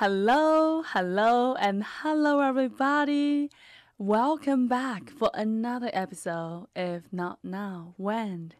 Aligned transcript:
Hello, 0.00 0.80
hello, 0.80 1.54
and 1.56 1.84
hello, 1.84 2.40
everybody. 2.40 3.50
Welcome 3.98 4.66
back 4.66 5.10
for 5.10 5.30
another 5.34 5.90
episode. 5.92 6.68
If 6.74 7.12
not 7.12 7.40
now, 7.42 7.92
when? 7.98 8.54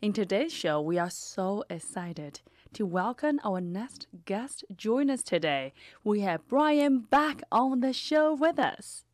In 0.00 0.14
today's 0.14 0.54
show, 0.54 0.80
we 0.80 0.98
are 0.98 1.10
so 1.10 1.64
excited 1.68 2.40
to 2.72 2.86
welcome 2.86 3.40
our 3.44 3.60
next 3.60 4.06
guest 4.24 4.64
join 4.74 5.10
us 5.10 5.22
today. 5.22 5.74
We 6.02 6.20
have 6.20 6.48
Brian 6.48 7.00
back 7.00 7.42
on 7.52 7.80
the 7.80 7.92
show 7.92 8.32
with 8.32 8.58
us. 8.58 9.04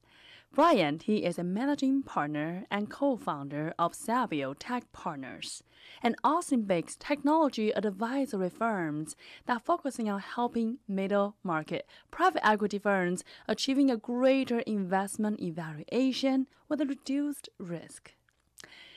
Brian, 0.56 1.00
he 1.04 1.16
is 1.22 1.38
a 1.38 1.44
managing 1.44 2.02
partner 2.02 2.64
and 2.70 2.88
co-founder 2.88 3.74
of 3.78 3.94
Savio 3.94 4.54
Tech 4.54 4.90
Partners, 4.90 5.62
an 6.02 6.16
Austin-based 6.24 6.98
technology 6.98 7.74
advisory 7.74 8.48
firm 8.48 9.06
that 9.44 9.66
focusing 9.66 10.08
on 10.08 10.18
helping 10.18 10.78
middle 10.88 11.36
market 11.44 11.86
private 12.10 12.40
equity 12.42 12.78
firms 12.78 13.22
achieving 13.46 13.90
a 13.90 13.98
greater 13.98 14.60
investment 14.60 15.42
evaluation 15.42 16.46
with 16.70 16.80
a 16.80 16.86
reduced 16.86 17.50
risk. 17.58 18.14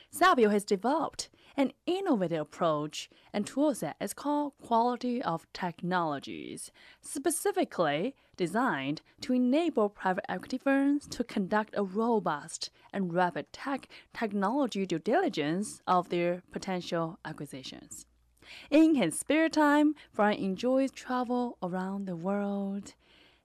Savio 0.10 0.48
has 0.48 0.64
developed 0.64 1.28
an 1.58 1.74
innovative 1.86 2.42
approach 2.42 3.10
and 3.34 3.46
toolset 3.46 3.94
is 4.00 4.14
called 4.14 4.54
Quality 4.62 5.22
of 5.22 5.52
Technologies, 5.54 6.72
specifically 7.02 8.16
designed 8.38 9.02
to 9.22 9.34
enable 9.34 9.90
private 9.90 10.26
equity 10.30 10.58
firms 10.58 11.08
to 11.08 11.24
conduct 11.24 11.74
a 11.76 11.84
robust 11.84 12.70
and 12.94 13.14
rapid 13.14 13.52
tech 13.52 13.88
technology 14.14 14.86
due 14.86 15.00
diligence 15.00 15.82
of 15.88 16.10
their 16.10 16.44
potential 16.52 17.20
acquisitions. 17.26 18.06
In 18.72 18.96
his 18.96 19.20
spare 19.20 19.50
time, 19.50 19.94
Brian 20.16 20.40
enjoys 20.40 20.92
travel 20.92 21.58
around 21.62 22.06
the 22.06 22.16
world. 22.16 22.94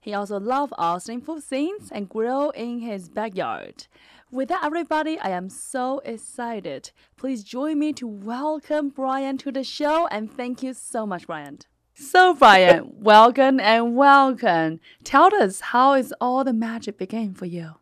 He 0.04 0.12
also 0.12 0.38
loves 0.38 0.74
Austin 0.76 1.22
food 1.22 1.42
scenes 1.42 1.90
and 1.90 2.10
grill 2.10 2.50
in 2.50 2.80
his 2.80 3.08
backyard. 3.08 3.86
With 4.30 4.50
that, 4.50 4.62
everybody, 4.62 5.18
I 5.18 5.30
am 5.30 5.48
so 5.48 6.02
excited. 6.04 6.90
Please 7.16 7.42
join 7.42 7.78
me 7.78 7.94
to 7.94 8.06
welcome 8.06 8.90
Brian 8.90 9.38
to 9.38 9.50
the 9.50 9.64
show 9.64 10.06
and 10.08 10.30
thank 10.30 10.62
you 10.62 10.74
so 10.74 11.06
much, 11.06 11.26
Brian. 11.26 11.60
So, 11.94 12.34
Brian, 12.34 12.92
welcome 12.96 13.58
and 13.58 13.96
welcome. 13.96 14.78
Tell 15.04 15.34
us 15.34 15.60
how 15.60 15.94
is 15.94 16.12
all 16.20 16.44
the 16.44 16.52
magic 16.52 16.98
began 16.98 17.32
for 17.32 17.46
you? 17.46 17.76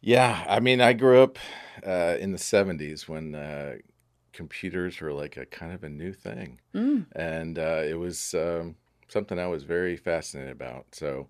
Yeah, 0.00 0.44
I 0.48 0.58
mean, 0.58 0.80
I 0.80 0.94
grew 0.94 1.22
up 1.22 1.38
uh, 1.86 2.16
in 2.18 2.32
the 2.32 2.38
70s 2.38 3.06
when 3.06 3.36
uh, 3.36 3.76
computers 4.32 5.00
were 5.00 5.12
like 5.12 5.36
a 5.36 5.46
kind 5.46 5.72
of 5.72 5.84
a 5.84 5.88
new 5.88 6.12
thing. 6.12 6.58
Mm. 6.74 7.06
And 7.14 7.56
uh, 7.56 7.82
it 7.86 8.00
was 8.00 8.34
um, 8.34 8.74
something 9.08 9.38
I 9.38 9.46
was 9.46 9.64
very 9.64 9.96
fascinated 9.96 10.52
about. 10.52 10.86
So, 10.92 11.28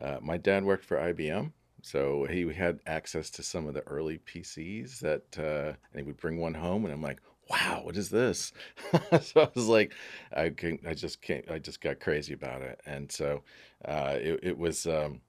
uh, 0.00 0.18
my 0.20 0.36
dad 0.36 0.64
worked 0.64 0.84
for 0.84 0.98
IBM. 0.98 1.52
So 1.82 2.26
he 2.30 2.50
had 2.52 2.80
access 2.86 3.28
to 3.30 3.42
some 3.42 3.66
of 3.66 3.74
the 3.74 3.86
early 3.86 4.18
PCs 4.18 5.00
that, 5.00 5.38
uh, 5.38 5.74
and 5.92 5.96
he 5.96 6.02
would 6.02 6.16
bring 6.16 6.38
one 6.38 6.54
home, 6.54 6.84
and 6.84 6.94
I'm 6.94 7.02
like, 7.02 7.20
"Wow, 7.50 7.82
what 7.84 7.96
is 7.96 8.08
this?" 8.08 8.52
so 9.20 9.42
I 9.42 9.48
was 9.54 9.68
like, 9.68 9.92
I 10.34 10.48
can, 10.48 10.78
I 10.86 10.94
just 10.94 11.20
can't, 11.20 11.50
I 11.50 11.58
just 11.58 11.80
got 11.82 12.00
crazy 12.00 12.32
about 12.32 12.62
it, 12.62 12.80
and 12.86 13.12
so 13.12 13.42
uh, 13.84 14.16
it, 14.18 14.40
it 14.42 14.58
was, 14.58 14.86
um, 14.86 15.20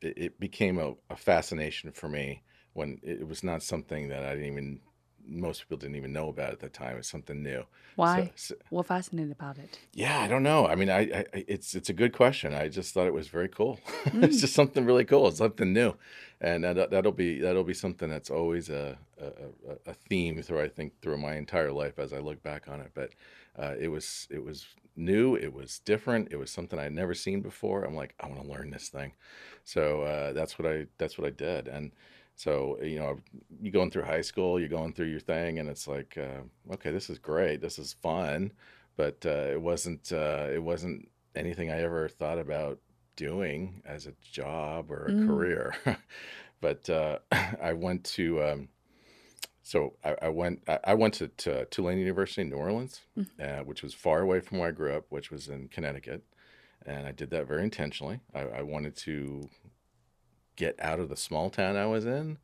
it, 0.00 0.14
it 0.16 0.40
became 0.40 0.78
a, 0.78 0.94
a 1.10 1.16
fascination 1.16 1.90
for 1.90 2.08
me 2.08 2.42
when 2.74 3.00
it 3.02 3.26
was 3.26 3.42
not 3.42 3.62
something 3.62 4.08
that 4.08 4.24
I 4.24 4.34
didn't 4.34 4.52
even 4.52 4.80
most 5.26 5.62
people 5.62 5.76
didn't 5.76 5.96
even 5.96 6.12
know 6.12 6.28
about 6.28 6.52
at 6.52 6.60
the 6.60 6.68
time. 6.68 6.96
It's 6.98 7.08
something 7.10 7.42
new. 7.42 7.64
Why? 7.96 8.32
So- 8.36 8.54
so- 8.54 8.60
what 8.70 8.86
fascinated 8.86 9.32
about 9.32 9.58
it? 9.58 9.78
yeah, 9.92 10.20
I 10.20 10.28
don't 10.28 10.42
know. 10.42 10.66
I 10.66 10.74
mean, 10.74 10.90
I, 10.90 11.00
I 11.00 11.24
it's 11.32 11.74
it's 11.74 11.88
a 11.88 11.92
good 11.94 12.12
question. 12.12 12.52
I 12.54 12.68
just 12.68 12.92
thought 12.94 13.06
it 13.06 13.14
was 13.14 13.28
very 13.28 13.48
cool. 13.48 13.80
it's 14.06 14.40
just 14.40 14.54
something 14.54 14.84
really 14.84 15.04
cool. 15.04 15.28
It's 15.28 15.38
something 15.38 15.72
new, 15.72 15.94
and 16.40 16.64
that, 16.64 16.90
that'll 16.90 17.12
be 17.12 17.40
that'll 17.40 17.64
be 17.64 17.74
something 17.74 18.08
that's 18.10 18.30
always 18.30 18.68
a, 18.68 18.98
a 19.20 19.26
a- 19.26 19.90
a 19.90 19.94
theme 19.94 20.42
through 20.42 20.60
I 20.62 20.68
think 20.68 21.00
through 21.00 21.18
my 21.18 21.34
entire 21.36 21.72
life 21.72 21.98
as 21.98 22.12
I 22.12 22.18
look 22.18 22.42
back 22.42 22.68
on 22.68 22.80
it. 22.80 22.90
But 22.94 23.10
uh, 23.58 23.74
it 23.80 23.88
was 23.88 24.26
it 24.30 24.44
was 24.44 24.66
new. 24.96 25.34
It 25.36 25.52
was 25.52 25.78
different. 25.80 26.28
It 26.32 26.36
was 26.36 26.50
something 26.50 26.78
I'd 26.78 26.92
never 26.92 27.14
seen 27.14 27.40
before. 27.40 27.84
I'm 27.84 27.94
like, 27.96 28.14
I 28.20 28.28
want 28.28 28.42
to 28.42 28.48
learn 28.48 28.70
this 28.70 28.88
thing. 28.88 29.12
So 29.64 30.02
uh, 30.02 30.32
that's 30.32 30.58
what 30.58 30.66
I 30.70 30.86
that's 30.98 31.16
what 31.18 31.26
I 31.26 31.30
did, 31.30 31.68
and. 31.68 31.92
So 32.36 32.78
you 32.82 32.98
know, 32.98 33.20
you're 33.60 33.72
going 33.72 33.90
through 33.90 34.04
high 34.04 34.20
school, 34.22 34.58
you're 34.58 34.68
going 34.68 34.92
through 34.92 35.06
your 35.06 35.20
thing, 35.20 35.58
and 35.58 35.68
it's 35.68 35.86
like, 35.86 36.18
uh, 36.18 36.42
okay, 36.74 36.90
this 36.90 37.08
is 37.10 37.18
great, 37.18 37.60
this 37.60 37.78
is 37.78 37.92
fun, 37.94 38.52
but 38.96 39.24
uh, 39.24 39.48
it 39.52 39.60
wasn't 39.60 40.12
uh, 40.12 40.48
it 40.52 40.62
wasn't 40.62 41.08
anything 41.36 41.70
I 41.70 41.80
ever 41.82 42.08
thought 42.08 42.38
about 42.38 42.78
doing 43.16 43.82
as 43.84 44.06
a 44.06 44.14
job 44.22 44.90
or 44.90 45.06
a 45.08 45.12
Mm. 45.12 45.26
career. 45.26 45.74
but 46.60 46.88
uh, 46.90 47.18
I 47.62 47.72
went 47.74 48.04
to 48.16 48.42
um, 48.42 48.68
so 49.62 49.94
I, 50.04 50.16
I 50.22 50.28
went 50.28 50.62
I, 50.68 50.78
I 50.84 50.94
went 50.94 51.14
to, 51.14 51.28
to 51.28 51.64
Tulane 51.66 51.98
University 51.98 52.42
in 52.42 52.50
New 52.50 52.56
Orleans, 52.56 53.00
uh, 53.40 53.60
which 53.60 53.82
was 53.82 53.94
far 53.94 54.20
away 54.20 54.40
from 54.40 54.58
where 54.58 54.68
I 54.68 54.72
grew 54.72 54.92
up, 54.94 55.06
which 55.08 55.30
was 55.30 55.48
in 55.48 55.68
Connecticut, 55.68 56.22
and 56.86 57.06
I 57.06 57.12
did 57.12 57.30
that 57.30 57.46
very 57.46 57.62
intentionally. 57.62 58.20
I, 58.34 58.40
I 58.42 58.62
wanted 58.62 58.96
to 58.98 59.48
get 60.56 60.76
out 60.80 61.00
of 61.00 61.08
the 61.08 61.16
small 61.16 61.50
town 61.50 61.76
I 61.76 61.86
was 61.86 62.06
in. 62.06 62.38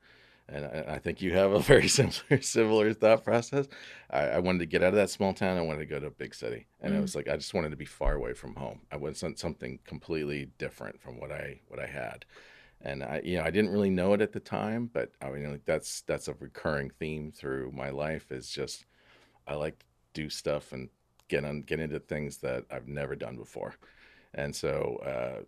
And 0.49 0.65
I, 0.67 0.95
I 0.95 0.99
think 0.99 1.23
you 1.23 1.33
have 1.35 1.53
a 1.53 1.61
very 1.73 1.89
similar 1.89 2.43
similar 2.43 2.93
thought 2.95 3.25
process. 3.25 3.69
I, 4.11 4.21
I 4.31 4.39
wanted 4.41 4.61
to 4.61 4.67
get 4.67 4.83
out 4.83 4.89
of 4.91 4.95
that 4.97 5.11
small 5.11 5.33
town. 5.33 5.57
I 5.59 5.63
wanted 5.63 5.81
to 5.81 5.87
go 5.87 6.01
to 6.01 6.07
a 6.09 6.11
big 6.11 6.35
city, 6.35 6.67
and 6.81 6.95
it 6.95 7.01
Mm. 7.01 7.03
was 7.03 7.15
like 7.15 7.29
I 7.29 7.37
just 7.37 7.55
wanted 7.55 7.71
to 7.71 7.77
be 7.77 7.85
far 7.87 8.15
away 8.15 8.35
from 8.35 8.57
home. 8.57 8.81
I 8.93 8.97
wanted 8.97 9.39
something 9.39 9.79
completely 9.85 10.51
different 10.59 11.01
from 11.01 11.21
what 11.21 11.31
I 11.33 11.61
what 11.69 11.81
I 11.81 11.87
had, 11.87 12.25
and 12.83 13.03
I 13.05 13.23
you 13.25 13.39
know 13.39 13.45
I 13.45 13.51
didn't 13.51 13.73
really 13.73 13.91
know 13.91 14.15
it 14.15 14.21
at 14.23 14.33
the 14.33 14.41
time, 14.41 14.91
but 14.93 15.13
I 15.23 15.31
mean 15.31 15.51
like 15.51 15.65
that's 15.67 16.03
that's 16.03 16.29
a 16.29 16.35
recurring 16.35 16.91
theme 16.91 17.33
through 17.33 17.73
my 17.73 17.91
life 17.91 18.33
is 18.33 18.51
just 18.51 18.87
I 19.47 19.55
like 19.55 19.79
to 19.81 19.87
do 20.15 20.31
stuff 20.31 20.73
and 20.73 20.89
get 21.29 21.45
on 21.45 21.63
get 21.63 21.81
into 21.81 22.01
things 22.01 22.39
that 22.39 22.65
I've 22.71 22.89
never 22.89 23.15
done 23.17 23.37
before, 23.37 23.75
and 24.35 24.55
so 24.55 25.01
uh, 25.05 25.43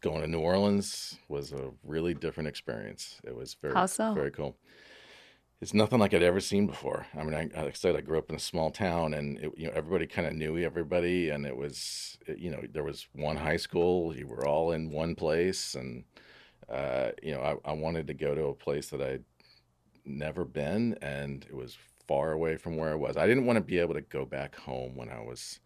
going 0.00 0.20
to 0.20 0.26
New 0.28 0.40
Orleans 0.40 1.16
was 1.28 1.52
a 1.52 1.70
really 1.84 2.14
different 2.14 2.48
experience. 2.48 3.20
It 3.24 3.34
was 3.34 3.56
very 3.60 3.88
so? 3.88 4.14
very 4.14 4.30
cool. 4.30 4.56
It's 5.60 5.74
nothing 5.74 5.98
like 5.98 6.14
I'd 6.14 6.22
ever 6.22 6.38
seen 6.38 6.68
before. 6.68 7.06
I 7.16 7.24
mean, 7.24 7.34
I, 7.34 7.42
like 7.42 7.56
I 7.56 7.72
said, 7.72 7.96
I 7.96 8.00
grew 8.00 8.18
up 8.18 8.30
in 8.30 8.36
a 8.36 8.40
small 8.40 8.70
town, 8.70 9.14
and 9.14 9.38
it, 9.38 9.52
you 9.56 9.66
know 9.66 9.72
everybody 9.74 10.06
kind 10.06 10.28
of 10.28 10.34
knew 10.34 10.56
everybody, 10.58 11.30
and 11.30 11.44
it 11.44 11.56
was 11.56 12.16
you 12.36 12.50
know 12.50 12.62
there 12.72 12.84
was 12.84 13.08
one 13.12 13.36
high 13.36 13.56
school. 13.56 14.14
You 14.16 14.28
were 14.28 14.46
all 14.46 14.70
in 14.70 14.92
one 14.92 15.16
place, 15.16 15.74
and 15.74 16.04
uh, 16.72 17.10
you 17.22 17.32
know 17.32 17.40
I, 17.40 17.70
I 17.70 17.72
wanted 17.72 18.06
to 18.06 18.14
go 18.14 18.36
to 18.36 18.46
a 18.46 18.54
place 18.54 18.90
that 18.90 19.02
I'd 19.02 19.24
never 20.04 20.44
been, 20.44 20.96
and 21.02 21.44
it 21.48 21.56
was 21.56 21.76
far 22.06 22.32
away 22.32 22.56
from 22.56 22.76
where 22.76 22.92
I 22.92 22.96
was. 22.96 23.16
I 23.16 23.26
didn't 23.26 23.46
want 23.46 23.56
to 23.56 23.64
be 23.64 23.78
able 23.78 23.94
to 23.94 24.00
go 24.00 24.24
back 24.24 24.54
home 24.56 24.96
when 24.96 25.10
I 25.10 25.20
was 25.20 25.58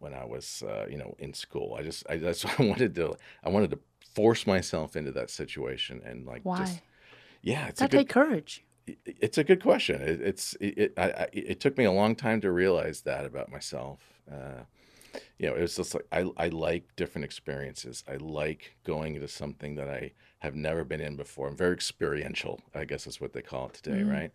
when 0.00 0.14
I 0.14 0.24
was 0.24 0.62
uh, 0.66 0.86
you 0.90 0.98
know 0.98 1.14
in 1.18 1.34
school. 1.34 1.74
I 1.78 1.82
just 1.82 2.04
I 2.08 2.16
that's 2.16 2.44
what 2.46 2.60
I 2.60 2.64
wanted 2.64 2.94
to 2.96 3.16
I 3.44 3.48
wanted 3.50 3.70
to 3.70 3.78
force 4.14 4.46
myself 4.46 4.96
into 4.96 5.12
that 5.12 5.30
situation 5.30 6.00
and 6.04 6.26
like 6.26 6.42
Why? 6.44 6.56
just 6.58 6.80
yeah, 7.42 7.68
it's 7.68 7.80
that 7.80 7.86
a 7.86 7.88
good 7.90 7.98
take 7.98 8.08
courage. 8.08 8.64
it- 8.86 8.98
it's 9.06 9.38
a 9.38 9.44
good 9.44 9.62
question. 9.62 10.00
It, 10.00 10.20
it's 10.20 10.54
it, 10.60 10.78
it, 10.78 10.94
I, 10.96 11.10
I, 11.10 11.28
it 11.32 11.60
took 11.60 11.76
me 11.78 11.84
a 11.84 11.92
long 11.92 12.14
time 12.16 12.40
to 12.42 12.50
realize 12.52 13.02
that 13.02 13.24
about 13.26 13.50
myself. 13.50 14.00
Uh, 14.30 14.64
you 15.38 15.48
know, 15.48 15.54
it 15.54 15.60
was 15.62 15.76
just 15.76 15.94
like 15.94 16.06
I, 16.12 16.30
I 16.36 16.48
like 16.48 16.94
different 16.96 17.24
experiences. 17.24 18.04
I 18.08 18.16
like 18.16 18.76
going 18.84 19.14
into 19.14 19.28
something 19.28 19.74
that 19.76 19.88
I 19.88 20.12
have 20.40 20.54
never 20.54 20.84
been 20.84 21.00
in 21.00 21.16
before. 21.16 21.48
I'm 21.48 21.56
very 21.56 21.74
experiential, 21.74 22.60
I 22.74 22.84
guess 22.84 23.06
is 23.06 23.20
what 23.20 23.32
they 23.32 23.42
call 23.42 23.66
it 23.68 23.74
today, 23.74 24.02
Mm. 24.02 24.10
right? 24.10 24.32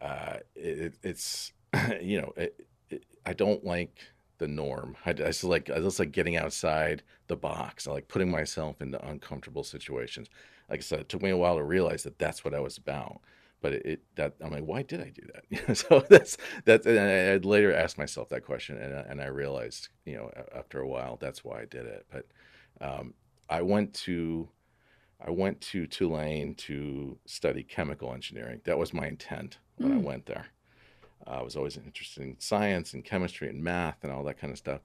Uh, 0.00 0.38
it, 0.54 0.94
it's 1.02 1.52
you 2.00 2.20
know, 2.20 2.32
it, 2.36 2.66
it, 2.90 3.04
I 3.26 3.32
don't 3.32 3.64
like 3.64 3.98
the 4.38 4.48
norm. 4.48 4.96
I, 5.06 5.10
I 5.10 5.12
just 5.14 5.44
like 5.44 5.70
I 5.70 5.80
just 5.80 5.98
like 5.98 6.12
getting 6.12 6.36
outside 6.36 7.02
the 7.28 7.36
box. 7.36 7.86
I 7.86 7.92
like 7.92 8.08
putting 8.08 8.30
myself 8.30 8.80
into 8.82 9.04
uncomfortable 9.06 9.64
situations. 9.64 10.28
Like 10.68 10.80
I 10.80 10.82
said, 10.82 11.00
it 11.00 11.08
took 11.08 11.22
me 11.22 11.30
a 11.30 11.36
while 11.36 11.56
to 11.56 11.64
realize 11.64 12.02
that 12.04 12.18
that's 12.18 12.44
what 12.44 12.54
I 12.54 12.60
was 12.60 12.78
about 12.78 13.20
but 13.60 13.72
it, 13.72 13.86
it 13.86 14.02
that 14.16 14.34
I'm 14.42 14.50
like, 14.52 14.64
why 14.64 14.82
did 14.82 15.00
I 15.00 15.10
do 15.10 15.22
that? 15.32 15.76
so 15.78 16.04
that's 16.08 16.36
that's 16.66 16.86
and 16.86 16.98
I, 16.98 17.32
I'd 17.32 17.44
later 17.46 17.72
asked 17.74 17.96
myself 17.98 18.28
that 18.28 18.44
question, 18.44 18.76
and 18.78 18.94
I- 18.94 19.00
and 19.08 19.20
I 19.22 19.26
realized, 19.26 19.88
you 20.04 20.16
know, 20.16 20.30
after 20.54 20.80
a 20.80 20.88
while, 20.88 21.16
that's 21.20 21.44
why 21.44 21.62
I 21.62 21.64
did 21.64 21.86
it. 21.86 22.06
But 22.10 22.26
um, 22.80 23.14
I 23.48 23.62
went 23.62 23.94
to 24.04 24.48
I 25.20 25.30
went 25.30 25.60
to 25.62 25.86
Tulane 25.88 26.54
to 26.56 27.18
study 27.26 27.62
chemical 27.64 28.12
engineering. 28.14 28.60
That 28.64 28.78
was 28.78 28.92
my 28.94 29.06
intent 29.08 29.58
when 29.78 29.92
I 29.92 29.96
Mm. 29.96 30.02
went 30.02 30.26
there. 30.26 30.48
I 31.26 31.42
was 31.42 31.56
always 31.56 31.76
interested 31.76 32.22
in 32.22 32.36
science 32.38 32.92
and 32.94 33.04
chemistry 33.04 33.48
and 33.48 33.62
math 33.62 34.02
and 34.02 34.12
all 34.12 34.24
that 34.24 34.38
kind 34.38 34.52
of 34.52 34.58
stuff. 34.58 34.80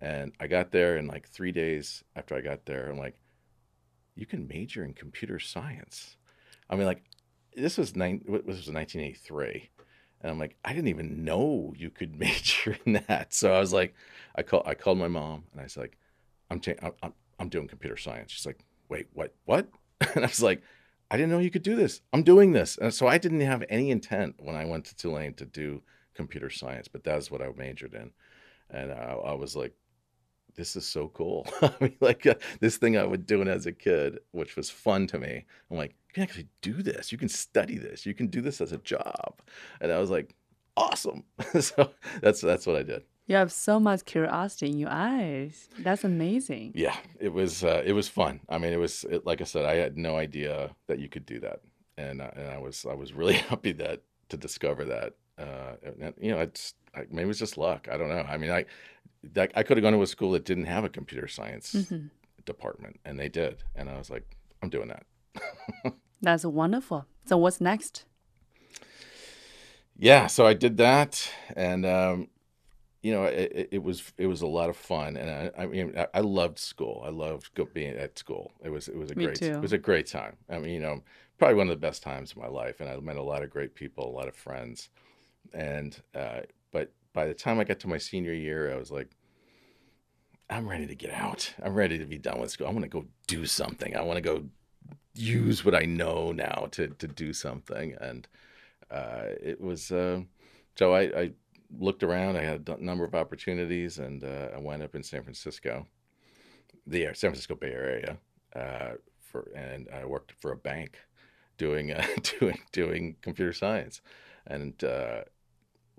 And 0.00 0.32
I 0.40 0.46
got 0.46 0.70
there, 0.72 0.96
and 0.96 1.08
like 1.08 1.28
three 1.28 1.52
days 1.52 2.02
after 2.16 2.34
I 2.34 2.40
got 2.40 2.66
there, 2.66 2.90
I'm 2.90 2.98
like, 2.98 3.16
you 4.16 4.26
can 4.26 4.48
major 4.48 4.84
in 4.84 4.92
computer 4.92 5.38
science. 5.38 6.16
I 6.68 6.76
mean, 6.76 6.86
like, 6.86 7.04
this 7.56 7.78
was 7.78 7.94
nine. 7.94 8.22
What 8.26 8.44
was 8.44 8.68
1983, 8.68 9.70
and 10.20 10.30
I'm 10.30 10.38
like, 10.38 10.56
I 10.64 10.72
didn't 10.72 10.88
even 10.88 11.24
know 11.24 11.72
you 11.76 11.90
could 11.90 12.16
major 12.18 12.76
in 12.84 13.04
that. 13.08 13.32
So 13.32 13.54
I 13.54 13.60
was 13.60 13.72
like, 13.72 13.94
I 14.34 14.42
call, 14.42 14.62
I 14.66 14.74
called 14.74 14.98
my 14.98 15.08
mom, 15.08 15.44
and 15.52 15.60
I 15.60 15.64
was 15.64 15.76
like, 15.76 15.96
I'm, 16.50 16.60
cha- 16.60 16.72
I'm 17.02 17.12
I'm 17.38 17.48
doing 17.48 17.68
computer 17.68 17.96
science. 17.96 18.32
She's 18.32 18.46
like, 18.46 18.64
wait, 18.88 19.06
what? 19.12 19.34
What? 19.44 19.68
And 20.14 20.24
I 20.24 20.28
was 20.28 20.42
like, 20.42 20.62
I 21.10 21.16
didn't 21.16 21.30
know 21.30 21.38
you 21.38 21.50
could 21.50 21.62
do 21.62 21.76
this. 21.76 22.00
I'm 22.12 22.22
doing 22.22 22.52
this. 22.52 22.78
And 22.78 22.92
so 22.92 23.06
I 23.06 23.18
didn't 23.18 23.40
have 23.40 23.64
any 23.68 23.90
intent 23.90 24.36
when 24.38 24.56
I 24.56 24.64
went 24.64 24.86
to 24.86 24.96
Tulane 24.96 25.34
to 25.34 25.44
do 25.44 25.82
computer 26.14 26.50
science, 26.50 26.88
but 26.88 27.04
that's 27.04 27.30
what 27.30 27.42
I 27.42 27.48
majored 27.56 27.94
in. 27.94 28.10
And 28.70 28.92
I, 28.92 29.12
I 29.12 29.34
was 29.34 29.54
like, 29.54 29.74
this 30.56 30.76
is 30.76 30.86
so 30.86 31.08
cool. 31.08 31.46
I 31.62 31.72
mean, 31.80 31.96
like 32.00 32.26
uh, 32.26 32.34
this 32.60 32.76
thing 32.76 32.96
I 32.96 33.04
was 33.04 33.20
doing 33.20 33.48
as 33.48 33.66
a 33.66 33.72
kid, 33.72 34.18
which 34.30 34.56
was 34.56 34.70
fun 34.70 35.06
to 35.08 35.18
me. 35.18 35.44
I'm 35.70 35.76
like, 35.76 35.94
you 36.08 36.14
can 36.14 36.22
actually 36.22 36.48
do 36.62 36.82
this. 36.82 37.12
You 37.12 37.18
can 37.18 37.28
study 37.28 37.76
this. 37.76 38.06
You 38.06 38.14
can 38.14 38.28
do 38.28 38.40
this 38.40 38.60
as 38.60 38.72
a 38.72 38.78
job. 38.78 39.40
And 39.80 39.90
I 39.90 39.98
was 39.98 40.10
like, 40.10 40.34
awesome. 40.76 41.24
so 41.60 41.90
that's 42.20 42.40
that's 42.40 42.66
what 42.66 42.76
I 42.76 42.82
did. 42.82 43.02
You 43.26 43.36
have 43.36 43.52
so 43.52 43.80
much 43.80 44.04
curiosity 44.04 44.70
in 44.70 44.78
your 44.78 44.90
eyes. 44.90 45.68
That's 45.78 46.04
amazing. 46.04 46.72
Yeah, 46.74 46.96
it 47.18 47.32
was 47.32 47.64
uh, 47.64 47.82
it 47.84 47.92
was 47.92 48.06
fun. 48.06 48.40
I 48.50 48.58
mean, 48.58 48.72
it 48.72 48.78
was 48.78 49.04
it, 49.04 49.24
like 49.24 49.40
I 49.40 49.44
said, 49.44 49.64
I 49.64 49.76
had 49.76 49.96
no 49.96 50.16
idea 50.16 50.76
that 50.88 50.98
you 50.98 51.08
could 51.08 51.24
do 51.24 51.40
that, 51.40 51.60
and 51.96 52.20
uh, 52.20 52.30
and 52.36 52.48
I 52.48 52.58
was 52.58 52.84
I 52.88 52.94
was 52.94 53.14
really 53.14 53.32
happy 53.50 53.72
that 53.72 54.02
to 54.28 54.36
discover 54.36 54.84
that. 54.84 55.14
Uh, 55.38 55.72
and, 56.00 56.14
you 56.20 56.30
know, 56.30 56.40
it's 56.40 56.74
I, 56.94 57.00
maybe 57.10 57.22
it 57.22 57.26
was 57.26 57.38
just 57.38 57.56
luck. 57.56 57.88
I 57.90 57.96
don't 57.96 58.10
know. 58.10 58.26
I 58.28 58.36
mean, 58.36 58.50
I 58.50 58.66
that, 59.32 59.52
I 59.56 59.62
could 59.62 59.78
have 59.78 59.82
gone 59.82 59.94
to 59.94 60.02
a 60.02 60.06
school 60.06 60.32
that 60.32 60.44
didn't 60.44 60.66
have 60.66 60.84
a 60.84 60.90
computer 60.90 61.26
science 61.28 61.72
mm-hmm. 61.72 62.08
department, 62.44 63.00
and 63.06 63.18
they 63.18 63.30
did, 63.30 63.64
and 63.74 63.88
I 63.88 63.96
was 63.96 64.10
like, 64.10 64.36
I'm 64.62 64.68
doing 64.68 64.88
that. 64.88 65.94
That's 66.20 66.44
wonderful. 66.44 67.06
So 67.26 67.38
what's 67.38 67.60
next? 67.60 68.04
Yeah, 69.96 70.26
so 70.26 70.46
I 70.46 70.54
did 70.54 70.76
that, 70.76 71.30
and 71.56 71.86
um, 71.86 72.28
you 73.04 73.12
know, 73.12 73.24
it, 73.24 73.68
it, 73.70 73.82
was 73.82 74.14
it 74.16 74.26
was 74.26 74.40
a 74.40 74.46
lot 74.46 74.70
of 74.70 74.78
fun, 74.78 75.18
and 75.18 75.30
I, 75.30 75.62
I 75.62 75.66
mean, 75.66 75.92
I, 75.94 76.06
I, 76.14 76.20
loved 76.20 76.58
school. 76.58 77.02
I 77.04 77.10
loved 77.10 77.50
being 77.74 77.94
at 77.98 78.18
school. 78.18 78.50
It 78.64 78.70
was 78.70 78.88
it 78.88 78.96
was 78.96 79.10
a 79.10 79.14
Me 79.14 79.26
great 79.26 79.36
too. 79.36 79.52
it 79.52 79.60
was 79.60 79.74
a 79.74 79.78
great 79.78 80.06
time. 80.06 80.38
I 80.48 80.58
mean, 80.58 80.72
you 80.72 80.80
know, 80.80 81.02
probably 81.36 81.56
one 81.56 81.68
of 81.68 81.78
the 81.78 81.86
best 81.86 82.02
times 82.02 82.30
of 82.30 82.38
my 82.38 82.48
life, 82.48 82.80
and 82.80 82.88
I 82.88 82.96
met 83.00 83.16
a 83.16 83.22
lot 83.22 83.42
of 83.42 83.50
great 83.50 83.74
people, 83.74 84.08
a 84.08 84.16
lot 84.16 84.26
of 84.26 84.34
friends, 84.34 84.88
and 85.52 85.94
uh, 86.14 86.40
but 86.72 86.92
by 87.12 87.26
the 87.26 87.34
time 87.34 87.60
I 87.60 87.64
got 87.64 87.78
to 87.80 87.88
my 87.88 87.98
senior 87.98 88.32
year, 88.32 88.72
I 88.72 88.76
was 88.76 88.90
like, 88.90 89.10
I'm 90.48 90.66
ready 90.66 90.86
to 90.86 90.94
get 90.94 91.10
out. 91.10 91.52
I'm 91.62 91.74
ready 91.74 91.98
to 91.98 92.06
be 92.06 92.16
done 92.16 92.40
with 92.40 92.52
school. 92.52 92.68
I 92.68 92.70
want 92.70 92.84
to 92.84 92.88
go 92.88 93.04
do 93.26 93.44
something. 93.44 93.94
I 93.94 94.00
want 94.00 94.16
to 94.16 94.22
go 94.22 94.44
use 95.12 95.62
what 95.62 95.74
I 95.74 95.84
know 95.84 96.32
now 96.32 96.68
to 96.70 96.88
to 96.88 97.06
do 97.06 97.34
something. 97.34 97.96
And 98.00 98.26
uh, 98.90 99.26
it 99.42 99.60
was 99.60 99.92
uh, 99.92 100.22
so 100.76 100.94
I, 100.94 101.02
I, 101.02 101.30
looked 101.78 102.02
around. 102.02 102.36
I 102.36 102.42
had 102.42 102.68
a 102.68 102.82
number 102.82 103.04
of 103.04 103.14
opportunities, 103.14 103.98
and 103.98 104.22
uh, 104.24 104.48
I 104.54 104.58
wound 104.58 104.82
up 104.82 104.94
in 104.94 105.02
San 105.02 105.22
Francisco, 105.22 105.86
the 106.86 107.04
San 107.06 107.30
Francisco 107.30 107.54
Bay 107.54 107.72
Area, 107.72 108.18
uh, 108.54 108.92
for 109.18 109.50
and 109.54 109.88
I 109.92 110.04
worked 110.04 110.32
for 110.40 110.52
a 110.52 110.56
bank 110.56 110.98
doing 111.58 111.92
uh, 111.92 112.06
doing 112.40 112.58
doing 112.72 113.16
computer 113.22 113.52
science. 113.52 114.00
And 114.46 114.82
uh, 114.84 115.22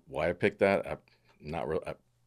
why 0.07 0.29
I 0.29 0.33
picked 0.33 0.59
that, 0.59 0.85
I'm 0.87 0.97
not 1.41 1.67
real. 1.67 1.81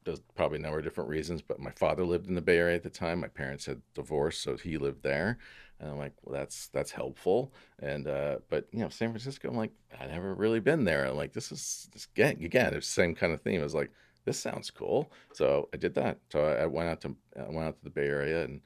There's 0.08 0.22
probably 0.34 0.58
a 0.58 0.62
number 0.62 0.78
of 0.78 0.84
different 0.84 1.10
reasons, 1.10 1.42
but 1.42 1.60
my 1.60 1.70
father 1.72 2.02
lived 2.02 2.28
in 2.28 2.34
the 2.34 2.40
Bay 2.40 2.56
Area 2.56 2.76
at 2.76 2.82
the 2.82 2.88
time. 2.88 3.20
My 3.20 3.28
parents 3.28 3.66
had 3.66 3.82
divorced, 3.92 4.42
so 4.42 4.56
he 4.56 4.78
lived 4.78 5.02
there. 5.02 5.36
And 5.78 5.90
I'm 5.90 5.98
like, 5.98 6.14
well, 6.22 6.34
that's 6.34 6.68
that's 6.68 6.90
helpful. 6.90 7.52
And 7.78 8.08
uh, 8.08 8.38
but 8.48 8.66
you 8.72 8.78
know, 8.78 8.88
San 8.88 9.10
Francisco, 9.10 9.50
I'm 9.50 9.56
like, 9.56 9.72
I 10.00 10.06
never 10.06 10.34
really 10.34 10.60
been 10.60 10.84
there. 10.84 11.04
I'm 11.04 11.16
like, 11.16 11.34
this 11.34 11.52
is 11.52 11.90
this 11.92 12.08
again, 12.14 12.38
again, 12.42 12.72
it's 12.72 12.86
the 12.86 12.92
same 13.02 13.14
kind 13.14 13.34
of 13.34 13.42
theme. 13.42 13.60
I 13.60 13.64
was 13.64 13.74
like, 13.74 13.90
this 14.24 14.40
sounds 14.40 14.70
cool. 14.70 15.12
So 15.34 15.68
I 15.74 15.76
did 15.76 15.94
that. 15.96 16.18
So 16.32 16.40
I, 16.40 16.62
I 16.62 16.66
went 16.66 16.88
out 16.88 17.02
to 17.02 17.14
I 17.38 17.50
went 17.50 17.68
out 17.68 17.76
to 17.76 17.84
the 17.84 17.90
Bay 17.90 18.06
Area 18.06 18.44
and 18.44 18.62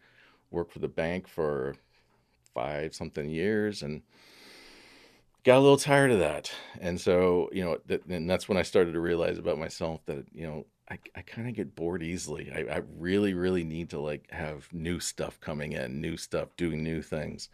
worked 0.52 0.72
for 0.72 0.78
the 0.78 0.88
bank 0.88 1.26
for 1.26 1.74
five 2.54 2.94
something 2.94 3.28
years 3.28 3.82
and 3.82 4.02
got 5.44 5.58
a 5.58 5.60
little 5.60 5.76
tired 5.76 6.12
of 6.12 6.20
that. 6.20 6.52
And 6.80 7.00
so, 7.00 7.50
you 7.52 7.64
know, 7.64 7.78
that, 7.86 8.06
and 8.06 8.30
that's 8.30 8.48
when 8.48 8.58
I 8.58 8.62
started 8.62 8.92
to 8.92 9.00
realize 9.00 9.38
about 9.38 9.58
myself 9.58 10.00
that, 10.06 10.24
you 10.32 10.46
know, 10.46 10.66
I, 10.92 10.98
I 11.16 11.22
kind 11.22 11.48
of 11.48 11.54
get 11.54 11.74
bored 11.74 12.02
easily. 12.02 12.52
I, 12.54 12.76
I 12.76 12.82
really, 12.98 13.32
really 13.32 13.64
need 13.64 13.88
to 13.90 14.00
like 14.00 14.30
have 14.30 14.70
new 14.72 15.00
stuff 15.00 15.40
coming 15.40 15.72
in, 15.72 16.02
new 16.02 16.18
stuff, 16.18 16.50
doing 16.58 16.82
new 16.82 17.00
things. 17.00 17.48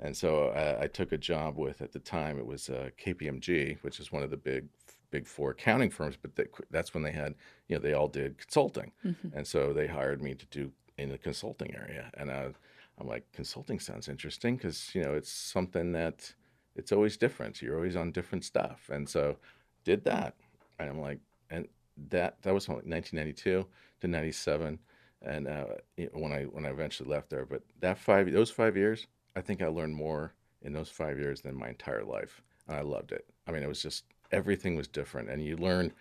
And 0.00 0.14
so 0.14 0.48
I, 0.48 0.82
I 0.82 0.86
took 0.88 1.12
a 1.12 1.16
job 1.16 1.56
with, 1.56 1.80
at 1.80 1.92
the 1.92 1.98
time, 1.98 2.38
it 2.38 2.44
was 2.44 2.68
uh, 2.68 2.90
KPMG, 3.02 3.78
which 3.80 4.00
is 4.00 4.12
one 4.12 4.22
of 4.22 4.30
the 4.30 4.36
big, 4.36 4.66
big 5.10 5.26
four 5.26 5.52
accounting 5.52 5.88
firms. 5.88 6.16
But 6.20 6.36
they, 6.36 6.44
that's 6.70 6.92
when 6.92 7.02
they 7.02 7.12
had, 7.12 7.34
you 7.68 7.76
know, 7.76 7.82
they 7.82 7.94
all 7.94 8.08
did 8.08 8.36
consulting. 8.36 8.92
Mm-hmm. 9.02 9.28
And 9.34 9.46
so 9.46 9.72
they 9.72 9.86
hired 9.86 10.20
me 10.20 10.34
to 10.34 10.46
do 10.46 10.70
in 10.98 11.08
the 11.08 11.16
consulting 11.16 11.74
area. 11.74 12.10
And 12.18 12.30
I, 12.30 12.50
I'm 12.98 13.08
like, 13.08 13.24
consulting 13.32 13.80
sounds 13.80 14.08
interesting 14.08 14.56
because, 14.56 14.94
you 14.94 15.02
know, 15.02 15.14
it's 15.14 15.32
something 15.32 15.92
that, 15.92 16.34
it's 16.76 16.92
always 16.92 17.16
different. 17.16 17.62
You're 17.62 17.76
always 17.76 17.96
on 17.96 18.10
different 18.10 18.44
stuff. 18.44 18.90
And 18.92 19.08
so 19.08 19.36
did 19.84 20.04
that. 20.04 20.34
And 20.78 20.90
I'm 20.90 21.00
like, 21.00 21.20
and 21.48 21.68
that 22.10 22.42
that 22.42 22.54
was 22.54 22.66
from 22.66 22.76
like 22.76 22.86
1992 22.86 23.66
to 24.00 24.08
97 24.08 24.78
and 25.24 25.48
uh, 25.48 25.64
when 26.12 26.32
I 26.32 26.42
when 26.44 26.66
I 26.66 26.70
eventually 26.70 27.08
left 27.08 27.30
there. 27.30 27.46
But 27.46 27.62
that 27.80 27.98
five 27.98 28.30
those 28.30 28.50
five 28.50 28.76
years, 28.76 29.06
I 29.34 29.40
think 29.40 29.62
I 29.62 29.68
learned 29.68 29.94
more 29.94 30.34
in 30.62 30.72
those 30.72 30.90
five 30.90 31.18
years 31.18 31.40
than 31.40 31.56
my 31.56 31.68
entire 31.68 32.04
life, 32.04 32.42
and 32.68 32.76
I 32.76 32.82
loved 32.82 33.12
it. 33.12 33.24
I 33.46 33.52
mean, 33.52 33.62
it 33.62 33.68
was 33.68 33.82
just 33.82 34.04
everything 34.32 34.76
was 34.76 34.88
different, 34.88 35.30
and 35.30 35.42
you 35.42 35.56
learn. 35.56 35.92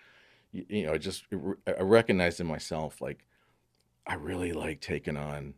You, 0.52 0.66
you 0.70 0.86
know, 0.86 0.94
I 0.94 0.98
just 0.98 1.26
I 1.66 1.82
recognized 1.82 2.40
in 2.40 2.48
myself 2.48 3.02
like 3.02 3.26
I 4.06 4.16
really 4.16 4.52
like 4.54 4.82
taking 4.82 5.18
on 5.18 5.54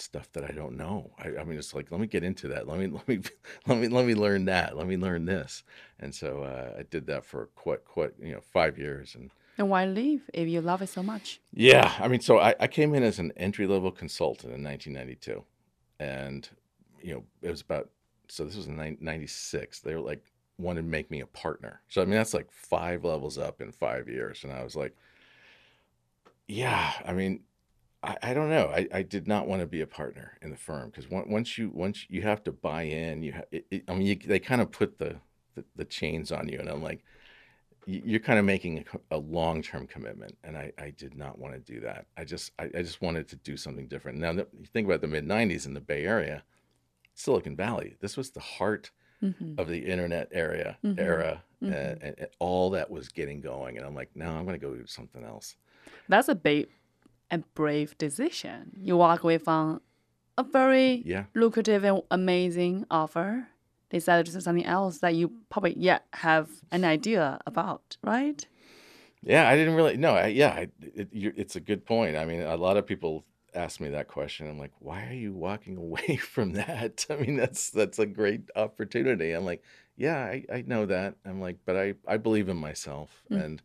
stuff 0.00 0.30
that 0.32 0.44
I 0.44 0.52
don't 0.52 0.76
know. 0.76 1.10
I, 1.18 1.40
I, 1.40 1.44
mean, 1.44 1.58
it's 1.58 1.74
like 1.74 1.90
let 1.90 2.00
me 2.00 2.06
get 2.06 2.24
into 2.24 2.48
that. 2.48 2.66
Let 2.66 2.78
me 2.78 2.86
let 2.92 3.08
me 3.08 3.20
let 3.66 3.78
me 3.78 3.88
let 3.88 4.06
me 4.06 4.14
learn 4.14 4.44
that. 4.46 4.76
Let 4.76 4.86
me 4.86 4.96
learn 4.96 5.24
this. 5.24 5.62
And 6.00 6.14
so 6.14 6.42
uh, 6.42 6.78
I 6.78 6.82
did 6.84 7.06
that 7.06 7.24
for 7.24 7.46
quite 7.54 7.84
quite 7.84 8.12
you 8.20 8.32
know 8.32 8.40
five 8.40 8.78
years. 8.78 9.14
And 9.14 9.30
and 9.58 9.68
why 9.68 9.86
leave 9.86 10.28
if 10.32 10.48
you 10.48 10.60
love 10.60 10.82
it 10.82 10.88
so 10.88 11.02
much? 11.02 11.40
Yeah, 11.52 11.92
I 11.98 12.08
mean, 12.08 12.20
so 12.20 12.38
I, 12.38 12.54
I 12.58 12.66
came 12.66 12.94
in 12.94 13.02
as 13.02 13.18
an 13.18 13.32
entry 13.36 13.66
level 13.66 13.92
consultant 13.92 14.52
in 14.52 14.64
1992, 14.64 15.44
and 16.00 16.48
you 17.00 17.14
know 17.14 17.24
it 17.42 17.50
was 17.50 17.60
about 17.60 17.88
so 18.28 18.44
this 18.44 18.56
was 18.56 18.66
in 18.66 18.96
96. 19.00 19.80
They 19.80 19.94
were 19.94 20.00
like 20.00 20.24
wanted 20.58 20.82
to 20.82 20.88
make 20.88 21.10
me 21.10 21.20
a 21.20 21.26
partner. 21.26 21.82
So 21.88 22.02
I 22.02 22.04
mean 22.04 22.14
that's 22.14 22.34
like 22.34 22.50
five 22.50 23.04
levels 23.04 23.38
up 23.38 23.60
in 23.60 23.72
five 23.72 24.08
years, 24.08 24.44
and 24.44 24.52
I 24.52 24.64
was 24.64 24.74
like, 24.74 24.96
yeah, 26.48 26.92
I 27.06 27.12
mean 27.12 27.40
I, 28.04 28.30
I 28.30 28.34
don't 28.34 28.50
know. 28.50 28.66
I, 28.66 28.86
I 28.92 29.02
did 29.02 29.26
not 29.26 29.48
want 29.48 29.60
to 29.60 29.66
be 29.66 29.80
a 29.80 29.86
partner 29.86 30.36
in 30.42 30.50
the 30.50 30.56
firm 30.56 30.90
because 30.90 31.08
once 31.10 31.56
you 31.56 31.70
once 31.70 32.06
you 32.08 32.22
have 32.22 32.44
to 32.44 32.52
buy 32.52 32.82
in, 32.82 33.22
you 33.22 33.32
ha- 33.32 33.48
it, 33.50 33.66
it, 33.70 33.84
I 33.88 33.94
mean 33.94 34.06
you, 34.06 34.16
they 34.16 34.38
kind 34.38 34.60
of 34.60 34.70
put 34.70 34.98
the, 34.98 35.16
the, 35.54 35.64
the 35.76 35.84
chains 35.84 36.30
on 36.30 36.48
you, 36.48 36.58
and 36.58 36.68
I'm 36.68 36.82
like, 36.82 37.02
you're 37.86 38.20
kind 38.20 38.38
of 38.38 38.44
making 38.44 38.84
a, 39.10 39.16
a 39.16 39.18
long 39.18 39.62
term 39.62 39.86
commitment, 39.86 40.36
and 40.44 40.56
I, 40.56 40.72
I 40.78 40.90
did 40.90 41.16
not 41.16 41.38
want 41.38 41.54
to 41.54 41.60
do 41.60 41.80
that. 41.80 42.06
I 42.16 42.24
just 42.24 42.52
I, 42.58 42.64
I 42.64 42.82
just 42.82 43.00
wanted 43.00 43.28
to 43.28 43.36
do 43.36 43.56
something 43.56 43.88
different. 43.88 44.18
Now 44.18 44.32
you 44.32 44.46
think 44.72 44.86
about 44.86 45.00
the 45.00 45.08
mid 45.08 45.26
'90s 45.26 45.66
in 45.66 45.74
the 45.74 45.80
Bay 45.80 46.04
Area, 46.04 46.42
Silicon 47.14 47.56
Valley. 47.56 47.96
This 48.00 48.16
was 48.16 48.30
the 48.30 48.40
heart 48.40 48.90
mm-hmm. 49.22 49.58
of 49.58 49.68
the 49.68 49.78
internet 49.78 50.28
area 50.32 50.76
mm-hmm. 50.84 51.00
era, 51.00 51.42
mm-hmm. 51.62 51.72
And, 51.72 52.02
and, 52.02 52.14
and 52.18 52.28
all 52.38 52.70
that 52.70 52.90
was 52.90 53.08
getting 53.08 53.40
going, 53.40 53.78
and 53.78 53.86
I'm 53.86 53.94
like, 53.94 54.10
no, 54.14 54.30
I'm 54.30 54.44
going 54.44 54.58
to 54.58 54.66
go 54.66 54.74
do 54.74 54.86
something 54.86 55.24
else. 55.24 55.56
That's 56.08 56.28
a 56.28 56.34
big 56.34 56.68
a 57.30 57.38
brave 57.38 57.96
decision. 57.98 58.72
You 58.80 58.96
walk 58.96 59.22
away 59.22 59.38
from 59.38 59.80
a 60.36 60.42
very 60.42 61.02
yeah. 61.04 61.24
lucrative 61.34 61.84
and 61.84 62.02
amazing 62.10 62.86
offer. 62.90 63.48
Decided 63.90 64.26
to 64.26 64.32
do 64.32 64.40
something 64.40 64.64
else 64.66 64.98
that 64.98 65.14
you 65.14 65.30
probably 65.50 65.78
yet 65.78 66.06
have 66.14 66.48
an 66.72 66.84
idea 66.84 67.38
about, 67.46 67.96
right? 68.02 68.44
Yeah, 69.22 69.48
I 69.48 69.56
didn't 69.56 69.74
really. 69.74 69.96
No, 69.96 70.14
I, 70.14 70.26
yeah, 70.26 70.48
I, 70.48 70.68
it, 70.80 71.08
it's 71.12 71.56
a 71.56 71.60
good 71.60 71.86
point. 71.86 72.16
I 72.16 72.24
mean, 72.24 72.42
a 72.42 72.56
lot 72.56 72.76
of 72.76 72.86
people 72.86 73.24
ask 73.54 73.80
me 73.80 73.88
that 73.90 74.08
question. 74.08 74.48
I'm 74.48 74.58
like, 74.58 74.72
why 74.80 75.06
are 75.06 75.14
you 75.14 75.32
walking 75.32 75.76
away 75.86 76.16
from 76.16 76.52
that? 76.52 77.06
I 77.08 77.16
mean, 77.16 77.36
that's 77.36 77.70
that's 77.70 77.98
a 77.98 78.06
great 78.06 78.50
opportunity. 78.56 79.32
I'm 79.32 79.44
like, 79.44 79.62
yeah, 79.96 80.18
I, 80.18 80.44
I 80.52 80.64
know 80.66 80.86
that. 80.86 81.14
I'm 81.24 81.40
like, 81.40 81.58
but 81.64 81.76
I 81.76 81.94
I 82.06 82.16
believe 82.16 82.48
in 82.48 82.56
myself 82.56 83.22
mm. 83.30 83.42
and 83.42 83.62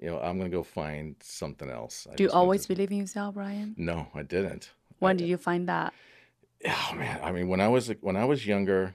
you 0.00 0.08
know, 0.08 0.18
I'm 0.20 0.38
going 0.38 0.50
to 0.50 0.56
go 0.56 0.62
find 0.62 1.16
something 1.20 1.70
else. 1.70 2.06
I 2.10 2.14
Do 2.16 2.24
you 2.24 2.30
always 2.30 2.62
to... 2.62 2.68
believe 2.68 2.90
in 2.90 2.98
yourself, 2.98 3.34
Brian? 3.34 3.74
No, 3.76 4.08
I 4.14 4.22
didn't. 4.22 4.70
When 4.98 5.16
I, 5.16 5.18
did 5.18 5.28
you 5.28 5.36
find 5.36 5.68
that? 5.68 5.92
Oh 6.66 6.94
man, 6.94 7.20
I 7.22 7.32
mean, 7.32 7.48
when 7.48 7.60
I 7.60 7.68
was 7.68 7.92
when 8.00 8.16
I 8.16 8.24
was 8.24 8.46
younger, 8.46 8.94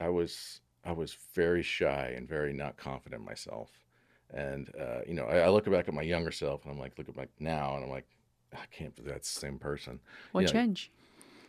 I 0.00 0.08
was 0.08 0.60
I 0.84 0.92
was 0.92 1.16
very 1.34 1.62
shy 1.62 2.14
and 2.16 2.28
very 2.28 2.52
not 2.52 2.76
confident 2.76 3.20
in 3.20 3.26
myself. 3.26 3.70
And 4.32 4.70
uh, 4.80 5.00
you 5.06 5.14
know, 5.14 5.24
I, 5.24 5.40
I, 5.40 5.48
look 5.50 5.70
back 5.70 5.88
at 5.88 5.94
my 5.94 6.02
younger 6.02 6.32
self 6.32 6.64
and 6.64 6.72
I'm 6.72 6.78
like, 6.78 6.98
look 6.98 7.08
at 7.08 7.16
my 7.16 7.28
now, 7.38 7.76
and 7.76 7.84
I'm 7.84 7.90
like, 7.90 8.06
I 8.52 8.66
can't 8.72 8.94
believe 8.96 9.12
that's 9.12 9.32
the 9.32 9.40
same 9.40 9.58
person. 9.58 10.00
What 10.32 10.42
you 10.42 10.48
change? 10.48 10.90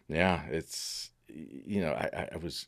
Yeah, 0.07 0.43
it's 0.49 1.09
you 1.29 1.81
know, 1.81 1.93
I, 1.93 2.29
I 2.33 2.37
was 2.37 2.67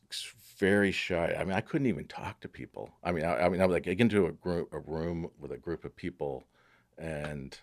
very 0.59 0.91
shy. 0.91 1.35
I 1.39 1.43
mean, 1.45 1.55
I 1.55 1.61
couldn't 1.61 1.87
even 1.87 2.05
talk 2.05 2.41
to 2.41 2.49
people. 2.49 2.91
I 3.03 3.11
mean, 3.11 3.23
I, 3.23 3.45
I 3.45 3.49
mean, 3.49 3.61
I 3.61 3.65
would 3.65 3.73
like 3.73 3.83
get 3.83 3.99
into 3.99 4.27
a 4.27 4.31
group, 4.31 4.69
a 4.73 4.79
room 4.79 5.29
with 5.39 5.51
a 5.51 5.57
group 5.57 5.85
of 5.85 5.95
people, 5.95 6.43
and 6.97 7.57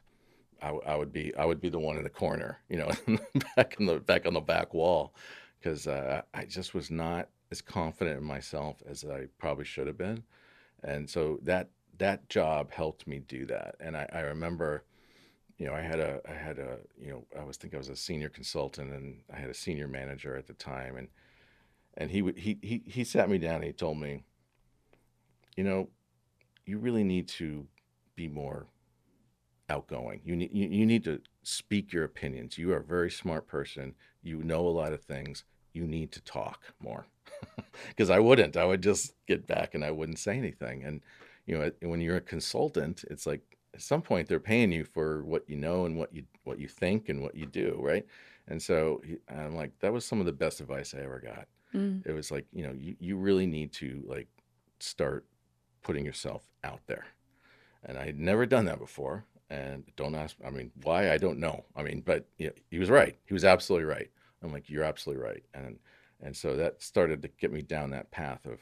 I 0.87 0.97
would 0.97 1.13
be 1.13 1.35
I 1.37 1.45
would 1.45 1.61
be 1.61 1.69
the 1.69 1.79
one 1.79 1.97
in 1.97 2.03
the 2.03 2.11
corner, 2.11 2.59
you 2.69 2.79
know, 2.79 2.91
back 3.57 3.77
in 3.79 3.87
the 3.87 4.01
back 4.01 4.27
on 4.27 4.35
the 4.35 4.41
back 4.41 4.75
wall, 4.75 5.15
because 5.59 5.87
uh, 5.87 6.23
I 6.35 6.45
just 6.45 6.75
was 6.75 6.91
not 6.91 7.29
as 7.51 7.61
confident 7.61 8.19
in 8.19 8.25
myself 8.25 8.83
as 8.89 9.05
I 9.05 9.27
probably 9.39 9.65
should 9.65 9.87
have 9.87 9.99
been, 9.99 10.23
and 10.83 11.09
so 11.09 11.39
that 11.43 11.69
that 11.99 12.29
job 12.29 12.71
helped 12.71 13.07
me 13.07 13.21
do 13.21 13.47
that. 13.47 13.77
And 13.81 13.97
I, 13.97 14.09
I 14.13 14.21
remember, 14.21 14.85
you 15.59 15.67
know, 15.67 15.75
I 15.75 15.81
had 15.81 16.01
a 16.01 16.21
I 16.29 16.33
had 16.33 16.59
a 16.59 16.79
you 16.99 17.11
know 17.11 17.25
I 17.39 17.45
was 17.45 17.57
think 17.57 17.75
I 17.75 17.79
was 17.79 17.89
a 17.89 17.97
senior 17.97 18.29
consultant, 18.29 18.93
and 18.93 19.21
I 19.33 19.39
had 19.39 19.51
a 19.51 19.55
senior 19.55 19.89
manager 19.89 20.37
at 20.37 20.47
the 20.47 20.55
time, 20.55 20.97
and 20.97 21.09
and 21.97 22.11
he 22.11 22.23
he 22.37 22.59
he 22.63 22.83
he 22.87 23.05
sat 23.05 23.29
me 23.29 23.39
down 23.39 23.57
and 23.57 23.65
he 23.65 23.73
told 23.73 23.99
me, 23.99 24.23
you 25.57 25.65
know, 25.65 25.89
you 26.65 26.79
really 26.79 27.05
need 27.05 27.29
to 27.29 27.67
be 28.15 28.29
more 28.29 28.67
outgoing. 29.69 30.21
You 30.25 30.37
need 30.37 30.51
you, 30.53 30.69
you 30.69 30.87
need 30.87 31.05
to 31.05 31.21
speak 31.43 31.93
your 31.93 32.05
opinions. 32.05 32.59
You 32.59 32.73
are 32.73 32.79
a 32.79 32.85
very 32.85 33.11
smart 33.11 33.47
person. 33.47 33.95
You 34.23 34.43
know 34.43 34.67
a 34.67 34.69
lot 34.69 34.93
of 34.93 35.03
things. 35.03 35.45
You 35.73 35.87
need 35.87 36.13
to 36.13 36.21
talk 36.23 36.63
more. 36.81 37.07
Because 37.89 38.09
I 38.09 38.19
wouldn't. 38.19 38.57
I 38.57 38.65
would 38.65 38.83
just 38.83 39.13
get 39.27 39.47
back 39.47 39.75
and 39.75 39.85
I 39.85 39.91
wouldn't 39.91 40.19
say 40.19 40.39
anything. 40.39 40.83
And 40.85 41.03
you 41.47 41.59
know, 41.59 41.71
when 41.83 42.01
you're 42.01 42.17
a 42.17 42.21
consultant, 42.23 43.05
it's 43.11 43.27
like 43.27 43.43
at 43.75 43.83
some 43.83 44.01
point 44.01 44.29
they're 44.29 44.41
paying 44.41 44.73
you 44.73 44.85
for 44.85 45.23
what 45.25 45.49
you 45.49 45.57
know 45.57 45.85
and 45.85 45.99
what 45.99 46.15
you 46.15 46.25
what 46.45 46.59
you 46.59 46.69
think 46.69 47.09
and 47.09 47.23
what 47.23 47.35
you 47.35 47.47
do, 47.47 47.79
right? 47.81 48.07
And 48.49 48.63
so 48.63 49.03
I'm 49.29 49.55
like, 49.55 49.79
that 49.81 49.93
was 49.93 50.07
some 50.07 50.21
of 50.21 50.27
the 50.27 50.33
best 50.33 50.61
advice 50.61 50.95
I 50.95 51.03
ever 51.03 51.21
got. 51.21 51.47
Mm. 51.77 52.07
It 52.07 52.13
was 52.13 52.31
like, 52.31 52.47
you 52.53 52.63
know, 52.63 52.73
you, 52.73 52.97
you 52.99 53.17
really 53.17 53.47
need 53.47 53.73
to 53.75 54.03
like 54.07 54.29
start 54.81 55.27
putting 55.83 56.05
yourself 56.05 56.43
out 56.65 56.81
there. 56.87 57.07
And 57.85 57.99
I 57.99 58.07
had 58.07 58.19
never 58.19 58.47
done 58.47 58.65
that 58.65 58.79
before. 58.79 59.25
And 59.49 59.85
don't 59.95 60.15
ask, 60.15 60.37
I 60.45 60.51
mean, 60.51 60.73
why? 60.83 61.13
I 61.13 61.19
don't 61.19 61.39
know. 61.39 61.65
I 61.77 61.83
mean, 61.83 62.01
but 62.05 62.27
you 62.39 62.49
know, 62.49 62.53
he 62.69 62.79
was 62.79 62.91
right. 62.91 63.17
He 63.27 63.35
was 63.35 63.45
absolutely 63.45 63.87
right. 63.87 64.11
I'm 64.43 64.53
like, 64.53 64.69
you're 64.69 64.85
absolutely 64.85 65.23
right. 65.25 65.43
And, 65.55 65.79
and 66.21 66.37
so 66.37 66.57
that 66.57 66.83
started 66.83 67.23
to 67.23 67.29
get 67.41 67.53
me 67.53 67.63
down 67.63 67.91
that 67.91 68.11
path 68.11 68.45
of, 68.47 68.59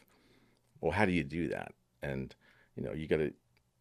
well, 0.81 0.93
how 0.93 1.07
do 1.07 1.13
you 1.13 1.25
do 1.25 1.49
that? 1.49 1.73
And, 2.03 2.35
you 2.77 2.83
know, 2.83 2.93
you 2.93 3.07
got 3.07 3.19
to, 3.19 3.33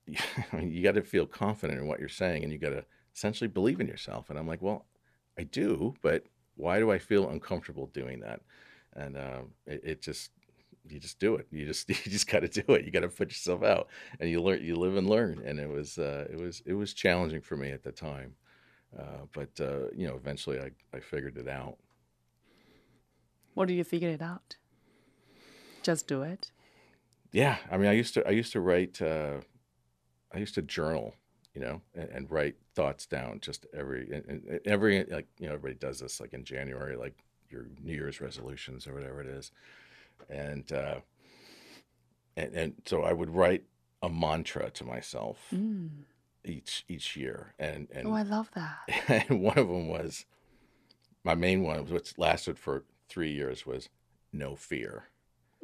I 0.51 0.55
mean, 0.55 0.71
you 0.71 0.81
got 0.83 0.95
to 0.95 1.01
feel 1.01 1.25
confident 1.25 1.79
in 1.79 1.87
what 1.87 1.99
you're 1.99 2.07
saying 2.07 2.43
and 2.43 2.53
you 2.53 2.59
got 2.59 2.69
to 2.69 2.85
essentially 3.13 3.49
believe 3.49 3.81
in 3.81 3.87
yourself. 3.87 4.29
And 4.29 4.39
I'm 4.39 4.47
like, 4.47 4.61
well, 4.61 4.85
I 5.37 5.43
do, 5.43 5.95
but 6.01 6.23
why 6.55 6.79
do 6.79 6.91
I 6.91 6.99
feel 6.99 7.29
uncomfortable 7.29 7.87
doing 7.87 8.21
that? 8.21 8.41
And 8.95 9.17
um, 9.17 9.51
it, 9.65 9.81
it 9.83 10.01
just 10.01 10.31
you 10.89 10.99
just 10.99 11.19
do 11.19 11.35
it. 11.35 11.47
You 11.51 11.65
just 11.65 11.89
you 12.05 12.11
just 12.11 12.27
got 12.27 12.41
to 12.41 12.47
do 12.47 12.73
it. 12.73 12.85
You 12.85 12.91
got 12.91 13.01
to 13.01 13.09
put 13.09 13.29
yourself 13.29 13.63
out, 13.63 13.87
and 14.19 14.29
you 14.29 14.41
learn. 14.41 14.63
You 14.63 14.75
live 14.75 14.95
and 14.95 15.09
learn. 15.09 15.41
And 15.45 15.59
it 15.59 15.69
was 15.69 15.97
uh, 15.97 16.27
it 16.31 16.37
was 16.37 16.61
it 16.65 16.73
was 16.73 16.93
challenging 16.93 17.41
for 17.41 17.55
me 17.55 17.71
at 17.71 17.83
the 17.83 17.91
time, 17.91 18.35
uh, 18.97 19.25
but 19.33 19.49
uh, 19.59 19.89
you 19.95 20.07
know 20.07 20.15
eventually 20.15 20.59
I 20.59 20.71
I 20.95 20.99
figured 20.99 21.37
it 21.37 21.47
out. 21.47 21.77
What 23.53 23.67
do 23.67 23.73
you 23.73 23.83
figure 23.83 24.09
it 24.09 24.21
out? 24.21 24.57
Just 25.83 26.07
do 26.07 26.23
it. 26.23 26.51
Yeah, 27.31 27.57
I 27.71 27.77
mean 27.77 27.87
I 27.87 27.93
used 27.93 28.13
to 28.15 28.27
I 28.27 28.31
used 28.31 28.51
to 28.53 28.59
write 28.59 29.01
uh, 29.01 29.37
I 30.33 30.39
used 30.39 30.55
to 30.55 30.61
journal, 30.61 31.15
you 31.53 31.61
know, 31.61 31.81
and, 31.95 32.09
and 32.09 32.31
write 32.31 32.55
thoughts 32.75 33.05
down 33.05 33.39
just 33.41 33.65
every 33.73 34.09
and, 34.11 34.25
and 34.27 34.59
every 34.65 35.03
like 35.05 35.27
you 35.39 35.47
know 35.47 35.53
everybody 35.53 35.75
does 35.75 35.99
this 35.99 36.19
like 36.19 36.33
in 36.33 36.43
January 36.43 36.95
like 36.95 37.15
your 37.53 37.65
New 37.81 37.93
Year's 37.93 38.19
resolutions 38.19 38.87
or 38.87 38.93
whatever 38.93 39.21
it 39.21 39.27
is, 39.27 39.51
and 40.29 40.69
uh, 40.73 40.99
and 42.35 42.53
and 42.53 42.73
so 42.85 43.03
I 43.03 43.13
would 43.13 43.29
write 43.29 43.63
a 44.01 44.09
mantra 44.09 44.69
to 44.71 44.83
myself 44.83 45.37
Mm. 45.53 45.89
each 46.43 46.83
each 46.89 47.15
year, 47.15 47.53
and 47.59 47.87
and 47.93 48.07
Oh, 48.07 48.13
I 48.13 48.23
love 48.23 48.49
that. 48.55 49.23
and 49.29 49.41
one 49.41 49.57
of 49.57 49.67
them 49.67 49.87
was 49.87 50.25
my 51.23 51.35
main 51.35 51.63
one, 51.63 51.85
which 51.85 52.17
lasted 52.17 52.57
for 52.59 52.83
three 53.07 53.31
years, 53.31 53.65
was 53.65 53.89
no 54.33 54.55
fear. 54.55 55.09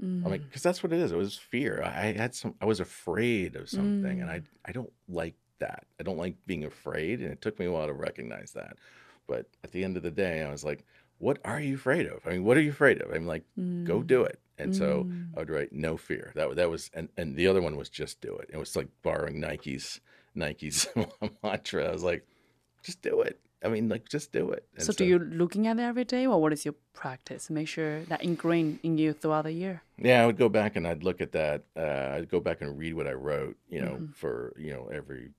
Mm. 0.02 0.24
I'm 0.24 0.32
like, 0.32 0.44
because 0.44 0.64
that's 0.64 0.82
what 0.82 0.94
it 0.94 1.00
is. 1.00 1.12
It 1.12 1.18
was 1.18 1.36
fear. 1.36 1.82
I 1.84 2.14
had 2.14 2.34
some. 2.36 2.56
I 2.62 2.66
was 2.66 2.80
afraid 2.80 3.56
of 3.56 3.70
something, 3.70 4.22
and 4.22 4.30
I 4.30 4.42
I 4.66 4.72
don't 4.72 4.94
like 5.10 5.36
that. 5.60 5.86
I 6.00 6.04
don't 6.04 6.18
like 6.18 6.36
being 6.46 6.64
afraid, 6.64 7.20
and 7.20 7.32
it 7.32 7.42
took 7.42 7.60
me 7.60 7.66
a 7.66 7.72
while 7.72 7.88
to 7.88 7.94
recognize 7.94 8.52
that. 8.54 8.78
But 9.28 9.48
at 9.64 9.72
the 9.72 9.84
end 9.84 9.98
of 9.98 10.04
the 10.04 10.12
day, 10.12 10.42
I 10.42 10.50
was 10.52 10.64
like, 10.64 10.86
what 11.20 11.38
are 11.46 11.60
you 11.62 11.76
afraid 11.76 12.08
of? 12.08 12.26
I 12.26 12.32
mean, 12.32 12.44
what 12.44 12.58
are 12.58 12.62
you 12.62 12.72
afraid 12.72 13.02
of? 13.02 13.12
I'm 13.12 13.28
like, 13.28 13.44
go 13.84 14.02
Mm. 14.02 14.08
do 14.08 14.24
it. 14.24 14.40
And 14.58 14.76
so 14.76 15.04
Mm. 15.06 15.36
I 15.36 15.40
would 15.40 15.50
write 15.50 15.72
no 15.72 15.96
fear. 15.96 16.32
That 16.36 16.56
that 16.56 16.70
was 16.70 16.90
and 16.94 17.08
and 17.16 17.36
the 17.38 17.48
other 17.48 17.62
one 17.62 17.76
was 17.78 17.90
just 17.90 18.20
do 18.22 18.36
it. 18.38 18.50
It 18.52 18.58
was 18.58 18.76
like 18.76 18.88
borrowing 19.04 19.40
Nike's 19.40 20.02
Nike's 20.36 20.88
mantra. 21.44 21.88
I 21.88 21.92
was 21.92 22.04
like, 22.04 22.26
just 22.84 23.02
do 23.02 23.22
it. 23.22 23.40
I 23.64 23.68
mean, 23.68 23.90
like 23.90 24.08
just 24.08 24.32
do 24.32 24.52
it. 24.52 24.64
And 24.76 24.84
So, 24.86 24.94
do 24.94 25.04
you 25.06 25.20
looking 25.20 25.68
at 25.68 25.78
it 25.80 25.84
every 25.84 26.06
day, 26.06 26.26
or 26.26 26.42
what 26.42 26.54
is 26.54 26.64
your 26.64 26.76
practice? 26.94 27.50
Make 27.50 27.68
sure 27.68 28.04
that 28.06 28.24
ingrained 28.24 28.80
in 28.84 28.98
you 28.98 29.12
throughout 29.14 29.44
the 29.44 29.52
year. 29.52 29.82
Yeah, 29.98 30.24
I 30.24 30.26
would 30.26 30.38
go 30.38 30.48
back 30.50 30.78
and 30.78 30.88
I'd 30.88 31.04
look 31.04 31.20
at 31.20 31.32
that. 31.34 31.64
Uh, 31.76 32.16
I'd 32.16 32.30
go 32.30 32.40
back 32.40 32.62
and 32.62 32.78
read 32.78 32.94
what 32.94 33.06
I 33.08 33.12
wrote, 33.14 33.58
you 33.70 33.82
know, 33.82 33.96
Mhm. 34.00 34.16
for, 34.16 34.54
you 34.58 34.72
know, 34.72 34.88
every, 34.94 35.32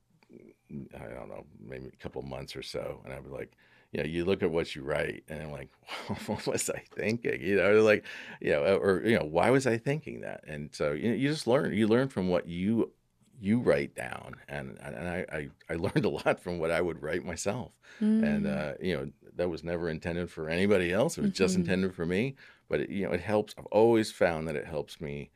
I 0.95 1.05
don't 1.17 1.29
know, 1.31 1.47
maybe 1.59 1.87
a 1.89 1.97
couple 2.03 2.21
months 2.23 2.55
or 2.57 2.63
so. 2.63 3.01
And 3.05 3.13
I'd 3.15 3.25
be 3.25 3.31
like, 3.31 3.53
you 3.93 3.99
know, 4.01 4.07
you 4.09 4.25
look 4.25 4.43
at 4.43 4.51
what 4.51 4.75
you 4.75 4.83
write 4.83 5.25
and 5.29 5.43
I'm 5.43 5.51
like, 5.51 5.71
what 6.27 6.47
was 6.47 6.71
I 6.71 6.83
thinking? 6.95 7.41
You 7.43 7.57
know, 7.57 7.83
like, 7.83 8.05
you 8.41 8.51
know, 8.53 8.63
or, 8.77 9.05
you 9.05 9.19
know, 9.19 9.25
why 9.25 9.51
was 9.51 9.67
I 9.67 9.79
thinking 9.79 10.21
that? 10.21 10.45
And 10.47 10.75
so, 10.75 10.93
you 10.93 11.11
know, 11.11 11.15
you 11.17 11.29
just 11.29 11.47
learn, 11.47 11.73
you 11.73 11.89
learn 11.89 12.09
from 12.09 12.29
what 12.29 12.47
you, 12.47 12.93
you 13.41 13.61
write 13.61 13.95
down. 13.97 14.37
And, 14.49 14.79
and 14.81 15.09
I, 15.09 15.27
I, 15.33 15.49
I 15.69 15.75
learned 15.77 16.05
a 16.05 16.09
lot 16.11 16.41
from 16.41 16.59
what 16.59 16.71
I 16.71 16.81
would 16.81 17.03
write 17.03 17.25
myself. 17.25 17.73
And, 18.21 18.45
Mm. 18.45 18.47
uh, 18.47 18.75
you 18.81 18.97
know, 18.97 19.11
that 19.37 19.49
was 19.49 19.65
never 19.65 19.89
intended 19.89 20.31
for 20.31 20.49
anybody 20.49 20.93
else. 20.93 21.19
It 21.19 21.23
was 21.23 21.31
just 21.33 21.55
Mhm. 21.55 21.61
intended 21.61 21.95
for 21.95 22.07
me. 22.07 22.37
But, 22.69 22.81
it, 22.83 22.91
you 22.91 23.07
know, 23.07 23.13
it 23.13 23.21
helps. 23.21 23.55
I've 23.59 23.67
always 23.67 24.13
found 24.13 24.47
that 24.47 24.57
it 24.57 24.67
helps 24.67 25.01
me 25.01 25.31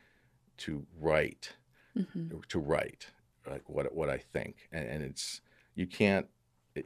to 0.59 0.87
write, 0.99 1.57
Mhm. 1.97 2.47
to 2.49 2.59
write 2.59 3.09
like 3.47 3.69
what, 3.69 3.95
what 3.95 4.09
I 4.11 4.19
think. 4.19 4.69
And, 4.73 4.87
and 4.89 5.03
it's, 5.03 5.41
you 5.75 5.87
can't, 5.87 6.27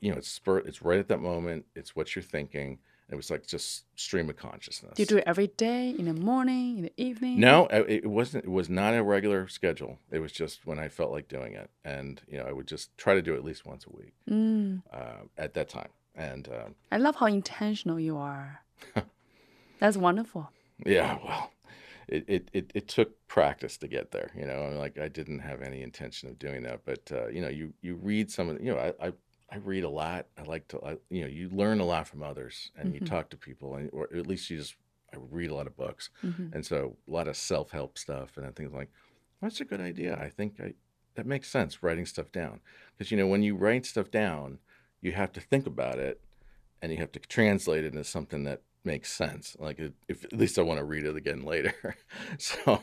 you 0.01 0.11
know, 0.13 0.19
it's 0.19 0.29
spur, 0.31 0.59
it's 0.59 0.83
right 0.83 0.99
at 0.99 1.09
that 1.09 1.21
moment. 1.21 1.65
It's 1.75 1.95
what 1.97 2.15
you're 2.15 2.23
thinking. 2.23 2.79
It 3.11 3.15
was 3.17 3.31
like 3.31 3.47
just 3.47 3.85
stream 3.99 4.29
of 4.29 4.37
consciousness. 4.37 4.93
Do 4.97 5.03
you 5.03 5.07
do 5.07 5.17
it 5.17 5.25
every 5.27 5.47
day, 5.47 5.95
in 5.99 6.05
the 6.05 6.13
morning, 6.13 6.77
in 6.77 6.83
the 6.85 6.93
evening? 6.99 7.41
No, 7.41 7.67
it 7.71 8.05
wasn't. 8.07 8.45
It 8.45 8.51
was 8.51 8.69
not 8.69 8.93
a 8.95 9.03
regular 9.03 9.49
schedule. 9.49 9.99
It 10.11 10.19
was 10.19 10.31
just 10.31 10.67
when 10.67 10.79
I 10.79 10.89
felt 10.89 11.11
like 11.11 11.27
doing 11.27 11.55
it, 11.55 11.71
and 11.87 12.21
you 12.29 12.37
know, 12.37 12.45
I 12.45 12.53
would 12.53 12.67
just 12.67 12.97
try 12.99 13.15
to 13.15 13.23
do 13.23 13.33
it 13.33 13.39
at 13.39 13.45
least 13.45 13.65
once 13.65 13.87
a 13.87 13.97
week 13.97 14.13
Mm. 14.31 14.83
uh, 14.93 15.25
at 15.39 15.55
that 15.55 15.71
time. 15.71 15.89
And 16.15 16.49
um, 16.49 16.75
I 16.93 16.99
love 16.99 17.17
how 17.17 17.27
intentional 17.27 17.99
you 17.99 18.19
are. 18.19 18.61
That's 19.79 19.97
wonderful. 19.97 20.51
Yeah, 20.85 21.19
well, 21.25 21.51
it, 22.09 22.25
it, 22.29 22.49
it, 22.53 22.71
it 22.75 22.89
took 22.89 23.27
practice 23.27 23.77
to 23.79 23.89
get 23.89 24.11
there. 24.11 24.31
You 24.37 24.45
know, 24.47 24.65
I 24.65 24.69
mean, 24.69 24.79
like 24.79 24.99
I 24.99 25.09
didn't 25.09 25.39
have 25.41 25.63
any 25.63 25.83
intention 25.83 26.29
of 26.29 26.39
doing 26.39 26.63
that, 26.65 26.81
but 26.85 27.11
uh, 27.13 27.29
you 27.29 27.41
know, 27.41 27.49
you 27.49 27.73
you 27.81 27.95
read 27.95 28.31
some 28.31 28.49
of 28.51 28.59
the, 28.59 28.65
you 28.65 28.73
know, 28.75 28.79
I, 29.01 29.09
I 29.09 29.13
I 29.51 29.57
read 29.57 29.85
a 29.85 29.89
lot. 29.89 30.27
I 30.37 30.43
like 30.43 30.69
to, 30.69 30.85
I, 30.85 30.97
you 31.11 31.23
know, 31.23 31.27
you 31.27 31.49
learn 31.49 31.81
a 31.81 31.85
lot 31.85 32.07
from 32.07 32.23
others, 32.23 32.71
and 32.77 32.95
you 32.95 33.01
Mhm. 33.01 33.07
talk 33.07 33.31
to 33.31 33.37
people, 33.37 33.77
and 33.77 33.91
or 33.93 34.09
at 34.15 34.27
least 34.27 34.51
you 34.51 34.59
just 34.59 34.77
I 35.13 35.17
read 35.19 35.51
a 35.51 35.55
lot 35.55 35.67
of 35.67 35.77
books, 35.77 36.11
hmm 36.23 36.49
and 36.53 36.65
so 36.67 36.97
a 37.09 37.11
lot 37.11 37.29
of 37.29 37.37
self 37.37 37.71
help 37.71 37.97
stuff, 37.99 38.37
and 38.37 38.45
then 38.45 38.53
things 38.53 38.73
like 38.73 38.91
that's 39.41 39.61
a 39.61 39.65
good 39.65 39.81
idea. 39.81 40.17
I 40.21 40.29
think 40.29 40.61
I 40.61 40.75
that 41.15 41.27
makes 41.27 41.49
sense 41.51 41.83
writing 41.83 42.07
stuff 42.07 42.31
down 42.31 42.61
because 42.97 43.11
you 43.11 43.17
know 43.17 43.27
when 43.27 43.43
you 43.43 43.57
write 43.57 43.87
stuff 43.87 44.11
down, 44.11 44.59
you 45.01 45.13
have 45.13 45.33
to 45.33 45.41
think 45.41 45.67
about 45.67 45.99
it, 45.99 46.21
and 46.83 46.93
you 46.93 46.99
have 46.99 47.13
to 47.13 47.21
translate 47.21 47.85
it 47.85 47.93
into 47.93 48.05
something 48.05 48.45
that 48.45 48.63
makes 48.85 49.13
sense. 49.13 49.57
Like 49.59 49.79
it, 49.79 49.95
if 50.09 50.25
at 50.25 50.33
least 50.33 50.59
I 50.59 50.63
want 50.63 50.79
to 50.79 50.85
read 50.85 51.05
it 51.05 51.17
again 51.17 51.43
later. 51.45 51.97
so 52.39 52.83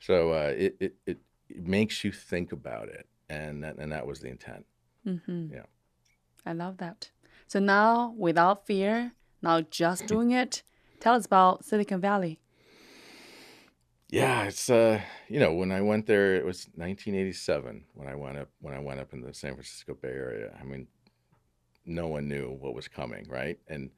so 0.00 0.32
uh, 0.32 0.54
it, 0.56 0.76
it 0.80 0.94
it 1.06 1.18
it 1.48 1.66
makes 1.66 2.04
you 2.04 2.12
think 2.12 2.52
about 2.52 2.88
it, 2.88 3.06
and 3.28 3.64
that 3.64 3.76
and 3.78 3.92
that 3.92 4.06
was 4.06 4.20
the 4.20 4.28
intent. 4.28 4.66
Mm-hmm. 5.06 5.52
Yeah. 5.52 5.64
I 6.48 6.52
love 6.52 6.78
that. 6.78 7.10
So 7.46 7.60
now, 7.60 8.14
without 8.16 8.66
fear, 8.66 9.12
now 9.42 9.60
just 9.60 10.06
doing 10.06 10.30
it. 10.30 10.62
Tell 10.98 11.14
us 11.14 11.26
about 11.26 11.62
Silicon 11.62 12.00
Valley. 12.00 12.40
Yeah, 14.08 14.44
it's 14.44 14.70
uh, 14.70 15.02
you 15.28 15.40
know, 15.40 15.52
when 15.52 15.70
I 15.70 15.82
went 15.82 16.06
there, 16.06 16.36
it 16.36 16.46
was 16.46 16.64
1987 16.76 17.84
when 17.92 18.08
I 18.08 18.14
went 18.14 18.38
up 18.38 18.48
when 18.62 18.72
I 18.72 18.78
went 18.78 18.98
up 18.98 19.12
in 19.12 19.20
the 19.20 19.34
San 19.34 19.52
Francisco 19.52 19.92
Bay 19.92 20.08
Area. 20.08 20.56
I 20.58 20.64
mean, 20.64 20.86
no 21.84 22.06
one 22.08 22.28
knew 22.28 22.56
what 22.58 22.74
was 22.74 22.88
coming, 22.88 23.26
right? 23.28 23.58
And 23.68 23.90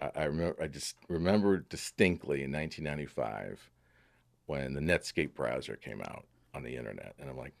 I, 0.00 0.10
I 0.14 0.24
remember, 0.26 0.62
I 0.62 0.68
just 0.68 0.94
remember 1.08 1.58
distinctly 1.58 2.44
in 2.44 2.52
1995 2.52 3.68
when 4.46 4.74
the 4.74 4.80
Netscape 4.80 5.34
browser 5.34 5.74
came 5.74 6.00
out 6.02 6.24
on 6.54 6.62
the 6.62 6.76
internet, 6.76 7.16
and 7.18 7.28
I'm 7.28 7.36
like, 7.36 7.54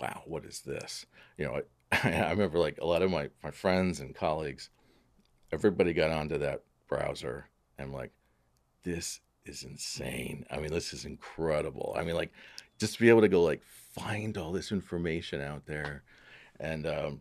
wow, 0.00 0.22
what 0.24 0.46
is 0.46 0.60
this? 0.60 1.04
You 1.36 1.44
know, 1.44 1.60
I, 2.04 2.30
remember 2.30 2.58
like 2.58 2.78
a 2.80 2.86
lot 2.86 3.02
of 3.02 3.10
my 3.10 3.30
my 3.42 3.50
friends 3.50 4.00
and 4.00 4.14
colleagues, 4.14 4.70
everybody 5.52 5.92
got 5.92 6.10
onto 6.10 6.38
that 6.38 6.62
browser, 6.88 7.48
and 7.78 7.92
like, 7.92 8.12
this 8.84 9.20
is 9.44 9.64
insane. 9.64 10.46
I 10.50 10.58
mean, 10.58 10.72
this 10.72 10.92
is 10.92 11.04
incredible. 11.04 11.94
I 11.98 12.04
mean, 12.04 12.14
like, 12.14 12.32
just 12.78 12.94
to 12.94 13.00
be 13.00 13.08
able 13.08 13.22
to 13.22 13.28
go 13.28 13.42
like 13.42 13.62
find 13.64 14.38
all 14.38 14.52
this 14.52 14.70
information 14.70 15.40
out 15.40 15.66
there, 15.66 16.04
and 16.60 16.86
um, 16.86 17.20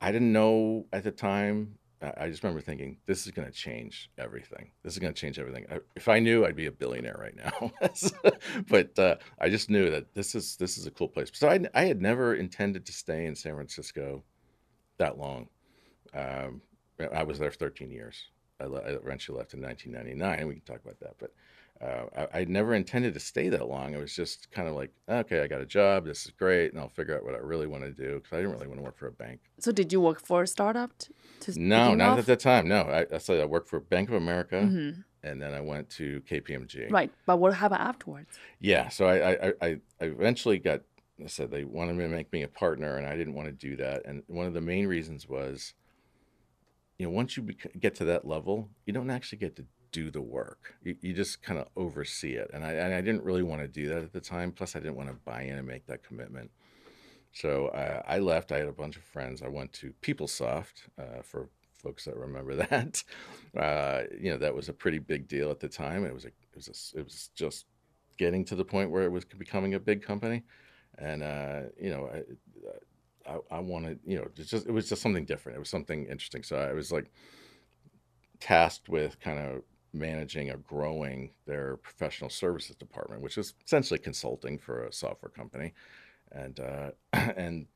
I 0.00 0.12
didn't 0.12 0.32
know 0.32 0.86
at 0.92 1.04
the 1.04 1.10
time. 1.10 1.78
I 2.16 2.28
just 2.28 2.42
remember 2.42 2.60
thinking, 2.60 2.96
this 3.06 3.26
is 3.26 3.32
going 3.32 3.46
to 3.46 3.54
change 3.54 4.10
everything. 4.18 4.70
This 4.82 4.92
is 4.92 4.98
going 4.98 5.12
to 5.12 5.20
change 5.20 5.38
everything. 5.38 5.66
if 5.96 6.08
I 6.08 6.18
knew, 6.18 6.44
I'd 6.44 6.56
be 6.56 6.66
a 6.66 6.72
billionaire 6.72 7.16
right 7.18 7.36
now. 7.36 7.72
but 8.68 8.98
uh, 8.98 9.16
I 9.40 9.48
just 9.48 9.70
knew 9.70 9.90
that 9.90 10.14
this 10.14 10.34
is 10.34 10.56
this 10.56 10.78
is 10.78 10.86
a 10.86 10.90
cool 10.90 11.08
place. 11.08 11.30
So 11.32 11.48
I, 11.48 11.60
I 11.74 11.84
had 11.84 12.00
never 12.00 12.34
intended 12.34 12.86
to 12.86 12.92
stay 12.92 13.26
in 13.26 13.34
San 13.34 13.54
Francisco 13.54 14.22
that 14.98 15.18
long. 15.18 15.48
Um, 16.14 16.60
I 17.12 17.24
was 17.24 17.38
there 17.38 17.50
for 17.50 17.58
13 17.58 17.90
years. 17.90 18.28
I, 18.60 18.64
I 18.64 18.90
eventually 18.90 19.38
left 19.38 19.54
in 19.54 19.62
1999. 19.62 20.46
We 20.46 20.54
can 20.54 20.64
talk 20.64 20.84
about 20.84 21.00
that, 21.00 21.14
but 21.18 21.32
uh, 21.84 22.26
I, 22.32 22.40
I 22.40 22.44
never 22.44 22.74
intended 22.74 23.14
to 23.14 23.20
stay 23.20 23.48
that 23.50 23.68
long. 23.68 23.94
It 23.94 24.00
was 24.00 24.14
just 24.14 24.50
kind 24.50 24.68
of 24.68 24.74
like, 24.74 24.90
okay, 25.08 25.40
I 25.40 25.46
got 25.46 25.60
a 25.60 25.66
job. 25.66 26.06
This 26.06 26.24
is 26.24 26.30
great, 26.30 26.72
and 26.72 26.80
I'll 26.80 26.88
figure 26.88 27.16
out 27.16 27.24
what 27.24 27.34
I 27.34 27.38
really 27.38 27.66
want 27.66 27.84
to 27.84 27.90
do 27.90 28.14
because 28.14 28.32
I 28.32 28.36
didn't 28.36 28.52
really 28.52 28.68
want 28.68 28.78
to 28.78 28.84
work 28.84 28.96
for 28.96 29.06
a 29.06 29.12
bank. 29.12 29.40
So, 29.58 29.70
did 29.70 29.92
you 29.92 30.00
work 30.00 30.20
for 30.20 30.42
a 30.42 30.46
startup? 30.46 30.90
To 31.40 31.60
no, 31.60 31.94
not 31.94 32.12
off? 32.12 32.18
at 32.20 32.26
that 32.26 32.40
time. 32.40 32.68
No, 32.68 32.82
I, 32.82 33.06
I 33.14 33.18
said 33.18 33.40
I 33.40 33.44
worked 33.44 33.68
for 33.68 33.80
Bank 33.80 34.08
of 34.08 34.14
America, 34.14 34.62
mm-hmm. 34.62 35.00
and 35.22 35.42
then 35.42 35.52
I 35.52 35.60
went 35.60 35.90
to 35.90 36.22
KPMG. 36.22 36.90
Right, 36.90 37.12
but 37.26 37.38
what 37.38 37.52
happened 37.54 37.82
afterwards? 37.82 38.38
Yeah, 38.60 38.88
so 38.88 39.06
I, 39.06 39.32
I, 39.32 39.52
I, 39.60 39.68
I 40.00 40.04
eventually 40.04 40.58
got. 40.58 40.80
I 41.22 41.26
said 41.26 41.50
they 41.50 41.64
wanted 41.64 41.96
me 41.96 42.04
to 42.04 42.10
make 42.10 42.32
me 42.32 42.42
a 42.42 42.48
partner, 42.48 42.96
and 42.96 43.06
I 43.06 43.16
didn't 43.16 43.34
want 43.34 43.48
to 43.48 43.52
do 43.52 43.76
that. 43.76 44.06
And 44.06 44.22
one 44.26 44.46
of 44.46 44.54
the 44.54 44.60
main 44.60 44.86
reasons 44.86 45.28
was, 45.28 45.74
you 46.98 47.06
know, 47.06 47.12
once 47.12 47.36
you 47.36 47.46
get 47.78 47.94
to 47.96 48.06
that 48.06 48.26
level, 48.26 48.70
you 48.86 48.92
don't 48.92 49.10
actually 49.10 49.38
get 49.38 49.54
to 49.56 49.66
do 49.94 50.10
the 50.10 50.20
work. 50.20 50.74
You, 50.82 50.96
you 51.00 51.14
just 51.14 51.40
kind 51.40 51.58
of 51.58 51.68
oversee 51.76 52.32
it. 52.32 52.50
And 52.52 52.64
I, 52.64 52.72
and 52.72 52.92
I 52.92 53.00
didn't 53.00 53.22
really 53.22 53.44
want 53.44 53.62
to 53.62 53.68
do 53.68 53.88
that 53.88 53.98
at 53.98 54.12
the 54.12 54.20
time. 54.20 54.50
Plus, 54.50 54.74
I 54.74 54.80
didn't 54.80 54.96
want 54.96 55.08
to 55.08 55.14
buy 55.24 55.42
in 55.42 55.56
and 55.56 55.66
make 55.66 55.86
that 55.86 56.02
commitment. 56.02 56.50
So 57.32 57.68
uh, 57.68 58.02
I 58.06 58.18
left. 58.18 58.50
I 58.50 58.58
had 58.58 58.66
a 58.66 58.72
bunch 58.72 58.96
of 58.96 59.04
friends. 59.04 59.40
I 59.40 59.48
went 59.48 59.72
to 59.74 59.94
PeopleSoft 60.02 60.88
uh, 60.98 61.22
for 61.22 61.48
folks 61.72 62.04
that 62.06 62.16
remember 62.16 62.56
that. 62.70 63.04
Uh, 63.56 64.02
you 64.20 64.32
know, 64.32 64.36
that 64.36 64.52
was 64.52 64.68
a 64.68 64.72
pretty 64.72 64.98
big 64.98 65.28
deal 65.28 65.50
at 65.52 65.60
the 65.60 65.68
time. 65.68 66.04
It 66.04 66.12
was 66.12 66.24
a, 66.24 66.28
it 66.28 66.56
was 66.56 66.68
a, 66.68 66.98
it 66.98 67.04
was 67.04 67.30
just 67.36 67.66
getting 68.18 68.44
to 68.46 68.56
the 68.56 68.64
point 68.64 68.90
where 68.90 69.04
it 69.04 69.12
was 69.12 69.24
becoming 69.24 69.74
a 69.74 69.80
big 69.80 70.02
company, 70.02 70.42
and 70.98 71.22
uh, 71.22 71.60
you 71.80 71.90
know, 71.90 72.10
I, 72.12 73.32
I, 73.32 73.56
I 73.56 73.60
wanted 73.60 74.00
you 74.04 74.16
know, 74.16 74.26
just 74.34 74.52
it 74.52 74.72
was 74.72 74.88
just 74.88 75.02
something 75.02 75.24
different. 75.24 75.56
It 75.56 75.60
was 75.60 75.70
something 75.70 76.06
interesting. 76.06 76.42
So 76.42 76.56
I 76.56 76.72
was 76.72 76.90
like 76.90 77.12
tasked 78.40 78.88
with 78.88 79.20
kind 79.20 79.38
of 79.38 79.62
managing 79.94 80.50
or 80.50 80.56
growing 80.58 81.30
their 81.46 81.76
professional 81.76 82.30
services 82.30 82.76
department, 82.76 83.22
which 83.22 83.38
is 83.38 83.54
essentially 83.64 83.98
consulting 83.98 84.58
for 84.58 84.84
a 84.84 84.92
software 84.92 85.30
company, 85.30 85.72
and 86.32 86.60
uh, 86.60 86.90
and 87.12 87.66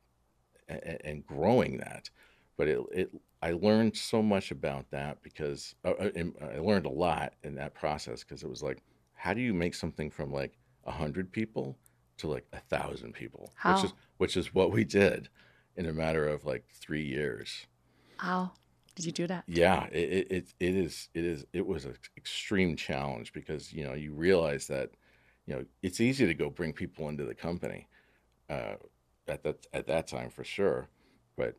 and 0.67 1.25
growing 1.25 1.77
that. 1.77 2.09
But 2.57 2.67
it, 2.67 2.79
it 2.91 3.09
I 3.41 3.53
learned 3.53 3.95
so 3.95 4.21
much 4.21 4.51
about 4.51 4.89
that 4.91 5.21
because 5.23 5.75
uh, 5.85 5.91
uh 5.91 6.09
I 6.41 6.59
learned 6.59 6.85
a 6.85 6.91
lot 6.91 7.33
in 7.43 7.55
that 7.55 7.73
process 7.73 8.23
because 8.23 8.43
it 8.43 8.49
was 8.49 8.61
like, 8.61 8.83
how 9.13 9.33
do 9.33 9.41
you 9.41 9.53
make 9.53 9.73
something 9.73 10.09
from 10.11 10.31
like 10.31 10.57
a 10.85 10.91
hundred 10.91 11.31
people 11.31 11.77
to 12.17 12.27
like 12.27 12.45
a 12.53 12.59
thousand 12.59 13.13
people, 13.13 13.53
how? 13.55 13.75
which 13.75 13.85
is 13.85 13.93
which 14.17 14.37
is 14.37 14.53
what 14.53 14.71
we 14.71 14.83
did 14.83 15.29
in 15.77 15.85
a 15.85 15.93
matter 15.93 16.27
of 16.27 16.45
like 16.45 16.65
three 16.69 17.05
years. 17.05 17.65
How? 18.17 18.51
Did 18.99 19.05
you 19.05 19.11
do 19.13 19.27
that? 19.27 19.45
Yeah, 19.47 19.85
it, 19.93 20.27
it 20.29 20.53
it 20.59 20.75
is 20.75 21.07
it 21.13 21.23
is 21.23 21.45
it 21.53 21.65
was 21.65 21.85
an 21.85 21.95
extreme 22.17 22.75
challenge 22.75 23.31
because 23.31 23.71
you 23.71 23.85
know 23.85 23.93
you 23.93 24.11
realize 24.11 24.67
that 24.67 24.91
you 25.45 25.55
know 25.55 25.63
it's 25.81 26.01
easy 26.01 26.27
to 26.27 26.33
go 26.33 26.49
bring 26.49 26.73
people 26.73 27.07
into 27.07 27.23
the 27.23 27.33
company 27.33 27.87
uh, 28.49 28.75
at 29.27 29.43
that 29.43 29.67
at 29.71 29.87
that 29.87 30.07
time 30.07 30.29
for 30.29 30.43
sure, 30.43 30.89
but 31.37 31.55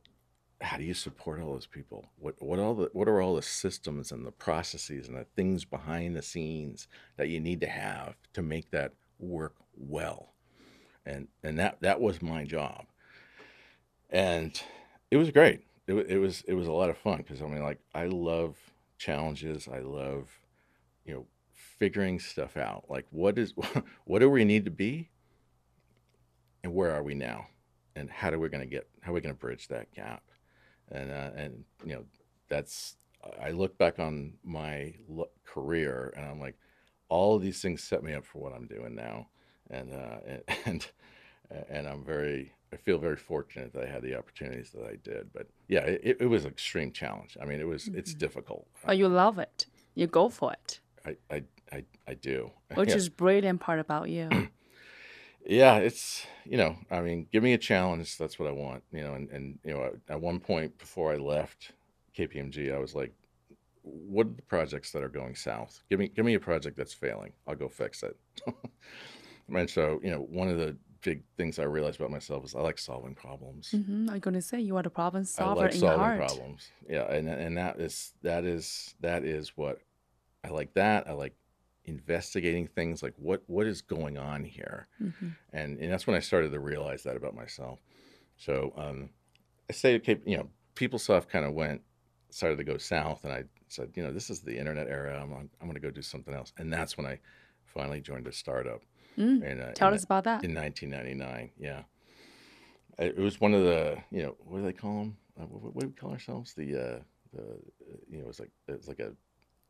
how 0.61 0.77
do 0.77 0.85
you 0.85 0.93
support 0.93 1.41
all 1.41 1.55
those 1.55 1.67
people? 1.67 2.05
What 2.19 2.35
what 2.43 2.59
all 2.59 2.75
the 2.75 2.91
what 2.93 3.09
are 3.09 3.23
all 3.23 3.37
the 3.37 3.43
systems 3.43 4.13
and 4.13 4.27
the 4.27 4.33
processes 4.33 5.09
and 5.09 5.17
the 5.17 5.25
things 5.35 5.65
behind 5.65 6.15
the 6.15 6.23
scenes 6.23 6.89
that 7.17 7.31
you 7.31 7.41
need 7.41 7.63
to 7.63 7.69
have 7.69 8.17
to 8.35 8.43
make 8.43 8.71
that 8.73 8.93
work 9.19 9.55
well? 9.75 10.35
And 11.07 11.29
and 11.43 11.59
that 11.59 11.81
that 11.81 12.03
was 12.03 12.21
my 12.21 12.45
job. 12.45 12.85
And 14.11 14.61
it 15.11 15.17
was 15.17 15.31
great 15.31 15.63
it, 15.91 16.07
it 16.11 16.19
was 16.19 16.43
it 16.47 16.55
was 16.55 16.67
a 16.67 16.73
lot 16.73 16.91
of 16.91 16.99
fun 16.99 17.19
because 17.19 17.43
I 17.43 17.47
mean 17.47 17.63
like 17.63 17.81
I 17.95 18.07
love 18.07 18.57
challenges. 18.99 19.69
I 19.69 19.81
love 19.81 20.29
you 21.05 21.15
know 21.15 21.27
figuring 21.53 22.19
stuff 22.19 22.57
out. 22.57 22.85
Like 22.89 23.07
what 23.11 23.39
is 23.39 23.55
what 24.05 24.21
do 24.21 24.31
we 24.31 24.45
need 24.45 24.65
to 24.65 24.71
be, 24.71 25.11
and 26.63 26.75
where 26.75 26.93
are 26.93 27.03
we 27.03 27.15
now, 27.15 27.47
and 27.97 28.11
how 28.11 28.31
are 28.31 28.39
we 28.39 28.49
going 28.49 28.63
to 28.63 28.71
get 28.71 28.89
how 29.01 29.13
are 29.13 29.15
we 29.15 29.21
going 29.21 29.35
to 29.35 29.41
bridge 29.41 29.69
that 29.69 29.93
gap, 29.93 30.23
and 30.91 31.11
uh, 31.11 31.31
and 31.35 31.65
you 31.85 31.95
know 31.95 32.05
that's 32.49 32.97
I 33.41 33.51
look 33.51 33.77
back 33.77 33.99
on 33.99 34.35
my 34.43 34.95
career 35.45 36.13
and 36.17 36.25
I'm 36.25 36.41
like 36.41 36.57
all 37.11 37.37
of 37.37 37.43
these 37.43 37.61
things 37.61 37.83
set 37.83 38.03
me 38.03 38.15
up 38.15 38.25
for 38.25 38.39
what 38.39 38.55
I'm 38.55 38.67
doing 38.67 38.95
now, 38.95 39.29
and 39.69 39.93
uh, 39.93 40.55
and 40.65 40.87
and 41.69 41.87
I'm 41.87 42.05
very 42.05 42.53
I 42.73 42.77
feel 42.77 42.99
very 42.99 43.17
fortunate 43.17 43.73
that 43.73 43.83
I 43.83 43.87
had 43.87 44.03
the 44.03 44.17
opportunities 44.17 44.71
that 44.71 44.85
I 44.85 44.97
did. 45.03 45.33
But 45.33 45.49
yeah, 45.69 45.81
it, 45.81 46.19
it 46.21 46.27
was 46.27 46.45
an 46.45 46.53
extreme 46.53 46.93
challenge. 46.93 47.37
I 47.41 47.45
mean, 47.45 47.61
it 47.61 47.67
was 47.67 47.85
mm-hmm. 47.85 47.99
it's 47.99 48.15
difficult. 48.15 48.67
But 48.85 48.97
you 48.97 49.09
love 49.09 49.39
it. 49.39 49.67
You 49.95 50.07
go 50.07 50.29
for 50.29 50.53
it. 50.53 50.81
I 51.05 51.17
I 51.31 51.43
I, 51.73 51.85
I 52.07 52.15
do. 52.15 52.51
Which 52.75 52.91
yeah. 52.91 52.97
is 52.97 53.09
brilliant 53.09 53.61
part 53.61 53.81
about 53.81 54.09
you. 54.09 54.29
yeah, 55.47 55.77
it's 55.77 56.27
you 56.45 56.57
know, 56.57 56.77
I 56.91 57.01
mean, 57.01 57.27
give 57.33 57.43
me 57.43 57.55
a 57.55 57.59
challenge. 57.59 58.17
That's 58.19 58.39
what 58.39 58.49
I 58.49 58.53
want. 58.53 58.85
You 58.93 59.03
know, 59.03 59.15
and 59.15 59.31
and 59.31 59.59
you 59.65 59.73
know, 59.73 59.91
at 60.09 60.21
one 60.21 60.39
point 60.39 60.79
before 60.79 61.13
I 61.13 61.17
left 61.17 61.73
KPMG, 62.17 62.75
I 62.75 62.79
was 62.79 62.95
like, 62.95 63.13
what 63.83 64.27
are 64.27 64.31
the 64.31 64.43
projects 64.43 64.93
that 64.93 65.03
are 65.03 65.09
going 65.09 65.35
south? 65.35 65.83
Give 65.91 65.99
me 65.99 66.09
give 66.09 66.25
me 66.25 66.35
a 66.35 66.41
project 66.41 66.77
that's 66.77 66.95
failing. 66.95 67.33
I'll 67.47 67.57
go 67.57 67.69
fix 67.69 68.03
it. 68.03 68.17
and 69.55 69.69
so 69.69 70.01
you 70.03 70.11
know, 70.11 70.21
one 70.21 70.49
of 70.49 70.59
the 70.59 70.77
big 71.03 71.23
things 71.37 71.59
I 71.59 71.65
realized 71.65 71.99
about 71.99 72.11
myself 72.11 72.45
is 72.45 72.55
I 72.55 72.61
like 72.61 72.79
solving 72.79 73.15
problems. 73.15 73.71
Mm-hmm. 73.75 74.11
I'm 74.11 74.19
going 74.19 74.35
to 74.35 74.43
say 74.43 74.61
you 74.61 74.77
are 74.77 74.83
the 74.83 74.91
problem 74.91 75.25
solver 75.25 75.61
I 75.61 75.65
like 75.65 75.75
in 75.75 75.81
solving 75.81 75.99
heart. 75.99 76.19
problems. 76.19 76.71
Yeah, 76.89 77.11
and 77.11 77.29
and 77.29 77.57
that 77.57 77.81
is 77.81 78.13
that 78.23 78.45
is 78.45 78.95
that 79.01 79.25
is 79.25 79.57
what 79.57 79.81
I 80.45 80.49
like. 80.49 80.75
That 80.75 81.09
I 81.09 81.13
like 81.13 81.35
investigating 81.85 82.67
things 82.67 83.03
like 83.03 83.15
what 83.17 83.43
what 83.47 83.67
is 83.67 83.83
going 83.83 84.19
on 84.19 84.45
here, 84.45 84.89
mm-hmm. 85.03 85.29
and 85.53 85.79
and 85.79 85.93
that's 85.93 86.07
when 86.07 86.17
I 86.17 86.21
started 86.21 86.53
to 86.53 86.61
realize 86.61 87.03
that 87.05 87.17
about 87.17 87.35
myself. 87.35 87.81
So 88.37 88.73
um, 88.77 89.11
I 89.69 89.73
say, 89.73 89.97
okay, 89.97 90.19
you 90.25 90.37
know, 90.37 90.49
PeopleSoft 90.77 91.29
kind 91.29 91.45
of 91.45 91.53
went 91.53 91.83
started 92.31 92.57
to 92.59 92.65
go 92.65 92.79
south, 92.79 93.25
and 93.25 93.33
I 93.33 93.45
said, 93.69 93.91
you 93.95 94.03
know, 94.03 94.13
this 94.13 94.31
is 94.31 94.41
the 94.41 94.57
internet 94.57 94.89
era. 94.89 95.21
I'm 95.21 95.33
I'm 95.33 95.67
going 95.67 95.75
to 95.75 95.81
go 95.81 95.91
do 95.91 96.03
something 96.03 96.35
else, 96.35 96.53
and 96.59 96.73
that's 96.73 96.97
when 96.97 97.07
I 97.07 97.19
finally 97.65 98.01
joined 98.01 98.27
a 98.27 98.33
startup. 98.33 98.83
Mm. 99.19 99.51
And, 99.51 99.61
uh, 99.61 99.73
Tell 99.73 99.95
us 99.95 100.05
about 100.05 100.25
that. 100.25 100.45
In 100.45 100.55
1999, 100.55 101.51
yeah. 101.59 101.83
It 102.99 103.17
was 103.17 103.41
one 103.41 103.55
of 103.55 103.63
the, 103.63 103.97
you 104.11 104.23
know, 104.23 104.37
what 104.41 104.59
do 104.59 104.65
they 104.65 104.73
call 104.73 104.99
them? 104.99 105.17
Uh, 105.41 105.47
what, 105.47 105.75
what, 105.75 105.81
do 105.83 105.89
we 105.89 105.95
call 105.95 106.13
ourselves? 106.13 106.53
The, 106.55 106.77
uh, 106.77 106.99
the, 107.33 107.59
you 108.11 108.19
know, 108.19 108.25
it 108.25 108.27
was 108.27 108.41
like 108.41 108.51
it 108.69 108.77
was 108.77 108.89
like 108.89 109.01
a 109.01 109.13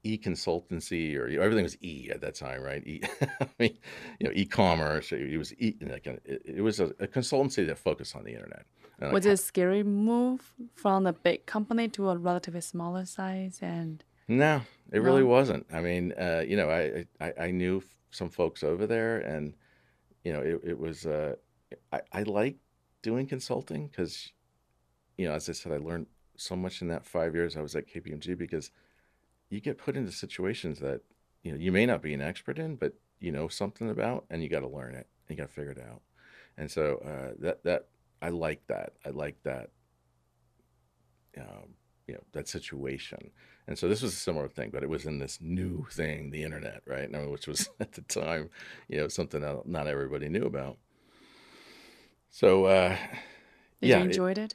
e 0.02 0.18
consultancy 0.18 1.16
or 1.16 1.28
you 1.28 1.38
know, 1.38 1.44
everything 1.44 1.62
was 1.62 1.76
e 1.82 2.10
at 2.12 2.20
that 2.22 2.34
time, 2.34 2.62
right? 2.62 2.86
E, 2.86 3.00
I 3.40 3.46
mean, 3.58 3.78
you 4.18 4.26
know, 4.26 4.32
e-commerce. 4.34 5.12
It 5.12 5.38
was 5.38 5.52
e, 5.54 5.74
like 5.80 6.06
a, 6.06 6.18
it, 6.24 6.42
it, 6.44 6.60
was 6.62 6.80
a, 6.80 6.86
a, 6.98 7.06
consultancy 7.06 7.66
that 7.66 7.78
focused 7.78 8.16
on 8.16 8.24
the 8.24 8.32
internet. 8.32 8.64
And 8.98 9.12
was 9.12 9.24
like, 9.24 9.32
it 9.32 9.34
a 9.34 9.36
scary 9.36 9.82
move 9.82 10.54
from 10.74 11.06
a 11.06 11.12
big 11.12 11.46
company 11.46 11.88
to 11.88 12.10
a 12.10 12.16
relatively 12.16 12.60
smaller 12.60 13.04
size? 13.04 13.58
And 13.62 14.02
no, 14.28 14.62
it 14.90 14.98
no? 14.98 15.00
really 15.00 15.22
wasn't. 15.22 15.66
I 15.72 15.80
mean, 15.80 16.12
uh, 16.12 16.44
you 16.46 16.56
know, 16.56 16.70
I, 16.70 17.06
I 17.20 17.32
I 17.38 17.50
knew 17.50 17.82
some 18.10 18.30
folks 18.30 18.62
over 18.62 18.86
there, 18.86 19.18
and 19.18 19.54
you 20.24 20.32
know, 20.32 20.40
it, 20.40 20.60
it 20.64 20.78
was. 20.78 21.06
Uh, 21.06 21.34
I, 21.92 22.00
I 22.12 22.22
like 22.24 22.56
doing 23.02 23.26
consulting 23.26 23.86
because, 23.86 24.32
you 25.16 25.28
know, 25.28 25.34
as 25.34 25.48
I 25.48 25.52
said, 25.52 25.72
I 25.72 25.76
learned 25.76 26.06
so 26.36 26.56
much 26.56 26.82
in 26.82 26.88
that 26.88 27.06
five 27.06 27.34
years 27.34 27.56
I 27.56 27.60
was 27.60 27.76
at 27.76 27.86
KPMG 27.86 28.36
because 28.36 28.70
you 29.50 29.60
get 29.60 29.78
put 29.78 29.96
into 29.96 30.10
situations 30.10 30.80
that 30.80 31.02
you 31.42 31.52
know 31.52 31.58
you 31.58 31.72
may 31.72 31.86
not 31.86 32.02
be 32.02 32.14
an 32.14 32.20
expert 32.20 32.58
in, 32.58 32.76
but 32.76 32.94
you 33.20 33.32
know 33.32 33.48
something 33.48 33.90
about, 33.90 34.24
and 34.30 34.42
you 34.42 34.48
got 34.48 34.60
to 34.60 34.68
learn 34.68 34.94
it, 34.94 35.06
and 35.28 35.36
you 35.36 35.36
got 35.36 35.48
to 35.48 35.54
figure 35.54 35.72
it 35.72 35.78
out. 35.78 36.02
And 36.56 36.70
so 36.70 36.96
uh, 37.04 37.34
that 37.40 37.62
that 37.64 37.88
I 38.22 38.28
like 38.30 38.66
that. 38.68 38.94
I 39.04 39.10
like 39.10 39.42
that. 39.44 39.70
Um, 41.38 41.74
you 42.10 42.16
know 42.16 42.24
that 42.32 42.48
situation. 42.48 43.30
And 43.68 43.78
so 43.78 43.88
this 43.88 44.02
was 44.02 44.12
a 44.12 44.16
similar 44.16 44.48
thing, 44.48 44.70
but 44.72 44.82
it 44.82 44.88
was 44.88 45.06
in 45.06 45.20
this 45.20 45.38
new 45.40 45.86
thing, 45.92 46.30
the 46.30 46.42
internet, 46.42 46.82
right? 46.86 47.08
which 47.30 47.46
was 47.46 47.70
at 47.80 47.92
the 47.92 48.02
time, 48.02 48.50
you 48.88 48.98
know, 48.98 49.06
something 49.06 49.40
that 49.42 49.64
not 49.64 49.86
everybody 49.86 50.28
knew 50.28 50.42
about. 50.44 50.76
So, 52.30 52.64
uh, 52.64 52.96
Did 53.80 53.88
yeah, 53.88 53.98
you 53.98 54.04
enjoyed 54.06 54.38
it, 54.38 54.54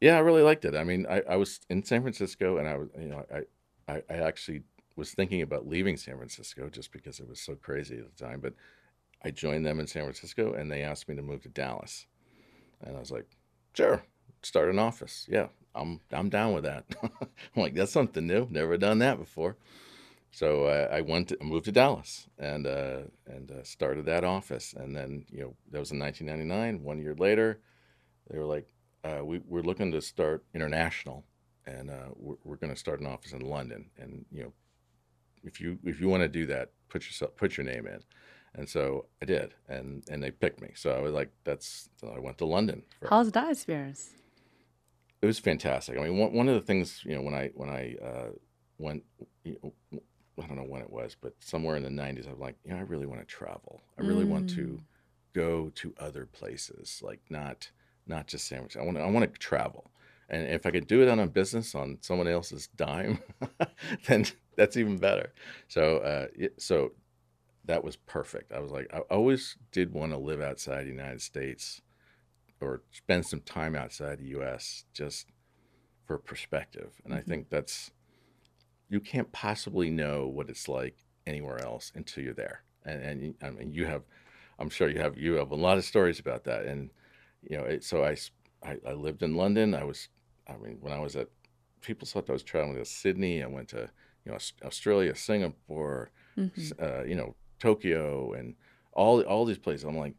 Yeah, 0.00 0.16
I 0.16 0.20
really 0.20 0.42
liked 0.42 0.64
it. 0.64 0.74
I 0.74 0.82
mean, 0.82 1.06
I, 1.08 1.22
I 1.30 1.36
was 1.36 1.60
in 1.70 1.84
San 1.84 2.02
Francisco, 2.02 2.56
and 2.56 2.66
I 2.66 2.78
was, 2.78 2.88
you 2.98 3.06
know, 3.06 3.24
I, 3.32 3.92
I, 3.92 4.02
I 4.10 4.14
actually 4.14 4.62
was 4.96 5.12
thinking 5.12 5.42
about 5.42 5.68
leaving 5.68 5.96
San 5.96 6.16
Francisco 6.16 6.68
just 6.68 6.90
because 6.90 7.20
it 7.20 7.28
was 7.28 7.40
so 7.40 7.54
crazy 7.54 7.98
at 7.98 8.16
the 8.16 8.24
time. 8.24 8.40
But 8.40 8.54
I 9.24 9.30
joined 9.30 9.64
them 9.64 9.78
in 9.78 9.86
San 9.86 10.02
Francisco, 10.02 10.52
and 10.52 10.70
they 10.70 10.82
asked 10.82 11.08
me 11.08 11.14
to 11.14 11.22
move 11.22 11.42
to 11.42 11.48
Dallas, 11.48 12.06
and 12.80 12.96
I 12.96 12.98
was 12.98 13.12
like, 13.12 13.26
sure, 13.74 14.02
start 14.42 14.68
an 14.68 14.80
office. 14.80 15.26
Yeah, 15.30 15.46
I'm 15.74 16.00
I'm 16.12 16.28
down 16.28 16.52
with 16.52 16.64
that. 16.64 16.84
I'm 17.02 17.28
like, 17.56 17.74
that's 17.74 17.92
something 17.92 18.26
new. 18.26 18.46
Never 18.50 18.76
done 18.76 18.98
that 18.98 19.18
before. 19.18 19.56
So 20.34 20.64
uh, 20.64 20.88
I 20.90 21.02
went, 21.02 21.28
to, 21.28 21.36
moved 21.42 21.66
to 21.66 21.72
Dallas, 21.72 22.26
and 22.38 22.66
uh, 22.66 23.00
and 23.26 23.50
uh, 23.50 23.62
started 23.64 24.06
that 24.06 24.24
office. 24.24 24.74
And 24.76 24.96
then 24.96 25.26
you 25.30 25.40
know 25.40 25.54
that 25.70 25.78
was 25.78 25.92
in 25.92 25.98
1999. 25.98 26.82
One 26.82 26.98
year 26.98 27.14
later, 27.14 27.60
they 28.30 28.38
were 28.38 28.46
like, 28.46 28.72
uh, 29.04 29.24
we 29.24 29.40
we're 29.46 29.62
looking 29.62 29.92
to 29.92 30.00
start 30.00 30.44
international, 30.54 31.24
and 31.66 31.90
uh, 31.90 32.08
we're, 32.16 32.36
we're 32.44 32.56
going 32.56 32.72
to 32.72 32.78
start 32.78 33.00
an 33.00 33.06
office 33.06 33.32
in 33.32 33.40
London. 33.40 33.90
And 33.98 34.24
you 34.32 34.44
know, 34.44 34.52
if 35.44 35.60
you 35.60 35.78
if 35.84 36.00
you 36.00 36.08
want 36.08 36.22
to 36.22 36.28
do 36.28 36.46
that, 36.46 36.70
put 36.88 37.04
yourself 37.04 37.36
put 37.36 37.56
your 37.56 37.66
name 37.66 37.86
in. 37.86 38.02
And 38.54 38.68
so 38.68 39.06
I 39.20 39.26
did, 39.26 39.54
and 39.68 40.02
and 40.10 40.22
they 40.22 40.30
picked 40.30 40.62
me. 40.62 40.70
So 40.74 40.92
I 40.92 41.00
was 41.00 41.12
like, 41.12 41.30
that's. 41.44 41.90
So 42.00 42.12
I 42.14 42.18
went 42.18 42.38
to 42.38 42.46
London. 42.46 42.82
For, 43.00 43.08
How's 43.08 43.30
that 43.32 43.50
experience? 43.50 44.10
It 45.22 45.26
was 45.26 45.38
fantastic. 45.38 45.96
I 45.96 46.02
mean, 46.02 46.18
one, 46.18 46.32
one 46.32 46.48
of 46.48 46.54
the 46.54 46.60
things 46.60 47.00
you 47.04 47.14
know 47.14 47.22
when 47.22 47.34
I 47.34 47.50
when 47.54 47.70
I 47.70 47.94
uh, 48.04 48.30
went, 48.78 49.04
you 49.44 49.56
know, 49.62 50.00
I 50.42 50.46
don't 50.48 50.56
know 50.56 50.64
when 50.64 50.82
it 50.82 50.90
was, 50.90 51.16
but 51.18 51.34
somewhere 51.38 51.76
in 51.76 51.84
the 51.84 51.88
'90s, 51.88 52.26
I 52.26 52.30
was 52.30 52.40
like, 52.40 52.56
you 52.64 52.72
know, 52.72 52.78
I 52.78 52.82
really 52.82 53.06
want 53.06 53.20
to 53.20 53.26
travel. 53.26 53.80
I 53.98 54.02
really 54.02 54.24
mm. 54.24 54.30
want 54.30 54.50
to 54.50 54.66
mm. 54.66 54.80
go 55.32 55.70
to 55.76 55.94
other 56.00 56.26
places, 56.26 57.00
like 57.02 57.20
not 57.30 57.70
not 58.06 58.26
just 58.26 58.48
San 58.48 58.58
Francisco. 58.58 58.82
I 58.82 58.84
want 58.84 58.98
to, 58.98 59.04
I 59.04 59.10
want 59.10 59.32
to 59.32 59.38
travel, 59.38 59.92
and 60.28 60.44
if 60.48 60.66
I 60.66 60.72
could 60.72 60.88
do 60.88 61.02
it 61.02 61.08
on 61.08 61.20
a 61.20 61.26
business 61.28 61.76
on 61.76 61.98
someone 62.00 62.26
else's 62.26 62.66
dime, 62.66 63.20
then 64.08 64.26
that's 64.56 64.76
even 64.76 64.98
better. 64.98 65.32
So 65.68 65.98
uh, 65.98 66.46
so 66.58 66.92
that 67.66 67.84
was 67.84 67.94
perfect. 67.94 68.52
I 68.52 68.58
was 68.58 68.72
like, 68.72 68.90
I 68.92 68.98
always 69.08 69.56
did 69.70 69.92
want 69.92 70.10
to 70.10 70.18
live 70.18 70.40
outside 70.40 70.84
the 70.84 70.90
United 70.90 71.22
States 71.22 71.80
or 72.62 72.82
spend 72.92 73.26
some 73.26 73.40
time 73.40 73.74
outside 73.74 74.18
the 74.18 74.28
U.S. 74.28 74.84
just 74.92 75.26
for 76.06 76.18
perspective. 76.18 76.92
And 77.04 77.12
mm-hmm. 77.12 77.20
I 77.20 77.22
think 77.22 77.50
that's 77.50 77.90
you 78.88 79.00
can't 79.00 79.32
possibly 79.32 79.90
know 79.90 80.26
what 80.26 80.50
it's 80.50 80.68
like 80.68 80.96
anywhere 81.26 81.62
else 81.64 81.92
until 81.94 82.24
you're 82.24 82.34
there. 82.34 82.62
And, 82.84 83.02
and 83.02 83.34
I 83.42 83.50
mean, 83.50 83.72
you 83.72 83.86
have, 83.86 84.02
I'm 84.58 84.68
sure 84.68 84.88
you 84.88 85.00
have 85.00 85.16
you 85.16 85.34
have 85.34 85.50
a 85.50 85.56
lot 85.56 85.78
of 85.78 85.84
stories 85.84 86.20
about 86.20 86.44
that. 86.44 86.66
And 86.66 86.90
you 87.48 87.56
know, 87.56 87.64
it, 87.64 87.84
so 87.84 88.04
I, 88.04 88.16
I, 88.62 88.76
I 88.86 88.92
lived 88.92 89.22
in 89.22 89.34
London. 89.34 89.74
I 89.74 89.84
was, 89.84 90.08
I 90.46 90.56
mean, 90.56 90.78
when 90.80 90.92
I 90.92 90.98
was 90.98 91.16
at, 91.16 91.28
people 91.80 92.06
thought 92.06 92.28
I 92.28 92.32
was 92.32 92.42
traveling 92.42 92.76
to 92.76 92.84
Sydney. 92.84 93.42
I 93.42 93.46
went 93.46 93.68
to 93.68 93.88
you 94.24 94.32
know 94.32 94.38
Australia, 94.64 95.14
Singapore, 95.16 96.10
mm-hmm. 96.36 96.84
uh, 96.84 97.04
you 97.04 97.14
know 97.14 97.34
Tokyo 97.58 98.32
and 98.34 98.54
all 98.92 99.22
all 99.22 99.44
these 99.44 99.58
places. 99.58 99.84
I'm 99.84 99.96
like, 99.96 100.14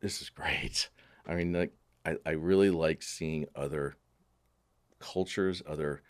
this 0.00 0.20
is 0.20 0.28
great. 0.30 0.90
I 1.26 1.34
mean, 1.34 1.52
like 1.52 1.72
I, 2.04 2.16
I 2.26 2.30
really 2.30 2.70
like 2.70 3.02
seeing 3.02 3.46
other 3.54 3.96
cultures, 4.98 5.62
other 5.66 6.02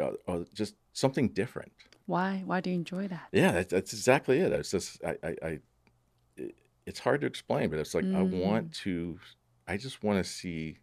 uh, 0.00 0.12
uh, 0.26 0.44
just 0.54 0.74
something 0.92 1.28
different. 1.28 1.72
Why? 2.06 2.42
Why 2.44 2.60
do 2.60 2.70
you 2.70 2.76
enjoy 2.76 3.08
that? 3.08 3.28
Yeah, 3.32 3.52
that's, 3.52 3.72
that's 3.72 3.92
exactly 3.92 4.38
it. 4.38 4.52
It's 4.52 4.70
just 4.70 5.02
I, 5.04 5.16
I, 5.22 5.34
I 5.42 5.58
it, 6.36 6.54
it's 6.86 7.00
hard 7.00 7.20
to 7.22 7.26
explain, 7.26 7.70
but 7.70 7.78
it's 7.78 7.94
like 7.94 8.04
mm. 8.04 8.16
I 8.16 8.22
want 8.22 8.72
to. 8.84 9.18
I 9.66 9.76
just 9.76 10.02
want 10.02 10.24
to 10.24 10.30
see 10.30 10.78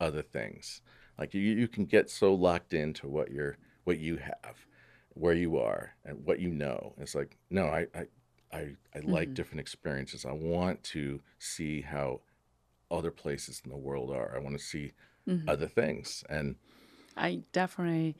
other 0.00 0.22
things. 0.22 0.82
Like 1.18 1.34
you, 1.34 1.40
you 1.40 1.66
can 1.66 1.86
get 1.86 2.10
so 2.10 2.34
locked 2.34 2.74
into 2.74 3.08
what 3.08 3.30
you're, 3.30 3.56
what 3.84 3.98
you 3.98 4.16
have, 4.16 4.56
where 5.14 5.32
you 5.32 5.58
are, 5.58 5.94
and 6.04 6.24
what 6.24 6.38
you 6.38 6.50
know. 6.50 6.94
It's 6.98 7.14
like 7.14 7.38
no, 7.50 7.66
I, 7.66 7.86
I 7.94 8.06
I, 8.52 8.58
I 8.94 9.00
like 9.02 9.28
mm-hmm. 9.28 9.34
different 9.34 9.60
experiences. 9.60 10.24
I 10.24 10.32
want 10.32 10.82
to 10.84 11.20
see 11.38 11.82
how 11.82 12.20
other 12.90 13.10
places 13.10 13.62
in 13.64 13.70
the 13.70 13.76
world 13.76 14.10
are. 14.10 14.34
I 14.34 14.38
want 14.38 14.56
to 14.56 14.62
see 14.62 14.92
mm-hmm. 15.28 15.48
other 15.48 15.66
things. 15.66 16.24
And 16.28 16.56
I 17.16 17.42
definitely 17.52 18.16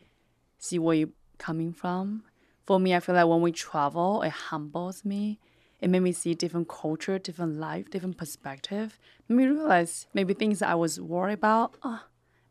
see 0.59 0.79
where 0.79 0.97
you're 0.97 1.09
coming 1.39 1.73
from. 1.73 2.25
For 2.67 2.79
me, 2.79 2.95
I 2.95 3.01
feel 3.01 3.15
like 3.15 3.27
when 3.27 3.41
we 3.41 3.53
travel, 3.53 4.23
it 4.23 4.31
humbles 4.31 5.05
me. 5.05 5.39
It 5.81 5.89
made 5.89 6.01
me 6.01 6.13
see 6.13 6.35
different 6.35 6.69
culture, 6.69 7.19
different 7.19 7.57
life, 7.57 7.89
different 7.91 8.19
perspective. 8.19 8.99
Made 9.29 9.37
me 9.37 9.47
realize 9.47 10.07
maybe 10.13 10.35
things 10.35 10.61
I 10.61 10.75
was 10.75 11.01
worried 11.01 11.35
about, 11.35 11.75
oh, 11.83 12.03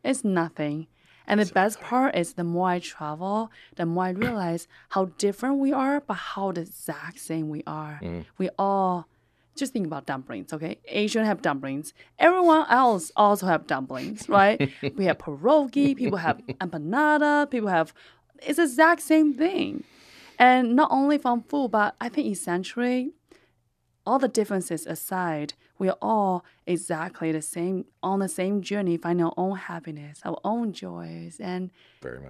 it's 0.03 0.23
nothing. 0.23 0.87
And 1.27 1.41
the 1.41 1.45
best 1.45 1.81
part 1.81 2.15
is 2.15 2.33
the 2.33 2.45
more 2.45 2.69
I 2.69 2.79
travel, 2.79 3.51
the 3.75 3.85
more 3.85 4.05
I 4.05 4.09
realize 4.11 4.67
how 4.89 5.05
different 5.17 5.59
we 5.59 5.73
are, 5.73 5.99
but 5.99 6.13
how 6.13 6.53
the 6.53 6.61
exact 6.61 7.19
same 7.19 7.49
we 7.49 7.63
are. 7.67 7.99
Mm. 8.01 8.25
We 8.37 8.49
all 8.57 9.09
just 9.57 9.73
think 9.73 9.85
about 9.85 10.05
dumplings, 10.05 10.53
okay? 10.53 10.79
Asian 10.85 11.25
have 11.25 11.41
dumplings. 11.41 11.93
Everyone 12.19 12.65
else 12.69 13.11
also 13.15 13.47
have 13.47 13.67
dumplings, 13.67 14.29
right? 14.29 14.71
we 14.95 15.05
have 15.05 15.17
pierogi, 15.17 15.95
people 15.95 16.17
have 16.17 16.37
empanada, 16.61 17.49
people 17.49 17.69
have 17.69 17.93
it's 18.43 18.57
the 18.57 18.63
exact 18.63 19.01
same 19.01 19.33
thing. 19.33 19.83
And 20.39 20.75
not 20.75 20.89
only 20.91 21.17
from 21.17 21.43
food, 21.43 21.71
but 21.71 21.95
I 21.99 22.09
think 22.09 22.27
essentially 22.27 23.13
all 24.05 24.19
the 24.19 24.27
differences 24.27 24.85
aside, 24.85 25.53
we 25.79 25.89
are 25.89 25.97
all 26.01 26.45
exactly 26.65 27.31
the 27.31 27.41
same 27.41 27.85
on 28.01 28.19
the 28.19 28.27
same 28.27 28.61
journey, 28.61 28.97
finding 28.97 29.25
our 29.25 29.33
own 29.37 29.57
happiness, 29.57 30.21
our 30.23 30.39
own 30.43 30.73
joys. 30.73 31.39
And 31.39 31.71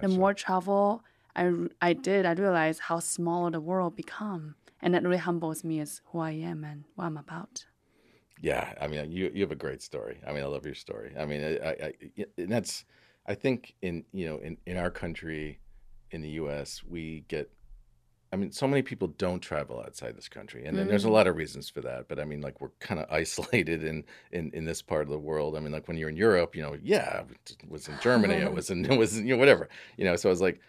the 0.00 0.08
more 0.08 0.34
travel 0.34 1.04
I, 1.36 1.52
I 1.80 1.92
did, 1.92 2.26
I 2.26 2.32
realized 2.32 2.80
how 2.80 2.98
small 2.98 3.50
the 3.50 3.60
world 3.60 3.94
become. 3.94 4.56
And 4.80 4.94
that 4.94 5.02
really 5.02 5.18
humbles 5.18 5.64
me 5.64 5.80
as 5.80 6.00
who 6.06 6.20
I 6.20 6.32
am 6.32 6.64
and 6.64 6.84
what 6.94 7.04
I'm 7.04 7.16
about. 7.16 7.64
Yeah, 8.40 8.72
I 8.80 8.86
mean, 8.86 9.10
you 9.10 9.30
you 9.34 9.42
have 9.42 9.50
a 9.50 9.56
great 9.56 9.82
story. 9.82 10.20
I 10.26 10.32
mean, 10.32 10.44
I 10.44 10.46
love 10.46 10.64
your 10.64 10.76
story. 10.76 11.12
I 11.18 11.24
mean, 11.24 11.42
I, 11.42 11.68
I, 11.68 11.92
and 12.36 12.52
that's 12.52 12.84
I 13.26 13.34
think 13.34 13.74
in 13.82 14.04
you 14.12 14.26
know 14.26 14.38
in 14.38 14.56
in 14.66 14.76
our 14.76 14.90
country, 14.90 15.58
in 16.12 16.20
the 16.22 16.30
U.S., 16.30 16.82
we 16.88 17.24
get 17.26 17.50
I 18.32 18.36
mean, 18.36 18.52
so 18.52 18.66
many 18.68 18.82
people 18.82 19.08
don't 19.08 19.40
travel 19.40 19.80
outside 19.80 20.16
this 20.16 20.28
country, 20.28 20.66
and, 20.66 20.76
mm. 20.76 20.86
there's 20.86 21.06
a 21.06 21.08
mm. 21.08 21.12
lot 21.12 21.26
of 21.26 21.36
reasons 21.36 21.70
for 21.70 21.80
that. 21.80 22.08
But 22.08 22.18
I 22.18 22.24
mean, 22.24 22.42
like 22.42 22.60
we're 22.60 22.70
kind 22.78 23.00
of 23.00 23.06
isolated 23.10 23.84
in, 23.84 24.04
in 24.32 24.50
in 24.52 24.64
this 24.64 24.82
part 24.82 25.02
of 25.02 25.08
the 25.08 25.18
world. 25.18 25.56
I 25.56 25.60
mean, 25.60 25.72
like 25.72 25.88
when 25.88 25.96
you're 25.96 26.10
in 26.10 26.16
Europe, 26.16 26.54
you 26.54 26.62
know, 26.62 26.76
yeah, 26.82 27.22
I 27.22 27.66
was 27.68 27.88
in 27.88 27.98
Germany, 28.00 28.42
I 28.42 28.48
was 28.60 28.70
in, 28.70 28.84
it 28.84 28.98
was 28.98 29.18
you 29.18 29.34
know 29.34 29.38
whatever, 29.38 29.68
you 29.96 30.04
know. 30.04 30.16
So 30.16 30.28
I 30.28 30.32
was 30.32 30.42
like, 30.42 30.60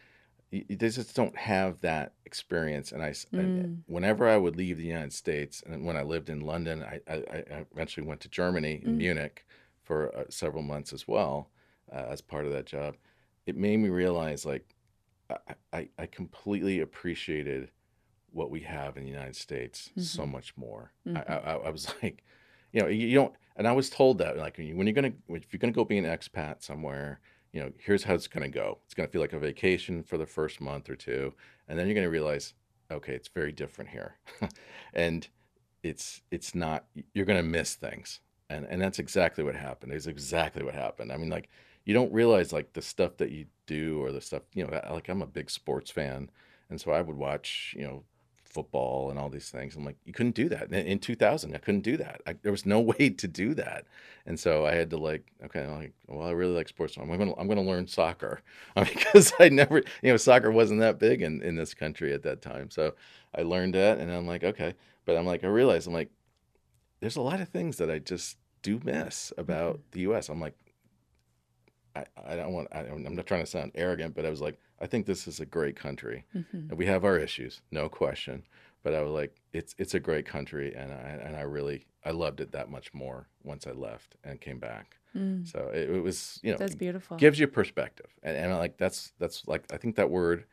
they 0.52 0.76
just 0.76 1.16
don't 1.16 1.36
have 1.38 1.82
that 1.82 2.14
experience. 2.26 2.92
And 2.92 3.04
I, 3.04 3.10
mm. 3.10 3.78
whenever 3.86 4.28
I 4.28 4.38
would 4.38 4.56
leave 4.56 4.78
the 4.78 4.86
United 4.86 5.14
States, 5.14 5.62
and 5.66 5.86
when 5.86 5.96
I 5.96 6.02
lived 6.02 6.30
in 6.30 6.42
London, 6.42 6.84
I, 6.84 7.00
I, 7.08 7.16
I 7.16 7.66
eventually 7.72 8.06
went 8.06 8.22
to 8.22 8.30
Germany 8.30 8.82
in 8.84 8.94
mm. 8.94 8.98
Munich 8.98 9.46
for 9.84 10.16
uh, 10.16 10.24
several 10.30 10.64
months 10.64 10.92
as 10.92 11.08
well 11.08 11.50
uh, 11.94 12.06
as 12.10 12.22
part 12.22 12.46
of 12.46 12.52
that 12.54 12.66
job. 12.66 12.96
It 13.46 13.56
made 13.56 13.78
me 13.78 13.90
realize 13.90 14.46
like 14.46 14.76
I, 15.74 15.90
I 15.98 16.06
completely 16.08 16.80
appreciated 16.80 17.70
what 18.32 18.50
we 18.50 18.62
have 18.62 18.98
in 18.98 19.04
the 19.04 19.10
United 19.10 19.36
States 19.36 19.90
mm-hmm. 19.92 20.02
so 20.02 20.26
much 20.26 20.56
more. 20.56 20.92
Mm-hmm. 21.08 21.18
I, 21.18 21.36
I, 21.36 21.56
I, 21.68 21.70
was 21.70 21.94
like, 22.04 22.24
you 22.72 22.82
know, 22.82 22.88
you 22.88 23.14
don't, 23.14 23.34
and 23.56 23.68
I 23.68 23.72
was 23.72 23.90
told 23.90 24.20
that 24.20 24.38
like 24.38 24.58
when 24.58 24.88
you're 24.88 24.94
gonna, 24.94 25.14
if 25.30 25.52
you're 25.52 25.60
gonna 25.60 25.74
go 25.74 25.86
be 25.86 25.98
an 25.98 26.06
expat 26.06 26.64
somewhere, 26.64 27.20
you 27.54 27.62
know, 27.62 27.72
here's 27.78 28.04
how 28.04 28.14
it's 28.14 28.28
gonna 28.28 28.50
go. 28.50 28.80
It's 28.86 28.94
gonna 28.94 29.10
feel 29.10 29.22
like 29.22 29.34
a 29.34 29.40
vacation 29.40 30.04
for 30.04 30.18
the 30.18 30.26
first 30.26 30.62
month 30.62 30.90
or 30.90 30.96
two, 30.96 31.34
and 31.68 31.78
then 31.78 31.88
you're 31.88 31.96
gonna 31.96 32.10
realize, 32.10 32.54
okay, 32.92 33.14
it's 33.14 33.30
very 33.30 33.52
different 33.52 33.90
here, 33.90 34.18
and 34.94 35.28
it's 35.84 36.22
it's 36.32 36.56
not. 36.56 36.86
You're 37.14 37.26
gonna 37.26 37.44
miss 37.44 37.76
things, 37.76 38.20
and 38.50 38.66
and 38.66 38.82
that's 38.82 39.00
exactly 39.00 39.44
what 39.44 39.56
happened. 39.56 39.94
It's 39.94 40.08
exactly 40.08 40.64
what 40.64 40.76
happened. 40.76 41.12
I 41.12 41.18
mean, 41.18 41.30
like 41.30 41.50
you 41.86 41.94
don't 41.96 42.14
realize 42.14 42.54
like 42.54 42.74
the 42.74 42.82
stuff 42.84 43.18
that 43.18 43.32
you 43.32 43.48
do 43.66 44.00
or 44.04 44.12
the 44.12 44.22
stuff 44.22 44.44
you 44.54 44.64
know 44.64 44.82
like 44.92 45.10
i'm 45.10 45.24
a 45.24 45.28
big 45.28 45.50
sports 45.50 45.90
fan 45.90 46.30
and 46.70 46.80
so 46.80 46.92
i 46.92 47.02
would 47.02 47.16
watch 47.18 47.74
you 47.78 47.84
know 47.84 48.04
football 48.50 49.10
and 49.10 49.20
all 49.20 49.30
these 49.30 49.50
things. 49.50 49.76
I'm 49.76 49.86
like 49.86 49.98
you 50.06 50.14
couldn't 50.14 50.36
do 50.36 50.50
that. 50.50 50.72
In, 50.72 50.86
in 50.86 51.00
2000 51.00 51.56
i 51.56 51.58
couldn't 51.58 51.82
do 51.82 51.98
that. 51.98 52.22
I, 52.26 52.34
there 52.42 52.52
was 52.52 52.66
no 52.66 52.80
way 52.98 53.10
to 53.10 53.28
do 53.28 53.54
that. 53.56 53.86
And 54.26 54.40
so 54.40 54.66
i 54.66 54.74
had 54.74 54.90
to 54.92 54.98
like 54.98 55.32
okay 55.46 55.64
I'm 55.64 55.78
like 55.78 55.94
well 56.08 56.28
i 56.28 56.32
really 56.32 56.54
like 56.54 56.68
sports 56.68 56.96
so 56.96 57.02
i'm 57.02 57.10
gonna 57.10 57.34
i'm 57.38 57.48
gonna 57.48 57.62
learn 57.62 57.88
soccer. 57.88 58.42
Because 58.76 59.34
i 59.40 59.50
never 59.50 59.78
you 60.02 60.12
know 60.12 60.18
soccer 60.18 60.52
wasn't 60.52 60.80
that 60.82 61.00
big 61.00 61.22
in 61.22 61.42
in 61.42 61.56
this 61.56 61.74
country 61.74 62.14
at 62.14 62.24
that 62.24 62.42
time. 62.42 62.70
So 62.72 62.94
i 63.36 63.42
learned 63.42 63.76
that 63.76 64.00
and 64.00 64.12
i'm 64.12 64.28
like 64.28 64.44
okay. 64.44 64.76
But 65.06 65.18
i'm 65.18 65.26
like 65.26 65.44
i 65.44 65.48
realized 65.48 65.88
i'm 65.88 65.94
like 65.94 66.12
there's 67.00 67.16
a 67.16 67.22
lot 67.22 67.42
of 67.42 67.50
things 67.50 67.78
that 67.78 67.90
i 67.90 68.00
just 68.00 68.38
do 68.62 68.80
miss 68.84 69.32
about 69.38 69.76
mm-hmm. 69.76 70.10
the 70.10 70.16
us 70.16 70.30
i'm 70.30 70.42
like 70.42 70.56
I, 71.96 72.06
I 72.34 72.36
don't 72.36 72.54
want, 72.54 72.68
I, 72.72 72.82
am 72.82 73.16
not 73.16 73.26
trying 73.26 73.42
to 73.42 73.50
sound 73.50 73.72
arrogant, 73.76 74.16
but 74.16 74.26
I 74.26 74.30
was 74.30 74.42
like, 74.42 74.60
I 74.82 74.88
think 74.88 75.06
this 75.06 75.28
is 75.28 75.40
a 75.40 75.46
great 75.46 75.76
country. 75.76 76.26
Mm-hmm. 76.36 76.70
And 76.70 76.78
we 76.78 76.86
have 76.86 77.04
our 77.04 77.18
issues, 77.18 77.62
no 77.72 77.90
question. 77.90 78.44
But 78.84 78.94
I 78.94 79.02
was 79.02 79.12
like, 79.12 79.36
it's 79.52 79.76
it's 79.78 79.94
a 79.94 80.00
great 80.00 80.26
country, 80.26 80.74
and 80.74 80.92
I 80.94 81.20
and 81.22 81.36
I 81.36 81.42
really 81.42 81.86
I 82.06 82.12
loved 82.12 82.40
it 82.40 82.54
that 82.54 82.70
much 82.70 82.94
more 82.94 83.28
once 83.44 83.68
I 83.68 83.72
left 83.72 84.16
and 84.24 84.40
came 84.40 84.58
back. 84.58 84.98
Mm. 85.16 85.46
So 85.46 85.70
it, 85.74 85.90
it, 85.90 86.04
was 86.04 86.40
you 86.44 86.52
know 86.52 86.58
that's 86.58 86.76
beautiful. 86.76 87.18
Gives 87.18 87.40
you 87.40 87.48
perspective, 87.48 88.08
and, 88.24 88.38
and 88.38 88.58
like 88.58 88.78
that's 88.78 89.12
that's 89.20 89.46
like 89.48 89.64
I 89.74 89.78
think 89.78 89.96
that 89.96 90.10
word. 90.10 90.46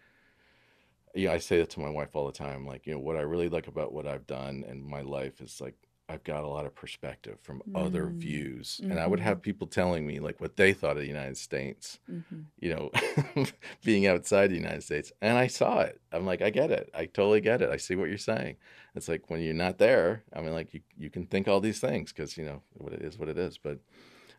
Yeah, 1.15 1.33
I 1.33 1.39
say 1.39 1.59
that 1.59 1.71
to 1.71 1.81
my 1.81 1.89
wife 1.89 2.15
all 2.15 2.27
the 2.27 2.33
time. 2.33 2.67
Like 2.67 2.87
you 2.87 2.95
know 2.95 2.99
what 2.99 3.17
I 3.17 3.21
really 3.21 3.49
like 3.49 3.69
about 3.69 3.93
what 3.93 4.09
I've 4.09 4.27
done 4.27 4.65
and 4.69 4.85
my 4.85 5.03
life 5.03 5.41
is 5.41 5.61
like 5.61 5.77
I've 6.09 6.23
got 6.23 6.45
a 6.45 6.49
lot 6.49 6.67
of 6.67 6.75
perspective 6.75 7.39
from 7.43 7.63
other 7.75 8.07
Mm. 8.07 8.19
views, 8.19 8.81
and 8.85 9.01
I 9.01 9.07
would 9.09 9.19
have 9.19 9.43
people 9.43 9.67
telling 9.67 10.07
me 10.07 10.21
like 10.21 10.41
what 10.41 10.57
they 10.57 10.73
thought 10.73 10.93
of 10.97 11.03
the 11.03 11.09
United 11.09 11.37
States, 11.37 11.99
Mm-hmm. 12.09 12.41
you 12.61 12.71
know, 12.75 12.91
being 13.85 14.07
outside 14.07 14.51
the 14.51 14.57
United 14.57 14.83
States, 14.85 15.13
and 15.21 15.37
I 15.37 15.49
saw 15.49 15.81
it. 15.81 16.01
I'm 16.13 16.25
like, 16.25 16.43
I 16.43 16.51
get 16.51 16.71
it. 16.71 16.91
I 16.95 17.07
totally 17.07 17.41
get 17.41 17.61
it. 17.61 17.71
I 17.71 17.77
see 17.77 17.97
what 17.97 18.09
you're 18.09 18.19
saying. 18.19 18.57
It's 18.95 19.09
like 19.09 19.31
when 19.31 19.41
you're 19.41 19.53
not 19.55 19.79
there. 19.79 20.23
I 20.33 20.41
mean, 20.43 20.53
like 20.53 20.73
you 20.75 20.81
you 20.97 21.11
can 21.11 21.27
think 21.27 21.49
all 21.49 21.61
these 21.61 21.81
things 21.81 22.13
because 22.13 22.37
you 22.39 22.45
know 22.45 22.63
what 22.75 22.93
it 22.93 23.03
is, 23.03 23.19
what 23.19 23.29
it 23.29 23.39
is. 23.39 23.59
But 23.59 23.79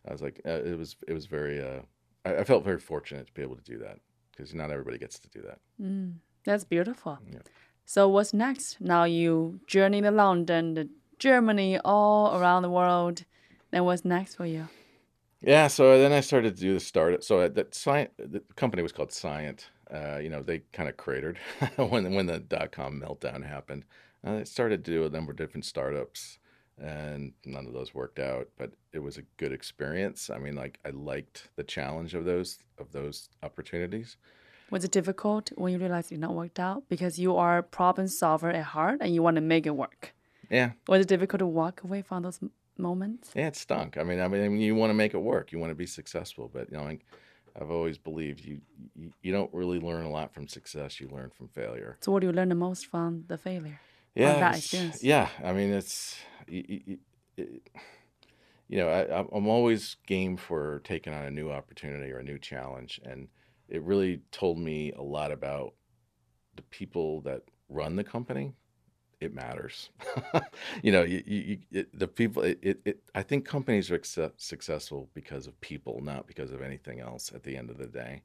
I 0.08 0.12
was 0.14 0.22
like, 0.22 0.40
uh, 0.46 0.62
it 0.64 0.78
was 0.78 0.96
it 1.08 1.14
was 1.14 1.26
very. 1.26 1.62
Uh, 1.62 1.82
I, 2.24 2.38
I 2.38 2.44
felt 2.46 2.64
very 2.64 2.80
fortunate 2.80 3.28
to 3.28 3.34
be 3.34 3.42
able 3.42 3.58
to 3.58 3.64
do 3.64 3.78
that 3.80 4.00
because 4.32 4.54
not 4.54 4.72
everybody 4.72 4.98
gets 4.98 5.20
to 5.20 5.30
do 5.30 5.42
that. 5.42 5.60
Mm. 5.82 6.14
That's 6.46 6.64
beautiful. 6.64 7.20
Yeah. 7.30 7.40
So 7.84 8.08
what's 8.08 8.34
next? 8.34 8.80
Now 8.80 9.04
you 9.04 9.60
journey 9.68 10.02
to 10.02 10.12
London, 10.12 10.76
to 10.76 10.88
Germany, 11.20 11.80
all 11.84 12.40
around 12.40 12.64
the 12.64 12.70
world. 12.70 13.24
Then 13.72 13.84
what's 13.86 14.06
next 14.06 14.36
for 14.36 14.46
you? 14.46 14.68
Yeah, 15.42 15.68
so 15.68 16.00
then 16.00 16.12
I 16.12 16.22
started 16.22 16.56
to 16.56 16.62
do 16.62 16.74
the 16.74 16.80
startup. 16.80 17.24
So 17.24 17.48
that 17.48 17.72
Scient, 17.72 18.10
the 18.18 18.42
company 18.56 18.82
was 18.82 18.92
called 18.92 19.10
Scient. 19.10 19.66
Uh, 19.92 20.18
you 20.18 20.30
know, 20.30 20.42
they 20.42 20.60
kind 20.74 20.90
of 20.90 20.98
cratered 20.98 21.38
when 21.76 22.14
when 22.14 22.26
the 22.26 22.40
dot 22.40 22.72
com 22.72 23.02
meltdown 23.02 23.48
happened. 23.48 23.86
Uh, 24.26 24.38
I 24.38 24.44
started 24.44 24.84
to 24.86 24.92
do 24.92 25.06
a 25.06 25.10
number 25.10 25.32
of 25.32 25.38
different 25.38 25.66
startups, 25.66 26.40
and 26.78 27.34
none 27.46 27.68
of 27.68 27.74
those 27.74 27.94
worked 27.94 28.20
out. 28.20 28.50
But 28.58 28.72
it 28.92 29.00
was 29.00 29.18
a 29.18 29.22
good 29.38 29.54
experience. 29.54 30.30
I 30.30 30.40
mean, 30.40 30.56
like 30.56 30.80
I 30.86 30.90
liked 30.90 31.50
the 31.56 31.64
challenge 31.64 32.16
of 32.16 32.26
those 32.26 32.60
of 32.78 32.92
those 32.92 33.30
opportunities. 33.44 34.18
Was 34.70 34.84
it 34.84 34.92
difficult 34.92 35.52
when 35.56 35.72
you 35.72 35.80
realized 35.80 36.12
it 36.12 36.20
not 36.20 36.36
worked 36.36 36.60
out 36.60 36.84
because 36.90 37.18
you 37.18 37.38
are 37.38 37.60
a 37.60 37.64
problem 37.64 38.08
solver 38.10 38.50
at 38.50 38.66
heart 38.66 38.98
and 39.00 39.14
you 39.16 39.24
want 39.24 39.36
to 39.36 39.42
make 39.42 39.66
it 39.66 39.76
work? 39.78 40.14
Yeah, 40.50 40.72
Was 40.88 41.02
it 41.02 41.08
difficult 41.08 41.40
to 41.40 41.48
walk 41.48 41.84
away 41.84 42.02
from 42.02 42.24
those 42.24 42.40
moments? 42.78 43.32
yeah, 43.36 43.48
it 43.48 43.56
stunk. 43.56 43.98
I 43.98 44.04
mean, 44.04 44.20
I 44.20 44.28
mean, 44.28 44.60
you 44.60 44.76
want 44.76 44.90
to 44.90 44.94
make 44.96 45.14
it 45.14 45.20
work. 45.20 45.52
You 45.52 45.60
want 45.60 45.72
to 45.72 45.76
be 45.76 45.86
successful, 45.86 46.50
but 46.52 46.72
you 46.72 46.78
know, 46.78 46.84
like, 46.84 47.06
I've 47.60 47.72
always 47.72 47.98
believed 47.98 48.40
you, 48.42 48.62
you 48.96 49.12
you 49.22 49.32
don't 49.32 49.54
really 49.54 49.80
learn 49.80 50.06
a 50.06 50.10
lot 50.12 50.34
from 50.34 50.48
success. 50.48 51.00
You 51.00 51.10
learn 51.10 51.30
from 51.32 51.48
failure. 51.50 51.98
So 52.02 52.12
what 52.12 52.22
do 52.22 52.28
you 52.28 52.34
learn 52.34 52.50
the 52.50 52.56
most 52.56 52.86
from 52.86 53.26
the 53.28 53.38
failure? 53.38 53.80
yeah, 54.16 54.40
that 54.40 54.58
experience. 54.58 55.04
Yeah, 55.04 55.30
I 55.44 55.54
mean, 55.54 55.72
it's 55.74 56.18
you, 56.48 56.64
you, 56.68 56.98
it, 57.38 57.70
you 58.68 58.78
know, 58.78 58.90
I, 58.90 59.20
I'm 59.36 59.48
always 59.48 59.96
game 60.06 60.38
for 60.38 60.80
taking 60.84 61.14
on 61.14 61.26
a 61.26 61.32
new 61.32 61.52
opportunity 61.52 62.12
or 62.12 62.20
a 62.20 62.24
new 62.24 62.38
challenge, 62.40 63.00
and 63.04 63.28
it 63.70 63.82
really 63.84 64.22
told 64.32 64.58
me 64.60 64.92
a 64.94 65.02
lot 65.02 65.32
about 65.32 65.74
the 66.56 66.62
people 66.64 67.22
that 67.22 67.44
run 67.70 67.96
the 67.96 68.04
company. 68.04 68.54
It 69.20 69.34
matters, 69.34 69.90
you 70.84 70.92
know. 70.92 71.02
You, 71.04 71.24
you, 71.26 71.58
it, 71.72 71.98
the 71.98 72.08
people. 72.08 72.44
It, 72.44 72.60
it, 72.62 72.82
it. 72.86 73.00
I 73.16 73.24
think 73.24 73.46
companies 73.46 73.90
are 73.90 73.96
success, 73.96 74.32
successful 74.38 75.10
because 75.16 75.48
of 75.48 75.60
people, 75.60 76.02
not 76.04 76.28
because 76.28 76.52
of 76.52 76.62
anything 76.62 77.00
else. 77.00 77.32
At 77.34 77.42
the 77.44 77.58
end 77.58 77.72
of 77.72 77.80
the 77.80 77.88
day, 77.88 78.22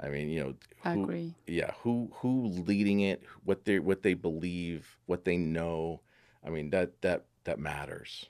I 0.00 0.08
mean, 0.08 0.28
you 0.30 0.40
know, 0.40 0.54
I 0.84 0.94
agree. 0.94 1.34
yeah 1.46 1.72
who 1.82 2.10
who 2.14 2.46
leading 2.46 3.00
it 3.00 3.24
what 3.44 3.64
they 3.64 3.78
what 3.80 4.02
they 4.02 4.14
believe 4.14 4.98
what 5.06 5.24
they 5.24 5.36
know 5.36 6.00
i 6.44 6.48
mean 6.50 6.70
that 6.70 7.00
that 7.02 7.24
that 7.44 7.58
matters 7.58 8.26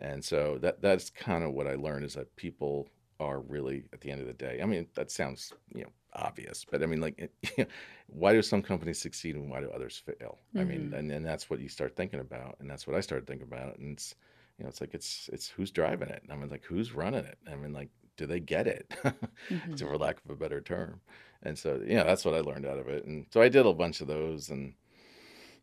and 0.00 0.24
so 0.24 0.58
that 0.60 0.80
that's 0.80 1.10
kind 1.10 1.42
of 1.44 1.52
what 1.52 1.66
i 1.66 1.74
learned 1.74 2.04
is 2.04 2.14
that 2.14 2.34
people 2.36 2.88
are 3.20 3.40
really 3.40 3.84
at 3.92 4.00
the 4.00 4.10
end 4.10 4.20
of 4.20 4.26
the 4.26 4.32
day 4.32 4.60
i 4.62 4.66
mean 4.66 4.86
that 4.94 5.10
sounds 5.10 5.52
you 5.74 5.82
know 5.82 5.90
obvious 6.14 6.64
but 6.70 6.82
i 6.82 6.86
mean 6.86 7.00
like 7.00 7.30
it, 7.42 7.68
why 8.06 8.32
do 8.32 8.40
some 8.42 8.62
companies 8.62 8.98
succeed 8.98 9.34
and 9.34 9.50
why 9.50 9.60
do 9.60 9.70
others 9.70 10.02
fail? 10.04 10.38
I 10.54 10.64
mean 10.64 10.92
and, 10.94 11.10
then 11.10 11.22
that's 11.22 11.50
what 11.50 11.60
you 11.60 11.68
start 11.68 11.94
thinking 11.94 12.20
about 12.20 12.56
and 12.60 12.70
that's 12.70 12.86
what 12.86 12.96
i 12.96 13.00
started 13.00 13.26
thinking 13.26 13.46
about 13.46 13.78
and 13.78 13.92
it's 13.92 14.14
you 14.58 14.64
know 14.64 14.68
it's 14.68 14.80
like 14.80 14.94
it's 14.94 15.28
it's 15.32 15.48
who's 15.48 15.70
driving 15.70 16.08
it? 16.08 16.22
I 16.30 16.36
mean 16.36 16.48
like 16.48 16.64
who's 16.64 16.92
running 16.92 17.24
it? 17.24 17.38
I 17.50 17.56
mean 17.56 17.74
like 17.74 17.90
do 18.16 18.26
they 18.26 18.40
get 18.40 18.66
it? 18.66 18.94
Mhm. 19.50 19.78
for 19.78 19.98
lack 19.98 20.16
of 20.24 20.30
a 20.30 20.36
better 20.36 20.60
term 20.62 21.00
and 21.42 21.58
so 21.58 21.80
you 21.86 21.94
know 21.96 22.04
that's 22.04 22.24
what 22.24 22.34
i 22.34 22.40
learned 22.40 22.66
out 22.66 22.78
of 22.78 22.88
it 22.88 23.04
and 23.04 23.26
so 23.30 23.42
i 23.42 23.48
did 23.48 23.66
a 23.66 23.74
bunch 23.74 24.00
of 24.00 24.06
those 24.06 24.48
and 24.48 24.74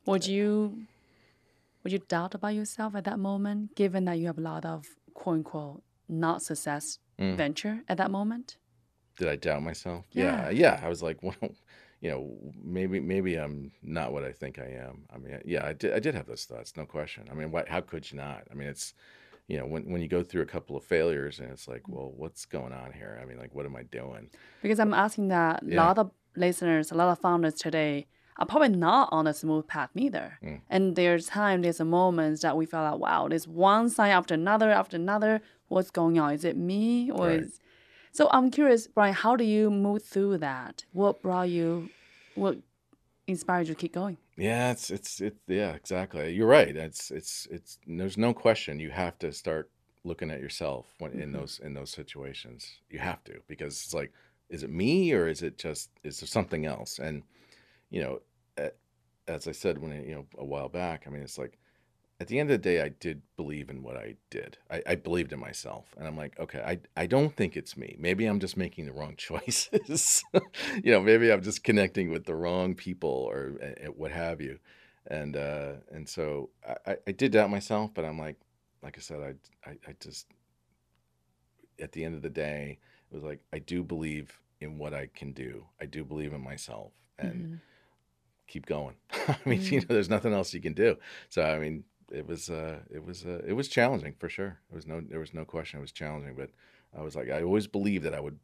Would 0.05 0.27
you 0.27 0.85
would 1.83 1.91
you 1.91 1.99
doubt 1.99 2.33
about 2.33 2.55
yourself 2.55 2.95
at 2.95 3.03
that 3.03 3.19
moment, 3.19 3.75
given 3.75 4.05
that 4.05 4.17
you 4.17 4.27
have 4.27 4.37
a 4.37 4.41
lot 4.41 4.63
of 4.63 4.85
quote 5.13 5.35
unquote 5.37 5.83
not 6.07 6.41
success 6.41 6.99
Mm. 7.19 7.37
venture 7.37 7.81
at 7.87 7.97
that 7.97 8.11
moment? 8.11 8.57
did 9.19 9.27
i 9.27 9.35
doubt 9.35 9.61
myself 9.61 10.05
Yeah. 10.11 10.49
yeah 10.49 10.49
yeah 10.49 10.79
i 10.83 10.89
was 10.89 11.03
like 11.03 11.21
well 11.27 11.35
you 12.01 12.09
know 12.09 12.35
maybe 12.63 12.99
maybe 12.99 13.35
i'm 13.35 13.71
not 13.83 14.11
what 14.11 14.23
i 14.23 14.31
think 14.31 14.57
i 14.57 14.65
am 14.87 15.05
i 15.13 15.17
mean 15.19 15.39
yeah 15.45 15.63
i 15.65 15.73
did 15.73 15.93
i 15.93 15.99
did 15.99 16.15
have 16.15 16.25
those 16.25 16.45
thoughts 16.45 16.75
no 16.75 16.85
question 16.85 17.27
i 17.31 17.35
mean 17.35 17.51
why, 17.51 17.63
how 17.67 17.79
could 17.81 18.09
you 18.11 18.17
not 18.17 18.41
i 18.51 18.55
mean 18.55 18.67
it's 18.67 18.95
you 19.47 19.57
know 19.59 19.67
when, 19.67 19.83
when 19.91 20.01
you 20.01 20.07
go 20.07 20.23
through 20.23 20.41
a 20.41 20.47
couple 20.55 20.75
of 20.75 20.83
failures 20.83 21.39
and 21.39 21.51
it's 21.51 21.67
like 21.67 21.87
well 21.87 22.11
what's 22.17 22.45
going 22.45 22.73
on 22.73 22.91
here 22.91 23.19
i 23.21 23.25
mean 23.25 23.37
like 23.37 23.53
what 23.53 23.65
am 23.67 23.75
i 23.75 23.83
doing 23.83 24.29
Because 24.63 24.79
I'm 24.79 24.93
asking 24.95 25.27
that 25.27 25.61
a 25.61 25.65
Yeah. 25.67 25.83
lot 25.85 25.97
of 25.99 26.09
listeners, 26.35 26.91
a 26.91 26.95
lot 26.95 27.09
of 27.13 27.19
founders 27.19 27.53
today 27.65 28.07
are 28.39 28.47
probably 28.47 28.69
not 28.69 29.09
on 29.11 29.27
a 29.27 29.33
smooth 29.33 29.67
path 29.67 29.91
neither. 29.93 30.39
Mm. 30.41 30.61
And 30.73 30.95
there's 30.95 31.27
time, 31.27 31.61
there's 31.61 31.79
a 31.79 31.85
moments 31.85 32.41
that 32.41 32.57
we 32.57 32.65
feel 32.65 32.81
like, 32.89 32.97
wow, 33.07 33.27
there's 33.29 33.47
one 33.47 33.85
sign 33.95 34.09
after 34.19 34.33
another 34.33 34.71
after 34.71 34.95
another. 34.97 35.33
What's 35.67 35.91
going 35.91 36.19
on? 36.19 36.33
Is 36.33 36.43
it 36.45 36.57
me 36.57 37.11
or 37.11 37.27
Right. 37.27 37.41
is 37.41 37.59
so 38.11 38.29
I'm 38.31 38.51
curious, 38.51 38.87
Brian, 38.87 39.13
how 39.13 39.35
do 39.35 39.43
you 39.43 39.71
move 39.71 40.03
through 40.03 40.37
that? 40.39 40.85
What 40.91 41.21
brought 41.21 41.49
you 41.49 41.89
what 42.35 42.57
inspired 43.27 43.67
you 43.67 43.73
to 43.73 43.79
keep 43.79 43.93
going? 43.93 44.17
Yeah, 44.37 44.71
it's 44.71 44.89
it's 44.89 45.21
it. 45.21 45.37
Yeah, 45.47 45.73
exactly. 45.73 46.33
You're 46.33 46.47
right. 46.47 46.75
It's 46.75 47.11
it's 47.11 47.47
it's. 47.51 47.79
There's 47.87 48.17
no 48.17 48.33
question. 48.33 48.79
You 48.79 48.89
have 48.91 49.17
to 49.19 49.31
start 49.31 49.69
looking 50.03 50.31
at 50.31 50.41
yourself 50.41 50.93
when 50.99 51.13
in 51.13 51.29
Mhm. 51.29 51.33
those 51.33 51.59
in 51.59 51.73
those 51.73 51.91
situations. 51.91 52.79
You 52.89 52.99
have 52.99 53.23
to 53.25 53.41
because 53.47 53.73
it's 53.83 53.93
like, 53.93 54.11
is 54.49 54.63
it 54.63 54.69
me 54.71 55.13
or 55.13 55.27
is 55.27 55.43
it 55.43 55.57
just 55.57 55.89
is 56.03 56.19
there 56.19 56.27
something 56.27 56.65
else? 56.65 56.99
And 56.99 57.23
you 57.89 58.01
know, 58.03 58.21
as 59.27 59.47
I 59.47 59.51
said 59.51 59.77
when 59.77 59.91
you 60.07 60.15
know 60.15 60.25
a 60.37 60.45
while 60.45 60.69
back, 60.69 61.05
I 61.07 61.09
mean, 61.09 61.23
it's 61.23 61.37
like 61.37 61.57
at 62.19 62.27
the 62.27 62.39
end 62.39 62.49
of 62.51 62.61
the 62.61 62.69
day, 62.69 62.81
I 62.81 62.89
did 62.89 63.21
believe 63.35 63.69
in 63.69 63.83
what 63.83 63.97
I 63.97 64.15
did. 64.29 64.57
I, 64.69 64.81
I 64.87 64.95
believed 64.95 65.33
in 65.33 65.39
myself, 65.39 65.93
and 65.97 66.07
I'm 66.07 66.15
like, 66.15 66.39
okay, 66.39 66.59
I 66.61 66.79
I 66.95 67.05
don't 67.07 67.35
think 67.35 67.57
it's 67.57 67.75
me. 67.75 67.95
Maybe 67.99 68.25
I'm 68.25 68.39
just 68.39 68.55
making 68.57 68.85
the 68.85 68.93
wrong 68.93 69.15
choices. 69.17 70.23
you 70.83 70.91
know, 70.91 71.01
maybe 71.01 71.31
I'm 71.31 71.41
just 71.41 71.63
connecting 71.63 72.11
with 72.11 72.25
the 72.25 72.35
wrong 72.35 72.75
people 72.75 73.09
or 73.09 73.53
uh, 73.61 73.87
what 73.91 74.11
have 74.11 74.41
you. 74.41 74.59
And 75.07 75.35
uh, 75.35 75.73
and 75.91 76.07
so 76.07 76.49
I, 76.87 76.97
I- 77.07 77.11
did 77.11 77.33
doubt 77.33 77.49
myself, 77.49 77.91
but 77.93 78.05
I'm 78.05 78.17
like, 78.19 78.37
like 78.81 78.97
I 78.97 79.01
said, 79.01 79.19
I, 79.65 79.69
I 79.69 79.77
I 79.89 79.95
just 79.99 80.27
at 81.79 81.91
the 81.91 82.03
end 82.03 82.15
of 82.15 82.21
the 82.21 82.29
day, 82.29 82.79
it 83.11 83.15
was 83.15 83.23
like 83.23 83.39
I 83.51 83.59
do 83.59 83.83
believe 83.83 84.39
in 84.61 84.77
what 84.77 84.93
I 84.93 85.07
can 85.13 85.33
do. 85.33 85.65
I 85.81 85.85
do 85.85 86.03
believe 86.03 86.33
in 86.33 86.41
myself, 86.41 86.91
and 87.19 87.55
Mhm. 87.55 87.61
keep 88.47 88.65
going. 88.65 88.95
I 89.27 89.37
mean, 89.45 89.61
you 89.63 89.79
know, 89.81 89.85
there's 89.89 90.09
nothing 90.09 90.33
else 90.33 90.53
you 90.53 90.61
can 90.61 90.73
do. 90.73 90.97
So 91.29 91.43
I 91.43 91.59
mean, 91.59 91.83
it 92.11 92.27
was 92.27 92.49
uh, 92.49 92.79
it 92.89 93.05
was 93.05 93.25
uh, 93.25 93.41
it 93.45 93.53
was 93.53 93.67
challenging 93.67 94.15
for 94.19 94.29
sure. 94.29 94.59
It 94.71 94.75
was 94.75 94.85
no 94.87 95.01
there 95.01 95.19
was 95.19 95.33
no 95.33 95.45
question 95.45 95.79
it 95.79 95.81
was 95.81 95.91
challenging, 95.91 96.35
but 96.35 96.49
I 96.97 97.01
was 97.01 97.15
like 97.15 97.29
I 97.29 97.41
always 97.43 97.67
believed 97.67 98.03
that 98.05 98.13
I 98.13 98.19
would 98.19 98.39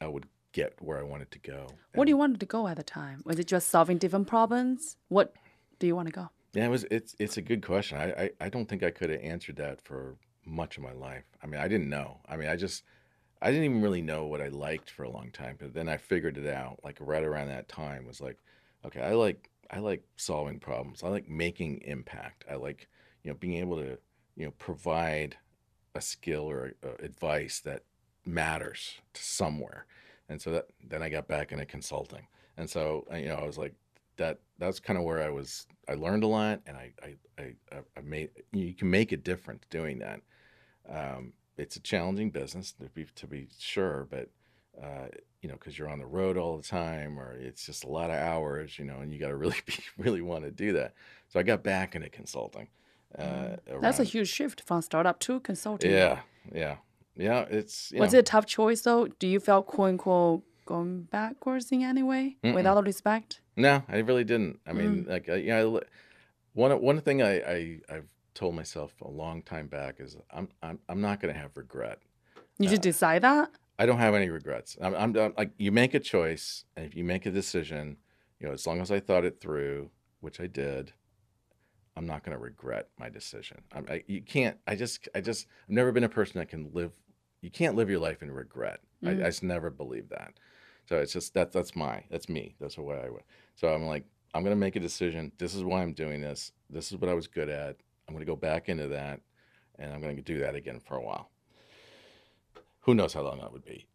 I 0.00 0.06
would 0.06 0.26
get 0.52 0.74
where 0.80 0.98
I 0.98 1.02
wanted 1.02 1.30
to 1.30 1.38
go. 1.38 1.66
What 1.94 2.06
do 2.06 2.10
you 2.10 2.16
And, 2.16 2.20
want 2.20 2.40
to 2.40 2.46
go 2.46 2.66
at 2.66 2.76
the 2.76 2.82
time? 2.82 3.22
Was 3.24 3.38
it 3.38 3.46
just 3.46 3.70
solving 3.70 3.98
different 3.98 4.26
problems? 4.26 4.96
What 5.08 5.34
do 5.78 5.86
you 5.86 5.94
want 5.94 6.08
to 6.08 6.12
go? 6.12 6.30
Yeah, 6.52 6.66
it 6.66 6.70
was 6.70 6.84
it's 6.90 7.14
it's 7.18 7.36
a 7.36 7.42
good 7.42 7.64
question. 7.64 7.98
I, 7.98 8.24
I 8.24 8.30
I 8.40 8.48
don't 8.48 8.68
think 8.68 8.82
I 8.82 8.90
could 8.90 9.10
have 9.10 9.20
answered 9.22 9.56
that 9.56 9.80
for 9.80 10.16
much 10.44 10.76
of 10.76 10.82
my 10.82 10.92
life. 10.92 11.24
I 11.42 11.46
mean, 11.46 11.60
I 11.60 11.68
didn't 11.68 11.88
know. 11.88 12.20
I 12.28 12.36
mean, 12.36 12.48
I 12.48 12.56
just 12.56 12.82
I 13.42 13.50
didn't 13.50 13.64
even 13.64 13.82
really 13.82 14.02
know 14.02 14.26
what 14.26 14.40
I 14.40 14.48
liked 14.48 14.90
for 14.90 15.04
a 15.04 15.10
long 15.10 15.30
time, 15.30 15.56
but 15.58 15.72
then 15.74 15.88
I 15.88 15.96
figured 15.96 16.36
it 16.36 16.46
out. 16.46 16.80
Like 16.84 16.98
right 17.00 17.22
around 17.24 17.48
that 17.48 17.68
time 17.68 18.06
was 18.06 18.20
like, 18.20 18.38
okay, 18.84 19.00
I 19.00 19.12
like 19.12 19.48
I 19.70 19.78
like 19.78 20.02
solving 20.16 20.58
problems. 20.58 21.02
I 21.04 21.08
like 21.08 21.28
making 21.28 21.82
impact. 21.82 22.44
I 22.50 22.56
like 22.56 22.88
you 23.22 23.30
know 23.30 23.36
being 23.38 23.58
able 23.58 23.76
to 23.76 23.98
you 24.36 24.46
know 24.46 24.52
provide 24.58 25.36
a 25.94 26.00
skill 26.00 26.50
or 26.50 26.74
uh, 26.84 27.02
advice 27.02 27.60
that 27.60 27.82
matters 28.24 28.94
to 29.14 29.22
somewhere. 29.22 29.86
And 30.28 30.40
so 30.40 30.52
that 30.52 30.66
then 30.88 31.02
I 31.02 31.08
got 31.08 31.26
back 31.26 31.52
into 31.52 31.66
consulting. 31.66 32.26
And 32.56 32.68
so 32.68 33.06
uh, 33.12 33.16
you 33.16 33.28
know 33.28 33.36
I 33.36 33.44
was 33.44 33.58
like 33.58 33.74
that 34.16 34.38
that's 34.58 34.80
kind 34.80 34.98
of 34.98 35.04
where 35.04 35.22
I 35.22 35.30
was 35.30 35.66
I 35.88 35.94
learned 35.94 36.24
a 36.24 36.28
lot 36.28 36.60
and 36.66 36.76
I 36.76 36.92
I 37.02 37.16
I, 37.38 37.76
I 37.96 38.00
made 38.02 38.30
you 38.52 38.74
can 38.74 38.90
make 38.90 39.12
a 39.12 39.16
difference 39.16 39.64
doing 39.70 39.98
that. 39.98 40.20
Um, 40.88 41.32
it's 41.56 41.76
a 41.76 41.80
challenging 41.80 42.30
business 42.30 42.72
to 42.72 42.84
be 42.88 43.06
to 43.16 43.26
be 43.26 43.48
sure, 43.58 44.06
but 44.10 44.28
uh, 44.80 45.08
you 45.42 45.48
know 45.48 45.54
because 45.54 45.78
you're 45.78 45.88
on 45.88 45.98
the 45.98 46.06
road 46.06 46.36
all 46.36 46.56
the 46.56 46.62
time 46.62 47.18
or 47.18 47.32
it's 47.32 47.66
just 47.66 47.84
a 47.84 47.88
lot 47.88 48.10
of 48.10 48.16
hours, 48.16 48.78
you 48.78 48.84
know, 48.84 48.98
and 49.00 49.12
you 49.12 49.18
got 49.18 49.28
to 49.28 49.36
really 49.36 49.56
be 49.66 49.74
really 49.98 50.22
want 50.22 50.44
to 50.44 50.50
do 50.50 50.72
that. 50.74 50.94
So 51.28 51.40
I 51.40 51.42
got 51.42 51.62
back 51.62 51.94
into 51.94 52.08
consulting. 52.08 52.68
Uh, 53.18 53.56
That's 53.80 53.98
a 54.00 54.04
huge 54.04 54.28
shift 54.28 54.62
from 54.66 54.82
startup 54.82 55.18
to 55.20 55.40
consulting. 55.40 55.90
yeah, 55.90 56.20
yeah, 56.52 56.76
yeah. 57.16 57.44
It's 57.50 57.90
you 57.92 58.00
Was 58.00 58.12
know, 58.12 58.18
it 58.18 58.20
a 58.20 58.22
tough 58.24 58.46
choice 58.46 58.82
though? 58.82 59.08
Do 59.18 59.26
you 59.26 59.40
feel 59.40 59.62
quote 59.62 59.88
unquote 59.90 60.42
going 60.66 61.02
backwards 61.10 61.72
in 61.72 61.82
any 61.82 62.02
way 62.02 62.36
Mm-mm. 62.44 62.54
with 62.54 62.66
all 62.66 62.76
the 62.76 62.82
respect? 62.82 63.40
No, 63.56 63.82
I 63.88 63.98
really 63.98 64.24
didn't. 64.24 64.60
I 64.66 64.70
Mm. 64.72 64.76
mean, 64.76 65.06
like, 65.08 65.28
I, 65.28 65.34
you 65.36 65.48
know, 65.50 65.80
one 66.54 66.80
one 66.80 67.00
thing 67.00 67.22
I, 67.22 67.32
I 67.40 67.78
I've 67.88 68.08
told 68.34 68.54
myself 68.54 68.94
a 69.02 69.08
long 69.10 69.42
time 69.42 69.66
back 69.66 69.96
is 69.98 70.16
I'm 70.30 70.48
I'm 70.62 70.78
I'm 70.88 71.00
not 71.00 71.20
going 71.20 71.34
to 71.34 71.40
have 71.40 71.56
regret. 71.56 71.98
You 72.58 72.68
just 72.68 72.82
decide 72.82 73.22
that? 73.22 73.50
I 73.78 73.86
don't 73.86 73.98
have 73.98 74.14
any 74.14 74.28
regrets. 74.28 74.76
I'm, 74.80 74.94
I'm, 74.94 75.16
I'm 75.16 75.34
like 75.36 75.50
you 75.58 75.72
make 75.72 75.94
a 75.94 76.00
choice, 76.00 76.64
and 76.76 76.84
if 76.86 76.94
you 76.94 77.02
make 77.02 77.24
a 77.26 77.30
decision, 77.30 77.96
you 78.38 78.46
know, 78.46 78.52
as 78.52 78.66
long 78.66 78.80
as 78.80 78.90
I 78.90 79.00
thought 79.00 79.24
it 79.24 79.40
through, 79.40 79.90
which 80.20 80.38
I 80.40 80.46
did, 80.46 80.92
I'm 81.96 82.06
not 82.06 82.24
going 82.24 82.36
to 82.36 82.42
regret 82.42 82.88
my 82.98 83.08
decision. 83.08 83.62
I'm, 83.72 83.86
I, 83.90 84.04
you 84.06 84.22
can't. 84.22 84.56
I 84.66 84.74
just, 84.74 85.08
I 85.14 85.20
just, 85.20 85.46
I've 85.68 85.74
never 85.74 85.92
been 85.92 86.04
a 86.04 86.08
person 86.08 86.38
that 86.38 86.48
can 86.48 86.70
live. 86.72 86.92
You 87.40 87.50
can't 87.50 87.76
live 87.76 87.90
your 87.90 88.00
life 88.00 88.22
in 88.22 88.30
regret. 88.30 88.80
I, 89.02 89.08
mm. 89.08 89.22
I 89.22 89.26
just 89.26 89.42
never 89.42 89.70
believe 89.70 90.08
that. 90.10 90.34
So 90.88 90.96
it's 90.98 91.12
just 91.12 91.34
that 91.34 91.52
that's 91.52 91.76
my, 91.76 92.04
that's 92.10 92.28
me. 92.28 92.56
That's 92.60 92.76
the 92.76 92.82
way 92.82 93.00
I 93.04 93.10
would. 93.10 93.22
So 93.54 93.68
I'm 93.68 93.86
like, 93.86 94.04
I'm 94.34 94.42
going 94.42 94.54
to 94.54 94.60
make 94.60 94.76
a 94.76 94.80
decision. 94.80 95.32
This 95.38 95.54
is 95.54 95.64
why 95.64 95.82
I'm 95.82 95.92
doing 95.92 96.20
this. 96.20 96.52
This 96.68 96.92
is 96.92 96.98
what 96.98 97.10
I 97.10 97.14
was 97.14 97.26
good 97.26 97.48
at. 97.48 97.76
I'm 98.08 98.14
going 98.14 98.24
to 98.24 98.30
go 98.30 98.36
back 98.36 98.68
into 98.68 98.88
that, 98.88 99.20
and 99.78 99.92
I'm 99.92 100.00
going 100.00 100.16
to 100.16 100.22
do 100.22 100.40
that 100.40 100.54
again 100.54 100.80
for 100.80 100.96
a 100.96 101.02
while. 101.02 101.30
Who 102.80 102.94
knows 102.94 103.12
how 103.12 103.22
long 103.22 103.40
that 103.40 103.52
would 103.52 103.64
be? 103.64 103.86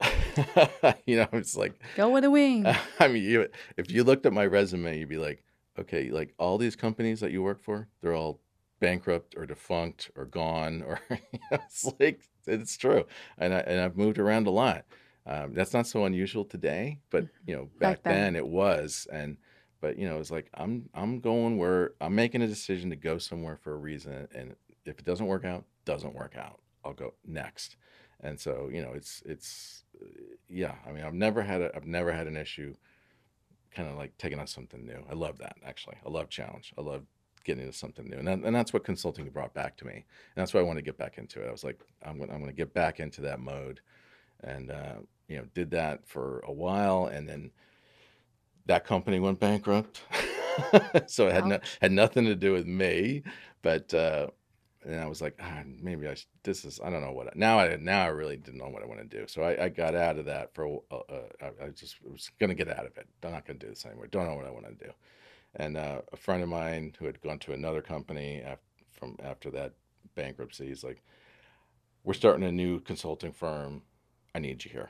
you 1.05 1.17
know, 1.17 1.27
it's 1.33 1.57
like 1.57 1.73
Go 1.95 2.09
with 2.09 2.23
the 2.23 2.31
wind. 2.31 2.67
I 2.99 3.07
mean, 3.07 3.23
you, 3.23 3.47
if 3.77 3.89
you 3.91 4.03
looked 4.03 4.25
at 4.25 4.33
my 4.33 4.45
resume, 4.45 4.97
you'd 4.97 5.09
be 5.09 5.17
like, 5.17 5.43
okay, 5.79 6.09
like 6.09 6.33
all 6.37 6.57
these 6.57 6.75
companies 6.75 7.19
that 7.19 7.31
you 7.31 7.41
work 7.43 7.61
for, 7.61 7.87
they're 8.01 8.15
all 8.15 8.39
bankrupt 8.79 9.35
or 9.37 9.45
defunct 9.45 10.11
or 10.15 10.25
gone, 10.25 10.83
or 10.83 10.99
you 11.09 11.17
know, 11.51 11.57
it's 11.65 11.85
like 11.99 12.21
it's 12.47 12.77
true. 12.77 13.05
And 13.37 13.53
I 13.53 13.59
and 13.59 13.79
I've 13.81 13.97
moved 13.97 14.19
around 14.19 14.47
a 14.47 14.51
lot. 14.51 14.85
Um, 15.27 15.53
that's 15.53 15.73
not 15.73 15.87
so 15.87 16.05
unusual 16.05 16.45
today, 16.45 16.99
but 17.09 17.27
you 17.47 17.55
know, 17.55 17.65
back, 17.79 18.03
Back 18.03 18.03
then. 18.03 18.33
then. 18.33 18.35
it 18.35 18.47
was. 18.47 19.07
And 19.11 19.37
but 19.81 19.97
you 19.97 20.07
know, 20.07 20.19
it's 20.19 20.31
like 20.31 20.49
I'm 20.53 20.89
I'm 20.93 21.19
going 21.19 21.57
where 21.57 21.93
I'm 21.99 22.15
making 22.15 22.41
a 22.41 22.47
decision 22.47 22.89
to 22.91 22.95
go 22.95 23.17
somewhere 23.17 23.55
for 23.57 23.73
a 23.73 23.77
reason, 23.77 24.27
and 24.35 24.55
if 24.85 24.99
it 24.99 25.05
doesn't 25.05 25.25
work 25.25 25.45
out, 25.45 25.65
doesn't 25.85 26.13
work 26.15 26.35
out. 26.37 26.59
I'll 26.83 26.93
go 26.93 27.13
next. 27.25 27.77
And 28.21 28.39
so 28.39 28.69
you 28.71 28.81
know, 28.81 28.91
it's 28.93 29.23
it's 29.25 29.83
yeah. 30.47 30.75
I 30.87 30.91
mean, 30.91 31.03
I've 31.03 31.13
never 31.13 31.41
had 31.41 31.61
a 31.61 31.75
I've 31.75 31.87
never 31.87 32.11
had 32.11 32.27
an 32.27 32.37
issue 32.37 32.75
kind 33.75 33.89
of 33.89 33.97
like 33.97 34.17
taking 34.17 34.39
on 34.39 34.47
something 34.47 34.85
new. 34.85 35.03
I 35.09 35.13
love 35.13 35.37
that 35.39 35.57
actually. 35.65 35.97
I 36.05 36.09
love 36.09 36.29
challenge. 36.29 36.73
I 36.77 36.81
love 36.81 37.03
getting 37.43 37.63
into 37.63 37.77
something 37.77 38.09
new, 38.09 38.17
and 38.17 38.27
that, 38.27 38.39
and 38.39 38.55
that's 38.55 38.73
what 38.73 38.83
consulting 38.83 39.29
brought 39.29 39.53
back 39.53 39.77
to 39.77 39.85
me. 39.85 39.93
And 39.93 40.03
that's 40.35 40.53
why 40.53 40.61
I 40.61 40.63
want 40.63 40.77
to 40.77 40.83
get 40.83 40.97
back 40.97 41.17
into 41.17 41.41
it. 41.41 41.47
I 41.47 41.51
was 41.51 41.63
like, 41.63 41.79
I'm 42.03 42.19
gonna 42.19 42.33
I'm 42.33 42.39
gonna 42.39 42.53
get 42.53 42.73
back 42.73 42.99
into 42.99 43.21
that 43.21 43.39
mode, 43.39 43.81
and 44.43 44.71
uh, 44.71 44.95
you 45.27 45.37
know, 45.37 45.45
did 45.53 45.71
that 45.71 46.07
for 46.07 46.39
a 46.47 46.51
while, 46.51 47.07
and 47.07 47.27
then 47.27 47.51
that 48.65 48.85
company 48.85 49.19
went 49.19 49.39
bankrupt. 49.39 50.01
so 51.07 51.27
it 51.27 51.33
had 51.33 51.45
no, 51.45 51.59
had 51.81 51.91
nothing 51.91 52.25
to 52.25 52.35
do 52.35 52.53
with 52.53 52.65
me, 52.65 53.23
but. 53.61 53.93
Uh, 53.93 54.27
and 54.85 54.99
I 55.01 55.07
was 55.07 55.21
like, 55.21 55.37
ah, 55.41 55.61
maybe 55.65 56.07
I 56.07 56.13
should, 56.15 56.27
this 56.43 56.65
is 56.65 56.79
I 56.83 56.89
don't 56.89 57.01
know 57.01 57.11
what 57.11 57.27
I, 57.27 57.31
now 57.35 57.59
I 57.59 57.75
now 57.77 58.03
I 58.03 58.07
really 58.07 58.37
didn't 58.37 58.59
know 58.59 58.69
what 58.69 58.83
I 58.83 58.87
want 58.87 58.99
to 59.01 59.19
do. 59.19 59.25
So 59.27 59.43
I, 59.43 59.65
I 59.65 59.69
got 59.69 59.95
out 59.95 60.17
of 60.19 60.25
that 60.25 60.53
for 60.53 60.81
uh, 60.91 60.95
uh, 60.95 61.01
I, 61.41 61.65
I 61.65 61.69
just 61.69 61.97
was 62.03 62.31
gonna 62.39 62.55
get 62.55 62.69
out 62.69 62.85
of 62.85 62.97
it. 62.97 63.07
I'm 63.23 63.31
not 63.31 63.45
gonna 63.45 63.59
do 63.59 63.69
this 63.69 63.85
anymore. 63.85 64.07
Don't 64.07 64.27
know 64.27 64.35
what 64.35 64.45
I 64.45 64.51
want 64.51 64.67
to 64.67 64.85
do. 64.85 64.91
And 65.55 65.77
uh, 65.77 66.01
a 66.13 66.17
friend 66.17 66.43
of 66.43 66.49
mine 66.49 66.95
who 66.99 67.05
had 67.05 67.21
gone 67.21 67.39
to 67.39 67.53
another 67.53 67.81
company 67.81 68.41
af- 68.41 68.59
from 68.91 69.17
after 69.23 69.51
that 69.51 69.73
bankruptcy, 70.15 70.67
he's 70.67 70.83
like, 70.83 71.03
"We're 72.03 72.13
starting 72.13 72.45
a 72.45 72.51
new 72.51 72.79
consulting 72.79 73.31
firm. 73.33 73.81
I 74.33 74.39
need 74.39 74.63
you 74.63 74.71
here." 74.71 74.89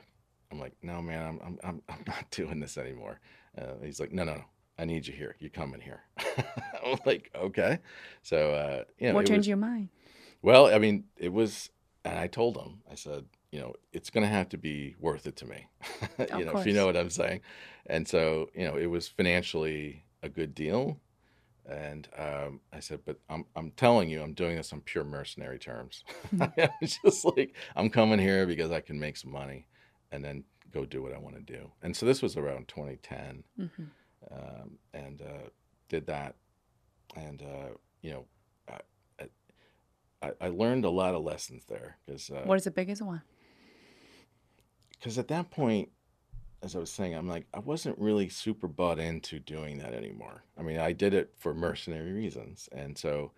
I'm 0.52 0.60
like, 0.60 0.74
"No, 0.82 1.02
man, 1.02 1.26
I'm 1.26 1.40
I'm 1.44 1.58
I'm, 1.64 1.82
I'm 1.88 2.04
not 2.06 2.30
doing 2.30 2.60
this 2.60 2.78
anymore." 2.78 3.20
Uh, 3.58 3.74
he's 3.82 4.00
like, 4.00 4.12
"No, 4.12 4.24
no, 4.24 4.34
no." 4.34 4.44
I 4.78 4.84
need 4.84 5.06
you 5.06 5.14
here. 5.14 5.36
You're 5.38 5.50
coming 5.50 5.80
here. 5.80 6.00
I'm 6.84 6.98
like, 7.06 7.30
okay. 7.34 7.78
So, 8.22 8.52
uh, 8.52 8.84
you 8.98 9.08
know, 9.08 9.14
what 9.14 9.26
changed 9.26 9.40
was- 9.40 9.48
your 9.48 9.56
mind? 9.56 9.88
well, 10.42 10.66
I 10.72 10.78
mean, 10.78 11.04
it 11.16 11.32
was, 11.32 11.70
and 12.04 12.18
I 12.18 12.26
told 12.26 12.56
him, 12.56 12.82
I 12.90 12.94
said, 12.94 13.24
you 13.50 13.60
know, 13.60 13.74
it's 13.92 14.10
going 14.10 14.22
to 14.22 14.28
have 14.28 14.48
to 14.50 14.58
be 14.58 14.94
worth 15.00 15.26
it 15.26 15.36
to 15.36 15.46
me, 15.46 15.66
you 16.18 16.24
Of 16.26 16.44
know, 16.46 16.58
if 16.58 16.66
you 16.66 16.72
know 16.74 16.86
what 16.86 16.96
I'm 16.96 17.10
saying. 17.10 17.40
And 17.86 18.06
so, 18.06 18.50
you 18.54 18.64
know, 18.66 18.76
it 18.76 18.86
was 18.86 19.08
financially 19.08 20.04
a 20.22 20.28
good 20.28 20.54
deal. 20.54 21.00
And 21.68 22.06
um, 22.16 22.60
I 22.72 22.80
said, 22.80 23.00
but 23.04 23.18
I'm, 23.28 23.44
I'm 23.56 23.70
telling 23.72 24.08
you, 24.08 24.22
I'm 24.22 24.34
doing 24.34 24.56
this 24.56 24.72
on 24.72 24.82
pure 24.82 25.04
mercenary 25.04 25.58
terms. 25.58 26.04
it's 26.80 26.98
just 27.02 27.24
like, 27.24 27.54
I'm 27.74 27.88
coming 27.90 28.18
here 28.20 28.46
because 28.46 28.70
I 28.70 28.80
can 28.80 29.00
make 29.00 29.16
some 29.16 29.32
money 29.32 29.66
and 30.12 30.24
then 30.24 30.44
go 30.72 30.84
do 30.84 31.02
what 31.02 31.12
I 31.14 31.18
want 31.18 31.34
to 31.36 31.42
do. 31.42 31.70
And 31.82 31.96
so 31.96 32.04
this 32.06 32.20
was 32.22 32.36
around 32.36 32.68
2010 32.68 33.42
hmm 33.56 33.84
um, 34.30 34.78
and 34.94 35.22
uh, 35.22 35.48
did 35.88 36.06
that. 36.06 36.34
And 37.14 37.42
uh, 37.42 37.74
you 38.02 38.10
know, 38.12 38.24
I, 38.68 39.24
I, 40.22 40.32
I 40.40 40.48
learned 40.48 40.84
a 40.84 40.90
lot 40.90 41.14
of 41.14 41.22
lessons 41.22 41.64
there 41.68 41.98
because 42.06 42.30
What 42.44 42.56
is 42.56 42.64
the 42.64 42.70
biggest 42.70 43.02
one? 43.02 43.22
because 44.98 45.18
at 45.18 45.28
that 45.28 45.50
point, 45.50 45.90
as 46.62 46.74
I 46.74 46.78
was 46.78 46.90
saying, 46.90 47.14
I'm 47.14 47.28
like 47.28 47.46
I 47.54 47.58
wasn't 47.60 47.98
really 47.98 48.28
super 48.28 48.66
bought 48.66 48.98
into 48.98 49.38
doing 49.38 49.78
that 49.78 49.94
anymore. 49.94 50.42
I 50.58 50.62
mean, 50.62 50.78
I 50.78 50.92
did 50.92 51.14
it 51.14 51.32
for 51.36 51.54
mercenary 51.54 52.12
reasons, 52.12 52.68
and 52.72 52.96
so 52.96 53.32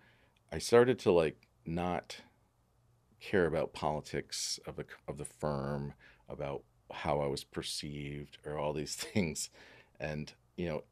I 0.51 0.57
started 0.57 0.99
to 0.99 1.11
like 1.11 1.47
not 1.65 2.21
care 3.19 3.45
about 3.45 3.73
politics 3.73 4.59
of 4.65 4.77
the 4.77 4.85
of 5.07 5.17
the 5.17 5.25
firm, 5.25 5.93
about 6.27 6.63
how 6.91 7.19
I 7.19 7.27
was 7.27 7.43
perceived, 7.43 8.37
or 8.45 8.57
all 8.57 8.73
these 8.73 8.95
things, 9.13 9.49
and 9.99 10.33
you 10.59 10.67
know, 10.67 10.83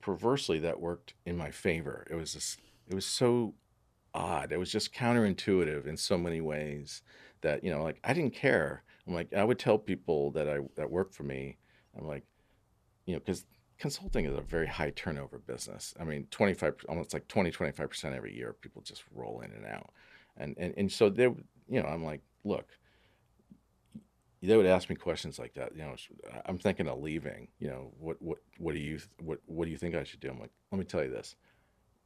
perversely 0.00 0.60
that 0.60 0.80
worked 0.80 1.14
in 1.26 1.36
my 1.36 1.50
favor. 1.50 2.06
It 2.08 2.14
was 2.14 2.32
just 2.32 2.60
it 2.88 2.94
was 2.94 3.04
so 3.04 3.54
odd. 4.14 4.52
It 4.52 4.58
was 4.58 4.70
just 4.70 4.94
counterintuitive 4.94 5.86
in 5.86 5.96
so 5.96 6.16
many 6.16 6.40
ways 6.40 7.02
that 7.40 7.64
you 7.64 7.70
know, 7.72 7.82
like 7.82 7.98
I 8.04 8.12
didn't 8.12 8.34
care. 8.34 8.84
I'm 9.06 9.14
like 9.14 9.34
I 9.34 9.42
would 9.42 9.58
tell 9.58 9.76
people 9.76 10.30
that 10.32 10.48
I 10.48 10.60
that 10.76 10.88
worked 10.88 11.16
for 11.16 11.24
me. 11.24 11.58
I'm 11.98 12.06
like, 12.06 12.22
you 13.06 13.14
know, 13.14 13.18
because 13.18 13.44
consulting 13.78 14.24
is 14.24 14.38
a 14.38 14.40
very 14.40 14.68
high 14.68 14.90
turnover 14.90 15.38
business. 15.38 15.94
I 15.98 16.04
mean, 16.04 16.28
25, 16.30 16.84
almost 16.88 17.12
like 17.12 17.26
20, 17.26 17.50
25% 17.50 18.16
every 18.16 18.36
year, 18.36 18.52
people 18.52 18.82
just 18.82 19.02
roll 19.12 19.40
in 19.40 19.50
and 19.52 19.66
out. 19.66 19.90
And, 20.36 20.54
and, 20.58 20.74
and 20.76 20.92
so 20.92 21.08
they, 21.08 21.24
you 21.24 21.82
know, 21.82 21.86
I'm 21.86 22.04
like, 22.04 22.20
look, 22.44 22.68
they 24.42 24.56
would 24.56 24.66
ask 24.66 24.88
me 24.88 24.96
questions 24.96 25.38
like 25.38 25.54
that. 25.54 25.74
You 25.74 25.82
know, 25.82 25.94
I'm 26.46 26.58
thinking 26.58 26.88
of 26.88 27.00
leaving, 27.00 27.48
you 27.58 27.68
know, 27.68 27.90
what, 27.98 28.20
what, 28.22 28.38
what 28.58 28.74
do 28.74 28.80
you, 28.80 29.00
what, 29.20 29.40
what 29.46 29.64
do 29.64 29.70
you 29.70 29.76
think 29.76 29.94
I 29.94 30.04
should 30.04 30.20
do? 30.20 30.30
I'm 30.30 30.38
like, 30.38 30.52
let 30.70 30.78
me 30.78 30.84
tell 30.84 31.02
you 31.02 31.10
this. 31.10 31.34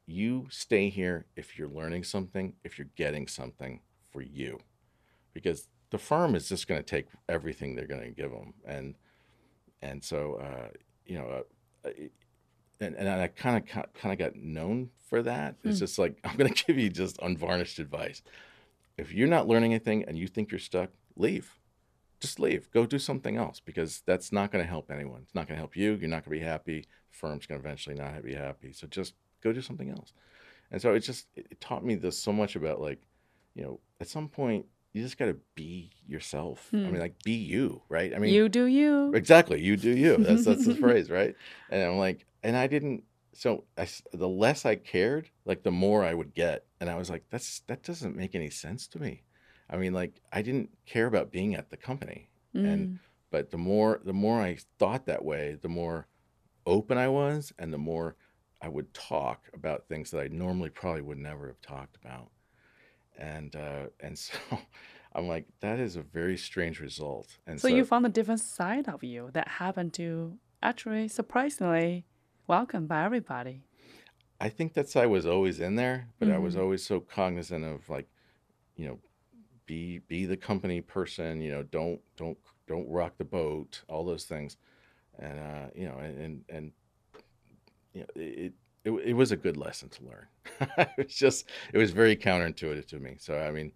You 0.05 0.47
stay 0.49 0.89
here 0.89 1.25
if 1.35 1.57
you're 1.57 1.69
learning 1.69 2.03
something, 2.03 2.53
if 2.63 2.77
you're 2.77 2.89
getting 2.95 3.27
something 3.27 3.81
for 4.11 4.21
you, 4.21 4.59
because 5.33 5.67
the 5.91 5.97
firm 5.97 6.35
is 6.35 6.49
just 6.49 6.67
going 6.67 6.81
to 6.81 6.85
take 6.85 7.07
everything 7.29 7.75
they're 7.75 7.87
going 7.87 8.01
to 8.01 8.09
give 8.09 8.31
them. 8.31 8.53
And, 8.65 8.95
and 9.81 10.03
so 10.03 10.35
uh, 10.41 10.69
you 11.05 11.17
know, 11.17 11.43
uh, 11.85 11.89
and 12.79 12.95
and 12.95 13.07
I 13.09 13.27
kind 13.27 13.57
of 13.57 13.93
kind 13.93 14.11
of 14.11 14.17
got 14.17 14.35
known 14.35 14.89
for 15.07 15.21
that. 15.23 15.55
It's 15.63 15.77
Mm. 15.77 15.79
just 15.79 15.99
like 15.99 16.17
I'm 16.23 16.35
going 16.37 16.53
to 16.53 16.63
give 16.65 16.77
you 16.77 16.89
just 16.89 17.17
unvarnished 17.21 17.79
advice. 17.79 18.21
If 18.97 19.13
you're 19.13 19.27
not 19.27 19.47
learning 19.47 19.73
anything 19.73 20.03
and 20.05 20.17
you 20.17 20.27
think 20.27 20.51
you're 20.51 20.59
stuck, 20.59 20.89
leave. 21.15 21.51
Just 22.23 22.39
leave. 22.39 22.71
Go 22.71 22.85
do 22.85 22.99
something 22.99 23.35
else 23.35 23.59
because 23.59 24.01
that's 24.05 24.31
not 24.31 24.49
going 24.49 24.63
to 24.63 24.69
help 24.69 24.89
anyone. 24.89 25.19
It's 25.23 25.35
not 25.35 25.45
going 25.45 25.57
to 25.57 25.61
help 25.61 25.75
you. 25.75 25.91
You're 25.99 26.09
not 26.09 26.23
going 26.23 26.37
to 26.37 26.39
be 26.41 26.51
happy. 26.51 26.79
The 27.11 27.17
firm's 27.17 27.45
going 27.45 27.59
to 27.61 27.67
eventually 27.67 27.95
not 27.97 28.23
be 28.23 28.33
happy. 28.33 28.71
So 28.71 28.87
just 28.87 29.13
go 29.43 29.51
do 29.51 29.61
something 29.61 29.89
else. 29.89 30.13
And 30.71 30.81
so 30.81 30.93
it 30.93 31.01
just 31.01 31.27
it 31.35 31.59
taught 31.59 31.83
me 31.85 31.95
this 31.95 32.17
so 32.17 32.31
much 32.31 32.55
about 32.55 32.79
like, 32.79 33.01
you 33.55 33.63
know, 33.63 33.81
at 33.99 34.07
some 34.07 34.29
point 34.29 34.65
you 34.93 35.01
just 35.03 35.17
got 35.17 35.25
to 35.25 35.37
be 35.55 35.91
yourself. 36.07 36.69
I 36.73 36.77
Hmm. 36.77 36.91
mean, 36.93 37.01
like 37.01 37.21
be 37.23 37.33
you, 37.33 37.81
right? 37.89 38.15
I 38.15 38.19
mean, 38.19 38.33
you 38.33 38.47
do 38.47 38.65
you. 38.67 39.13
Exactly. 39.13 39.61
You 39.61 39.75
do 39.75 39.89
you. 39.89 40.15
That's 40.17 40.45
that's 40.45 40.65
the 40.65 40.75
phrase, 40.85 41.09
right? 41.09 41.35
And 41.69 41.83
I'm 41.83 41.97
like, 41.97 42.25
and 42.41 42.55
I 42.55 42.67
didn't. 42.67 43.03
So 43.33 43.65
I 43.77 43.87
the 44.13 44.29
less 44.29 44.65
I 44.65 44.75
cared, 44.75 45.29
like 45.43 45.63
the 45.63 45.71
more 45.71 46.05
I 46.05 46.13
would 46.13 46.33
get, 46.33 46.65
and 46.79 46.89
I 46.89 46.95
was 46.95 47.09
like, 47.09 47.25
that's 47.29 47.59
that 47.67 47.83
doesn't 47.83 48.15
make 48.15 48.33
any 48.33 48.49
sense 48.49 48.87
to 48.89 48.99
me. 48.99 49.23
I 49.73 49.77
mean, 49.77 49.93
like 49.93 50.21
I 50.31 50.43
didn't 50.43 50.69
care 50.85 51.07
about 51.07 51.31
being 51.31 51.55
at 51.55 51.71
the 51.71 51.77
company, 51.77 52.29
and 52.63 52.87
Mm. 52.87 52.99
but 53.31 53.49
the 53.51 53.57
more 53.57 54.01
the 54.05 54.13
more 54.13 54.39
I 54.39 54.57
thought 54.79 55.07
that 55.07 55.25
way, 55.25 55.55
the 55.61 55.69
more 55.69 56.07
open 56.65 56.97
I 56.97 57.07
was, 57.07 57.51
and 57.57 57.73
the 57.73 57.79
more 57.79 58.15
I 58.61 58.69
would 58.69 58.93
talk 58.93 59.49
about 59.53 59.87
things 59.87 60.11
that 60.11 60.21
I 60.21 60.27
normally 60.27 60.69
probably 60.69 61.01
would 61.01 61.17
never 61.17 61.47
have 61.47 61.61
talked 61.61 61.97
about. 61.97 62.31
And 63.17 63.55
uh, 63.55 63.87
and 63.99 64.17
so 64.25 64.37
I'm 65.13 65.27
like, 65.27 65.47
that 65.61 65.79
is 65.79 65.95
a 65.95 66.03
very 66.03 66.37
strange 66.37 66.79
result. 66.79 67.39
And 67.47 67.59
So 67.59 67.67
you 67.67 67.83
found 67.83 68.05
a 68.05 68.09
different 68.09 68.41
side 68.41 68.87
of 68.87 69.03
you 69.03 69.31
that 69.33 69.47
happened 69.47 69.93
to 69.95 70.37
actually 70.61 71.07
surprisingly 71.07 72.05
welcomed 72.47 72.87
by 72.87 73.03
everybody. 73.03 73.63
I 74.39 74.49
think 74.49 74.73
that 74.73 74.89
side 74.89 75.05
was 75.07 75.25
always 75.25 75.59
in 75.59 75.75
there, 75.75 76.09
but 76.19 76.29
I 76.29 76.37
was 76.37 76.55
Mhm. 76.55 76.61
always 76.61 76.85
so 76.85 76.99
cognizant 76.99 77.63
of 77.63 77.89
like, 77.89 78.07
you 78.75 78.87
know, 78.87 78.99
be 79.65 79.99
be 79.99 80.25
the 80.25 80.37
company 80.37 80.81
person. 80.81 81.41
You 81.41 81.51
know, 81.51 81.63
don't 81.63 81.99
don't 82.17 82.37
don't 82.67 82.89
rock 82.89 83.13
the 83.17 83.25
boat. 83.25 83.81
All 83.87 84.05
those 84.05 84.25
things, 84.25 84.57
and 85.19 85.39
uh, 85.39 85.67
you 85.75 85.85
know, 85.85 85.97
and 85.97 86.17
and, 86.19 86.43
and 86.49 86.71
you 87.93 88.01
know, 88.01 88.07
it 88.15 88.53
it, 88.85 88.91
it 88.91 89.13
was 89.13 89.31
a 89.31 89.37
good 89.37 89.57
lesson 89.57 89.89
to 89.89 90.03
learn. 90.03 90.27
it 90.97 91.05
was 91.05 91.15
just 91.15 91.45
it 91.71 91.77
was 91.77 91.91
very 91.91 92.15
counterintuitive 92.15 92.87
to 92.87 92.99
me. 92.99 93.15
So 93.19 93.39
I 93.39 93.51
mean, 93.51 93.71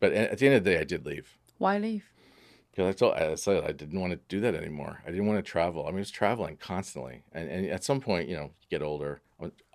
but 0.00 0.12
at 0.12 0.38
the 0.38 0.46
end 0.46 0.56
of 0.56 0.64
the 0.64 0.70
day, 0.70 0.80
I 0.80 0.84
did 0.84 1.06
leave. 1.06 1.38
Why 1.58 1.78
leave? 1.78 2.04
Because 2.70 2.88
I 2.88 2.92
told 2.92 3.14
I 3.14 3.34
said 3.34 3.64
I 3.64 3.72
didn't 3.72 4.00
want 4.00 4.12
to 4.12 4.20
do 4.28 4.40
that 4.40 4.54
anymore. 4.54 5.02
I 5.06 5.10
didn't 5.10 5.26
want 5.26 5.44
to 5.44 5.50
travel. 5.50 5.84
I 5.84 5.88
mean, 5.88 5.98
I 5.98 6.00
was 6.00 6.10
traveling 6.10 6.56
constantly, 6.56 7.22
and 7.32 7.48
and 7.48 7.66
at 7.66 7.84
some 7.84 8.00
point, 8.00 8.28
you 8.28 8.36
know, 8.36 8.44
you 8.44 8.68
get 8.70 8.82
older. 8.82 9.20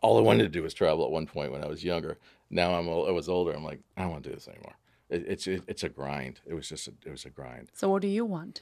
All 0.02 0.18
I 0.18 0.22
wanted 0.22 0.44
to 0.44 0.50
do 0.50 0.64
was 0.64 0.74
travel. 0.74 1.04
At 1.04 1.12
one 1.12 1.28
point, 1.28 1.52
when 1.52 1.64
I 1.64 1.68
was 1.68 1.84
younger, 1.84 2.18
now 2.50 2.78
I'm 2.78 2.88
I 2.88 3.12
was 3.12 3.30
older. 3.30 3.54
I'm 3.54 3.64
like, 3.64 3.82
I 3.96 4.04
don't 4.04 4.12
want 4.12 4.24
to 4.24 4.30
do 4.30 4.36
this 4.36 4.48
anymore. 4.48 4.76
It, 5.10 5.26
it's 5.28 5.48
it, 5.48 5.64
it's 5.68 5.84
a 5.84 5.90
grind. 5.90 6.42
It 6.46 6.54
was 6.54 6.68
just 6.70 6.88
a, 6.88 6.94
it 7.06 7.12
was 7.12 7.26
a 7.26 7.30
grind. 7.30 7.70
So 7.74 7.90
what 7.90 8.02
do 8.02 8.08
you 8.08 8.26
want? 8.26 8.62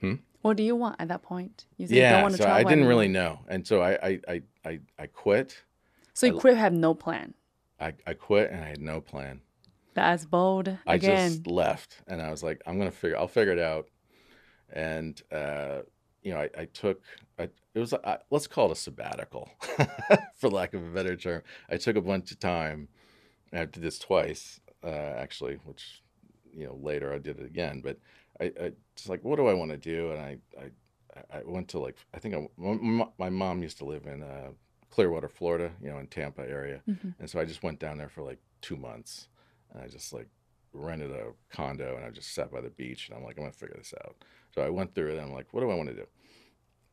Hmm? 0.00 0.14
What 0.42 0.56
do 0.56 0.62
you 0.62 0.76
want 0.76 0.96
at 0.98 1.08
that 1.08 1.22
point? 1.22 1.66
You 1.76 1.86
said 1.86 1.96
yeah, 1.96 2.08
you 2.10 2.14
don't 2.16 2.22
want 2.22 2.36
to 2.36 2.42
so 2.42 2.48
I 2.50 2.58
didn't 2.58 2.72
anymore. 2.72 2.88
really 2.90 3.08
know, 3.08 3.40
and 3.48 3.66
so 3.66 3.80
I 3.82 3.92
I 4.02 4.20
I 4.28 4.42
I, 4.64 4.80
I 4.98 5.06
quit. 5.06 5.62
So 6.14 6.26
you 6.26 6.36
I- 6.36 6.40
quit, 6.40 6.56
have 6.56 6.72
no 6.72 6.94
plan. 6.94 7.34
I, 7.78 7.92
I 8.06 8.14
quit, 8.14 8.50
and 8.50 8.64
I 8.64 8.68
had 8.68 8.80
no 8.80 9.02
plan. 9.02 9.40
That's 9.92 10.24
bold 10.24 10.68
I 10.86 10.94
again. 10.94 11.28
just 11.30 11.46
left, 11.46 12.00
and 12.06 12.22
I 12.22 12.30
was 12.30 12.42
like, 12.42 12.62
I'm 12.66 12.78
gonna 12.78 12.90
figure. 12.90 13.18
I'll 13.18 13.28
figure 13.28 13.52
it 13.52 13.58
out. 13.58 13.88
And 14.72 15.20
uh, 15.32 15.80
you 16.22 16.32
know, 16.32 16.40
I, 16.40 16.50
I 16.58 16.64
took. 16.66 17.02
I, 17.38 17.44
it 17.74 17.78
was. 17.78 17.92
I, 17.92 18.18
let's 18.30 18.46
call 18.46 18.66
it 18.70 18.72
a 18.72 18.76
sabbatical, 18.76 19.50
for 20.36 20.48
lack 20.50 20.72
of 20.74 20.82
a 20.86 20.90
better 20.90 21.16
term. 21.16 21.42
I 21.68 21.76
took 21.76 21.96
a 21.96 22.00
bunch 22.00 22.30
of 22.32 22.38
time. 22.38 22.88
I 23.52 23.64
did 23.66 23.82
this 23.82 23.98
twice, 23.98 24.60
uh, 24.86 25.14
actually, 25.18 25.56
which 25.64 26.02
you 26.52 26.66
know 26.66 26.78
later 26.80 27.12
I 27.12 27.18
did 27.18 27.38
it 27.40 27.46
again. 27.46 27.80
But 27.84 27.98
I, 28.40 28.44
I 28.66 28.72
just 28.94 29.08
like, 29.08 29.24
what 29.24 29.36
do 29.36 29.46
I 29.48 29.54
want 29.54 29.70
to 29.72 29.76
do? 29.76 30.12
And 30.12 30.20
I, 30.20 30.38
I, 30.58 31.38
I 31.38 31.42
went 31.44 31.68
to 31.68 31.78
like, 31.78 31.96
I 32.14 32.18
think 32.18 32.34
I, 32.34 32.46
my, 32.56 33.06
my 33.18 33.30
mom 33.30 33.62
used 33.62 33.78
to 33.78 33.84
live 33.84 34.06
in 34.06 34.22
uh, 34.22 34.50
Clearwater, 34.90 35.28
Florida, 35.28 35.72
you 35.82 35.90
know, 35.90 35.98
in 35.98 36.06
Tampa 36.06 36.42
area, 36.42 36.82
Mhm. 36.88 37.14
and 37.18 37.28
so 37.28 37.40
I 37.40 37.44
just 37.44 37.62
went 37.62 37.80
down 37.80 37.98
there 37.98 38.08
for 38.08 38.22
like 38.22 38.38
two 38.60 38.76
months, 38.76 39.28
and 39.72 39.82
I 39.82 39.88
just 39.88 40.12
like 40.12 40.28
rented 40.72 41.10
a 41.10 41.32
condo, 41.50 41.96
and 41.96 42.04
I 42.04 42.10
just 42.10 42.34
sat 42.34 42.52
by 42.52 42.60
the 42.60 42.70
beach, 42.70 43.08
and 43.08 43.16
I'm 43.16 43.24
like, 43.24 43.36
I'm 43.38 43.44
gonna 43.44 43.52
figure 43.52 43.76
this 43.78 43.94
out. 44.04 44.16
So 44.54 44.62
I 44.62 44.68
went 44.70 44.94
through 44.94 45.10
it, 45.12 45.18
and 45.18 45.22
I'm 45.22 45.32
like, 45.32 45.52
what 45.52 45.60
do 45.62 45.70
I 45.70 45.74
want 45.74 45.88
to 45.88 45.94
do? 45.94 46.06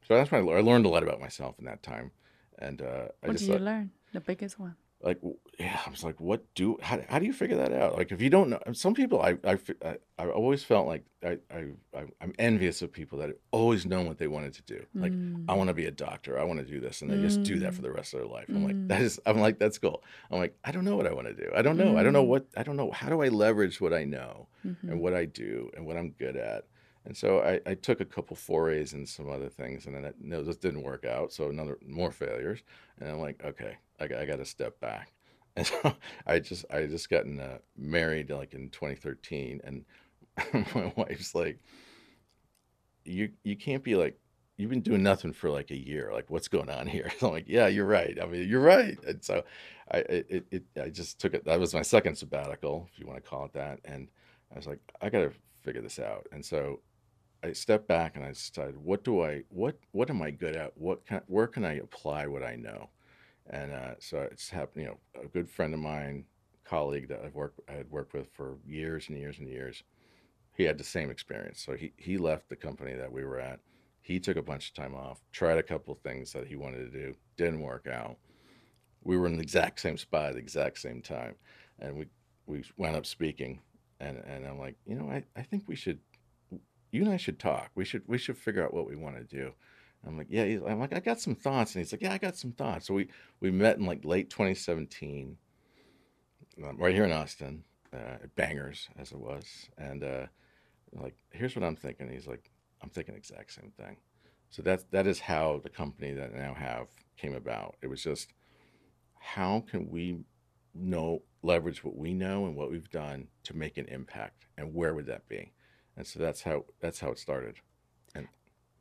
So 0.08 0.16
that's 0.16 0.32
when 0.32 0.48
I, 0.48 0.52
I 0.58 0.62
learned 0.62 0.86
a 0.86 0.90
lot 0.90 1.04
about 1.04 1.20
myself 1.22 1.60
in 1.60 1.66
that 1.66 1.84
time, 1.84 2.12
and 2.60 2.82
uh, 2.82 3.08
I 3.24 3.28
What 3.28 3.34
just 3.34 3.46
did 3.46 3.54
you 3.54 3.60
thought, 3.60 3.66
learn? 3.66 3.92
The 4.14 4.22
biggest 4.22 4.60
one. 4.60 4.76
Like 5.04 5.20
yeah 5.60 5.80
i 5.86 5.90
was 5.90 6.04
like 6.04 6.20
what 6.20 6.42
do 6.56 6.78
how, 6.82 7.00
how 7.10 7.20
do 7.20 7.26
you 7.26 7.34
figure 7.34 7.58
that 7.58 7.74
out 7.74 7.98
like 7.98 8.12
if 8.12 8.22
you 8.22 8.30
don't 8.30 8.50
know 8.50 8.60
some 8.72 8.94
people 8.94 9.22
i 9.22 9.38
i 9.44 9.58
i, 9.86 9.98
I 10.18 10.28
always 10.28 10.64
felt 10.64 10.88
like 10.88 11.04
I, 11.24 11.38
I 11.52 11.66
I- 11.96 12.06
i'm 12.22 12.34
envious 12.40 12.82
of 12.82 12.92
people 12.92 13.18
that 13.20 13.32
always 13.52 13.86
know 13.86 14.02
what 14.02 14.18
they 14.18 14.28
wanted 14.28 14.54
to 14.54 14.62
do 14.64 14.86
like 14.96 15.12
Mm. 15.14 15.46
i 15.50 15.54
want 15.56 15.68
to 15.68 15.74
be 15.74 15.86
a 15.86 15.92
doctor 15.92 16.40
i 16.40 16.44
want 16.44 16.60
to 16.60 16.66
do 16.66 16.80
this 16.80 17.02
and 17.02 17.12
they 17.12 17.18
just 17.20 17.44
do 17.44 17.60
that 17.60 17.74
for 17.74 17.82
the 17.82 17.92
rest 17.92 18.14
of 18.14 18.20
their 18.22 18.30
life 18.30 18.48
i'm 18.50 18.64
like 18.64 18.78
Mm. 18.78 18.88
that 18.88 19.02
is 19.02 19.20
i'm 19.26 19.40
like 19.40 19.60
that's 19.60 19.78
cool 19.78 20.02
i'm 20.32 20.40
like 20.40 20.56
i 20.64 20.72
don't 20.72 20.86
know 20.86 20.96
what 20.96 21.06
i 21.08 21.14
want 21.14 21.28
to 21.28 21.34
do 21.34 21.52
i 21.56 21.62
don't 21.62 21.78
know 21.78 21.98
i 21.98 22.04
don't 22.04 22.14
know 22.14 22.24
Mm. 22.24 22.28
what 22.34 22.48
i 22.58 22.64
don't 22.64 22.78
know 22.78 22.92
how 22.92 23.10
do 23.10 23.22
i 23.22 23.28
leverage 23.28 23.80
what 23.82 23.94
i 23.94 24.04
know 24.06 24.48
Mhm. 24.66 24.90
and 24.90 25.02
what 25.02 25.14
I 25.14 25.26
do 25.26 25.70
and 25.76 25.86
what 25.86 25.98
I'm 25.98 26.12
good 26.12 26.38
at. 26.38 26.64
And 27.06 27.18
so 27.18 27.42
I, 27.42 27.60
I 27.70 27.74
took 27.76 28.00
a 28.00 28.06
couple 28.06 28.34
forays 28.38 28.94
and 28.94 29.08
some 29.10 29.30
other 29.30 29.50
things, 29.50 29.86
and 29.86 29.94
then 29.94 30.06
it, 30.06 30.16
no, 30.22 30.42
this 30.42 30.56
didn't 30.56 30.84
work 30.84 31.04
out. 31.04 31.34
So 31.34 31.50
another 31.50 31.78
more 31.86 32.12
failures, 32.12 32.64
and 32.98 33.10
I'm 33.10 33.20
like, 33.20 33.44
okay, 33.44 33.76
I, 34.12 34.22
I 34.22 34.26
got 34.26 34.38
to 34.38 34.46
step 34.46 34.80
back. 34.80 35.12
And 35.56 35.68
so 35.68 35.94
I 36.26 36.40
just 36.40 36.66
I 36.72 36.88
just 36.88 37.12
gotten 37.12 37.40
uh, 37.40 37.60
married 37.78 38.32
like 38.32 38.56
in 38.56 38.70
2013, 38.72 39.62
and 39.64 39.86
my 40.74 40.92
wife's 40.96 41.36
like, 41.36 41.60
you 43.06 43.30
you 43.44 43.56
can't 43.56 43.84
be 43.84 43.96
like 43.96 44.18
you've 44.58 44.72
been 44.72 44.82
doing 44.82 45.04
nothing 45.04 45.32
for 45.32 45.52
like 45.52 45.70
a 45.70 45.78
year. 45.78 46.10
Like 46.12 46.32
what's 46.32 46.48
going 46.48 46.72
on 46.72 46.88
here? 46.88 47.12
I'm 47.22 47.30
like, 47.30 47.46
yeah, 47.48 47.68
you're 47.68 47.86
right. 47.86 48.18
I 48.20 48.26
mean, 48.26 48.50
you're 48.50 48.62
right. 48.62 48.98
And 49.06 49.24
so 49.24 49.44
I 49.92 49.98
it, 49.98 50.46
it 50.50 50.64
I 50.82 50.90
just 50.90 51.20
took 51.20 51.36
it. 51.36 51.46
That 51.46 51.60
was 51.60 51.74
my 51.74 51.84
second 51.84 52.16
sabbatical, 52.18 52.90
if 52.92 53.00
you 53.00 53.06
want 53.06 53.24
to 53.24 53.30
call 53.30 53.46
it 53.46 53.54
that. 53.54 53.80
And 53.86 54.10
I 54.52 54.58
was 54.58 54.68
like, 54.68 54.80
I 55.02 55.10
got 55.10 55.20
to 55.20 55.32
figure 55.62 55.82
this 55.82 56.00
out. 56.00 56.28
And 56.32 56.44
so 56.44 56.80
I 57.44 57.54
stepped 57.54 57.88
back 57.88 58.16
and 58.16 58.24
I 58.24 58.30
decided, 58.30 58.78
what 58.78 59.04
do 59.04 59.22
I, 59.22 59.44
what, 59.50 59.78
what 59.92 60.10
am 60.10 60.22
I 60.22 60.32
good 60.32 60.56
at? 60.56 60.78
What 60.78 61.06
can, 61.06 61.22
where 61.28 61.48
can 61.48 61.66
I 61.66 61.74
apply 61.74 62.28
what 62.28 62.44
I 62.44 62.56
know? 62.56 62.90
And 63.50 63.74
uh, 63.74 63.96
so 64.00 64.20
it's 64.32 64.50
happened. 64.50 64.84
You 64.84 64.90
know, 64.90 65.22
a 65.24 65.28
good 65.28 65.50
friend 65.50 65.74
of 65.74 65.80
mine, 65.80 66.26
colleague 66.64 67.10
that 67.10 67.22
I've 67.24 67.36
worked, 67.36 67.60
I 67.70 67.74
had 67.74 67.90
worked 67.92 68.14
with 68.14 68.32
for 68.32 68.58
years 68.66 69.10
and 69.10 69.18
years 69.18 69.40
and 69.40 69.48
years. 69.48 69.84
He 70.56 70.64
had 70.64 70.78
the 70.78 70.84
same 70.84 71.10
experience. 71.10 71.62
So 71.62 71.74
he 71.74 71.94
he 71.98 72.18
left 72.18 72.50
the 72.50 72.56
company 72.56 72.94
that 72.94 73.12
we 73.12 73.24
were 73.26 73.40
at. 73.40 73.60
He 74.02 74.20
took 74.20 74.38
a 74.38 74.42
bunch 74.42 74.68
of 74.68 74.74
time 74.74 74.94
off, 74.96 75.22
tried 75.32 75.58
a 75.58 75.64
couple 75.64 75.96
things 75.96 76.34
that 76.34 76.48
he 76.48 76.56
wanted 76.56 76.92
to 76.92 77.00
do, 77.00 77.16
didn't 77.38 77.62
work 77.62 77.88
out. 77.88 78.18
We 79.04 79.18
were 79.18 79.28
in 79.28 79.38
the 79.38 79.44
exact 79.44 79.80
same 79.80 79.98
spot 79.98 80.30
at 80.30 80.34
the 80.34 80.40
exact 80.40 80.80
same 80.80 81.02
time, 81.02 81.36
and 81.80 81.98
we 81.98 82.06
we 82.46 82.64
wound 82.78 82.96
up 82.96 83.06
speaking. 83.06 83.62
And 84.00 84.18
and 84.26 84.46
I'm 84.46 84.60
like, 84.60 84.76
you 84.86 84.96
know, 84.96 85.10
I, 85.10 85.24
I 85.36 85.42
think 85.44 85.64
we 85.68 85.76
should 85.76 86.00
you 86.94 87.02
and 87.02 87.12
I 87.12 87.18
should 87.18 87.40
talk. 87.40 87.72
We 87.76 87.84
should 87.84 88.04
we 88.08 88.18
should 88.18 88.38
figure 88.38 88.64
out 88.64 88.74
what 88.74 88.88
we 88.88 88.96
want 88.96 89.18
to 89.18 89.24
do. 89.24 89.54
I'm 90.06 90.18
like, 90.18 90.28
yeah. 90.30 90.44
I'm 90.68 90.80
like, 90.80 90.94
I 90.94 91.00
got 91.00 91.20
some 91.20 91.36
thoughts, 91.36 91.76
and 91.76 91.84
he's 91.84 91.92
like, 91.92 92.02
yeah, 92.02 92.14
I 92.14 92.18
got 92.18 92.36
some 92.36 92.52
thoughts. 92.52 92.88
So 92.88 92.94
we 92.94 93.08
we 93.40 93.52
met 93.52 93.78
in 93.78 93.86
like 93.86 94.04
late 94.04 94.30
2017, 94.30 95.38
um, 96.64 96.78
right 96.78 96.94
here 96.94 97.06
in 97.06 97.12
Austin, 97.12 97.64
uh, 97.94 98.16
at 98.24 98.36
Bangers 98.36 98.90
as 99.00 99.12
it 99.12 99.20
was, 99.20 99.46
and 99.78 100.04
uh, 100.04 100.26
like, 100.94 101.16
here's 101.32 101.56
what 101.56 101.64
I'm 101.64 101.76
thinking. 101.76 102.10
He's 102.10 102.28
like, 102.28 102.52
I'm 102.82 102.90
thinking 102.90 103.14
the 103.14 103.20
exact 103.20 103.54
same 103.54 103.72
thing. 103.78 103.98
So 104.50 104.62
that's 104.62 104.84
that 104.92 105.08
is 105.08 105.20
how 105.20 105.62
the 105.64 105.70
company 105.70 106.12
that 106.14 106.32
I 106.36 106.38
now 106.38 106.54
have 106.54 106.88
came 107.18 107.34
about. 107.34 107.76
It 107.82 107.88
was 107.88 108.04
just 108.04 108.34
how 109.20 109.64
can 109.70 109.90
we 109.90 110.20
know 110.76 111.22
leverage 111.44 111.84
what 111.84 111.96
we 111.96 112.14
know 112.14 112.46
and 112.46 112.56
what 112.56 112.72
we've 112.72 112.90
done 112.90 113.28
to 113.44 113.56
make 113.56 113.78
an 113.78 113.86
impact, 113.88 114.48
and 114.58 114.74
where 114.74 114.94
would 114.94 115.06
that 115.06 115.28
be? 115.30 115.54
And 115.96 116.06
so 116.06 116.20
that's 116.20 116.42
how 116.42 116.66
that's 116.82 117.00
how 117.00 117.12
it 117.12 117.20
started. 117.20 117.56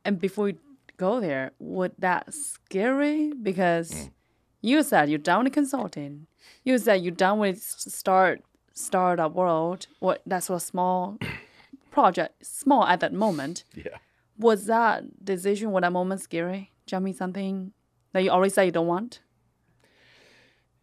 And 0.05 0.19
before 0.19 0.45
we 0.45 0.57
go 0.97 1.19
there, 1.19 1.51
was 1.59 1.91
that 1.99 2.33
scary? 2.33 3.33
Because 3.33 3.91
Mm. 3.93 4.11
you 4.61 4.83
said 4.83 5.09
you're 5.09 5.19
done 5.19 5.43
with 5.43 5.53
consulting. 5.53 6.27
You 6.63 6.77
said 6.77 7.01
you're 7.03 7.11
done 7.15 7.39
with 7.39 7.61
start 7.61 8.41
startup 8.73 9.33
world. 9.33 9.87
What 9.99 10.21
that's 10.25 10.49
a 10.49 10.59
small 10.59 11.17
project, 11.91 12.45
small 12.45 12.85
at 12.85 12.99
that 13.01 13.13
moment. 13.13 13.63
Yeah. 13.75 13.97
Was 14.37 14.65
that 14.65 15.23
decision, 15.23 15.71
was 15.71 15.81
that 15.81 15.91
moment 15.91 16.21
scary? 16.21 16.71
Jumping 16.87 17.13
something 17.13 17.71
that 18.13 18.23
you 18.23 18.29
already 18.29 18.49
said 18.51 18.63
you 18.63 18.71
don't 18.71 18.87
want? 18.87 19.21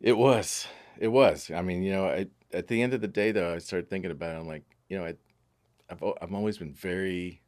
It 0.01 0.17
was. 0.17 0.67
It 0.99 1.09
was. 1.09 1.51
I 1.51 1.63
mean, 1.63 1.83
you 1.83 1.93
know, 1.93 2.07
I, 2.07 2.27
at 2.53 2.69
the 2.69 2.81
end 2.83 2.95
of 2.95 3.01
the 3.01 3.09
day, 3.09 3.33
though, 3.33 3.55
I 3.55 3.59
started 3.59 3.91
thinking 3.91 4.11
about 4.11 4.35
it. 4.37 4.39
I'm 4.41 4.47
like, 4.47 4.65
you 4.89 4.99
know, 4.99 5.05
I, 5.05 5.15
I've 5.91 6.03
I've 6.23 6.33
always 6.33 6.59
been 6.59 6.73
very 6.73 7.43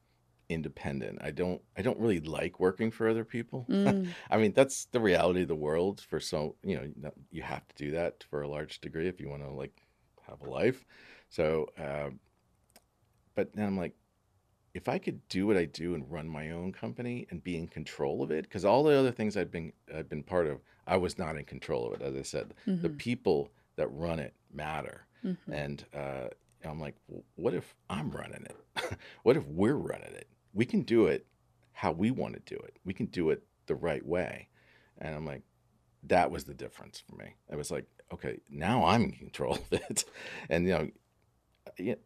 independent. 0.49 1.19
I 1.23 1.31
don't 1.31 1.63
I 1.77 1.83
don't 1.83 1.99
really 1.99 2.21
like 2.21 2.61
working 2.61 2.91
for 2.91 3.09
other 3.09 3.25
people. 3.25 3.67
Mm. 3.71 4.09
I 4.31 4.37
mean, 4.37 4.53
that's 4.53 4.87
the 4.87 5.01
reality 5.01 5.43
of 5.43 5.49
the 5.49 5.57
world. 5.57 6.01
For 6.01 6.21
so 6.21 6.57
you 6.63 6.77
know, 6.77 7.13
you 7.31 7.43
have 7.43 7.67
to 7.69 7.75
do 7.77 7.91
that 7.93 8.25
for 8.31 8.43
a 8.43 8.49
large 8.49 8.81
degree 8.81 9.09
if 9.09 9.21
you 9.21 9.29
want 9.29 9.43
to 9.43 9.51
like 9.51 9.83
have 10.29 10.41
a 10.43 10.51
life. 10.51 10.85
So, 11.29 11.67
um, 11.79 12.21
but 13.35 13.53
then 13.55 13.67
I'm 13.67 13.77
like, 13.79 13.95
if 14.75 14.89
I 14.89 14.99
could 14.99 15.27
do 15.29 15.47
what 15.47 15.57
I 15.57 15.67
do 15.67 15.95
and 15.95 16.11
run 16.11 16.29
my 16.29 16.51
own 16.51 16.73
company 16.73 17.27
and 17.31 17.43
be 17.43 17.57
in 17.57 17.69
control 17.69 18.23
of 18.23 18.31
it, 18.31 18.45
because 18.45 18.65
all 18.65 18.83
the 18.85 18.95
other 18.99 19.13
things 19.13 19.37
I've 19.37 19.51
been 19.51 19.73
I've 19.95 20.09
been 20.09 20.23
part 20.23 20.47
of, 20.47 20.61
I 20.87 20.97
was 20.97 21.19
not 21.19 21.37
in 21.37 21.45
control 21.45 21.87
of 21.87 22.01
it. 22.01 22.03
As 22.03 22.15
I 22.17 22.23
said, 22.23 22.55
the 22.81 22.89
Mhm. 22.89 22.99
people 22.99 23.51
that 23.77 23.89
run 23.89 24.19
it 24.19 24.35
matter, 24.53 25.07
Mhm. 25.25 25.37
and 25.51 25.85
uh, 25.95 26.29
I'm 26.71 26.81
like, 26.81 26.97
well, 27.09 27.25
what 27.37 27.55
if 27.55 27.75
I'm 27.91 28.11
running 28.11 28.47
it? 28.47 28.97
what 29.23 29.37
if 29.37 29.47
we're 29.47 29.75
running 29.75 30.15
it? 30.15 30.29
We 30.53 30.65
can 30.65 30.83
do 30.83 31.07
it 31.07 31.27
how 31.73 31.93
we 31.93 32.11
want 32.11 32.35
to 32.35 32.55
do 32.55 32.61
it. 32.61 32.77
We 32.85 32.95
can 32.95 33.07
do 33.07 33.31
it 33.31 33.43
the 33.67 33.75
right 33.75 34.05
way, 34.05 34.49
and 34.99 35.15
I'm 35.15 35.27
like, 35.27 35.43
that 36.05 36.31
was 36.31 36.45
the 36.45 36.55
difference 36.55 37.03
for 37.07 37.17
me. 37.17 37.35
It 37.51 37.57
was 37.57 37.71
like, 37.71 37.87
okay, 38.13 38.41
now 38.51 38.85
I'm 38.85 39.05
in 39.05 39.13
control 39.13 39.55
of 39.73 39.73
it, 39.73 40.05
and 40.49 40.67
you 40.67 40.91
know, 41.79 41.97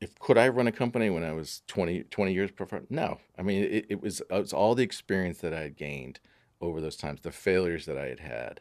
if 0.00 0.18
could 0.18 0.38
I 0.38 0.48
run 0.48 0.66
a 0.66 0.72
company 0.72 1.10
when 1.10 1.24
I 1.24 1.32
was 1.32 1.62
20, 1.66 2.04
20 2.04 2.32
years 2.32 2.50
before? 2.50 2.82
No. 2.90 3.18
I 3.38 3.42
mean, 3.42 3.64
it, 3.64 3.86
it 3.88 4.02
was 4.02 4.20
it 4.20 4.30
was 4.30 4.52
all 4.52 4.74
the 4.74 4.82
experience 4.82 5.38
that 5.38 5.54
I 5.54 5.62
had 5.62 5.76
gained 5.76 6.20
over 6.60 6.80
those 6.80 6.96
times, 6.96 7.20
the 7.22 7.32
failures 7.32 7.86
that 7.86 7.98
I 7.98 8.06
had 8.06 8.20
had, 8.20 8.60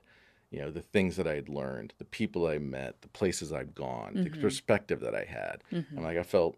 you 0.54 0.60
know, 0.60 0.72
the 0.72 0.82
things 0.82 1.16
that 1.18 1.28
I 1.28 1.36
had 1.36 1.50
learned, 1.50 1.94
the 1.98 2.06
people 2.06 2.48
I 2.48 2.60
met, 2.60 3.02
the 3.02 3.08
places 3.10 3.52
I've 3.52 3.74
gone, 3.74 4.20
the 4.24 4.30
Mhm. 4.30 4.42
perspective 4.42 5.00
that 5.02 5.16
I 5.16 5.26
had. 5.26 5.64
Mhm. 5.72 5.86
And 5.96 6.06
like 6.06 6.18
I 6.18 6.24
felt, 6.24 6.58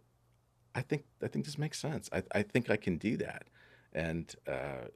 I 0.75 0.81
think 0.81 1.05
I 1.23 1.27
think 1.27 1.45
this 1.45 1.57
makes 1.57 1.79
sense. 1.79 2.09
I, 2.11 2.23
I 2.33 2.43
think 2.43 2.69
I 2.69 2.75
can 2.77 2.97
do 2.97 3.17
that. 3.17 3.43
And 3.93 4.35
uh, 4.47 4.89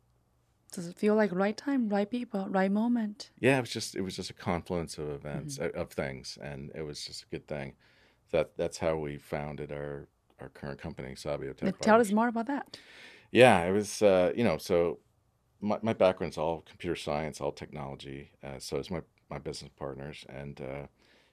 Does 0.74 0.88
it 0.88 0.98
feel 0.98 1.16
like 1.16 1.32
right 1.32 1.58
time, 1.58 1.90
right 1.90 2.10
people, 2.10 2.46
right 2.50 2.72
moment? 2.72 3.32
yeah, 3.40 3.58
it 3.58 3.62
was 3.62 3.72
just 3.72 3.96
it 3.96 4.02
was 4.02 4.16
just 4.16 4.30
a 4.30 4.34
confluence 4.34 4.98
of 4.98 5.10
events 5.10 5.58
of 5.58 5.92
things, 5.92 6.38
and 6.42 6.72
it 6.76 6.84
was 6.84 7.06
just 7.06 7.24
a 7.24 7.28
good 7.28 7.48
thing. 7.48 7.76
That 8.32 8.58
that's 8.58 8.78
how 8.80 8.98
we 8.98 9.18
founded 9.18 9.72
our 9.72 10.08
our 10.42 10.50
current 10.50 10.80
company, 10.80 11.16
Sabio 11.16 11.54
Tech. 11.54 11.80
Tell 11.80 12.00
us 12.02 12.12
more 12.12 12.28
about 12.28 12.48
that. 12.48 12.78
Yeah, 13.32 13.64
it 13.64 13.72
was 13.72 14.02
uh, 14.02 14.34
you 14.36 14.44
know 14.44 14.58
so 14.58 15.00
my, 15.62 15.78
my 15.82 15.94
background's 15.94 16.38
all 16.38 16.62
computer 16.62 16.96
science, 16.96 17.42
all 17.42 17.52
technology. 17.52 18.32
Uh, 18.44 18.60
so 18.60 18.78
is 18.78 18.92
my 18.92 19.02
my 19.30 19.38
business 19.38 19.72
partners, 19.78 20.26
and 20.30 20.60
uh, 20.62 20.88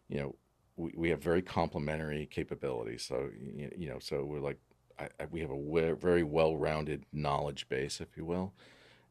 you 0.08 0.18
know, 0.18 0.34
we, 0.76 0.92
we 0.96 1.08
have 1.10 1.22
very 1.22 1.42
complementary 1.42 2.26
capabilities. 2.26 3.02
So 3.02 3.30
you, 3.40 3.70
you 3.76 3.88
know, 3.88 3.98
so 3.98 4.24
we're 4.24 4.40
like, 4.40 4.58
I, 4.98 5.08
I, 5.18 5.26
we 5.30 5.40
have 5.40 5.50
a 5.50 5.94
very 5.94 6.22
well-rounded 6.22 7.04
knowledge 7.12 7.68
base, 7.68 8.00
if 8.00 8.16
you 8.16 8.24
will, 8.24 8.52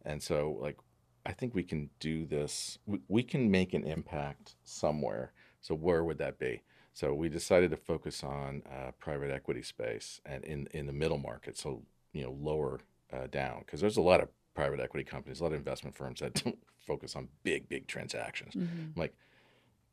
and 0.05 0.22
so 0.22 0.57
like, 0.61 0.78
I 1.26 1.32
think 1.32 1.55
we 1.55 1.63
can 1.63 1.89
do 1.99 2.26
this. 2.26 2.78
We, 2.86 2.99
we 3.07 3.24
can 3.24 3.49
make 3.49 3.74
an 3.74 3.84
impact 3.84 4.55
somewhere. 4.63 5.32
So 5.61 5.74
where 5.74 6.03
would 6.03 6.20
that 6.20 6.38
be? 6.38 6.61
So 6.93 7.13
we 7.13 7.28
decided 7.28 7.72
to 7.72 7.78
focus 7.78 8.24
on 8.24 8.61
uh, 8.72 8.91
private 8.99 9.32
equity 9.32 9.63
space 9.63 10.22
and 10.26 10.43
in 10.43 10.68
in 10.72 10.86
the 10.86 10.93
middle 10.93 11.18
market. 11.18 11.57
So 11.57 11.82
you 12.13 12.24
know, 12.24 12.38
lower 12.39 12.80
uh, 13.11 13.28
down 13.28 13.59
because 13.59 13.82
there's 13.82 13.97
a 13.97 14.01
lot 14.01 14.22
of 14.22 14.30
private 14.55 14.79
equity 14.79 15.03
companies, 15.03 15.39
a 15.39 15.43
lot 15.43 15.51
of 15.51 15.59
investment 15.59 15.95
firms 15.95 16.21
that 16.21 16.33
don't 16.43 16.57
focus 16.87 17.15
on 17.15 17.27
big, 17.43 17.69
big 17.69 17.87
transactions. 17.87 18.55
Mm-hmm. 18.55 18.99
Like, 18.99 19.13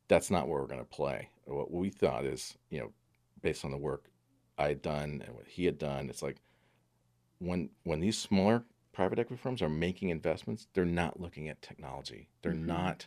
that's 0.08 0.30
not 0.30 0.48
where 0.48 0.60
we're 0.60 0.66
going 0.66 0.78
to 0.78 0.84
play. 0.84 1.28
What 1.44 1.70
we 1.70 1.90
thought 1.90 2.24
is, 2.24 2.56
you 2.70 2.78
know, 2.78 2.92
based 3.42 3.64
on 3.64 3.70
the 3.70 3.76
work 3.76 4.04
I 4.58 4.68
had 4.68 4.82
done 4.82 5.22
and 5.26 5.34
what 5.34 5.46
he 5.46 5.64
had 5.64 5.78
done, 5.78 6.08
it's 6.08 6.22
like 6.22 6.36
when 7.38 7.70
when 7.84 8.00
these 8.00 8.18
smaller 8.18 8.64
private 8.92 9.18
equity 9.18 9.40
firms 9.42 9.62
are 9.62 9.68
making 9.68 10.10
investments, 10.10 10.66
they're 10.74 10.84
not 10.84 11.18
looking 11.18 11.48
at 11.48 11.62
technology. 11.62 12.28
They're 12.42 12.52
mm-hmm. 12.52 12.66
not 12.66 13.06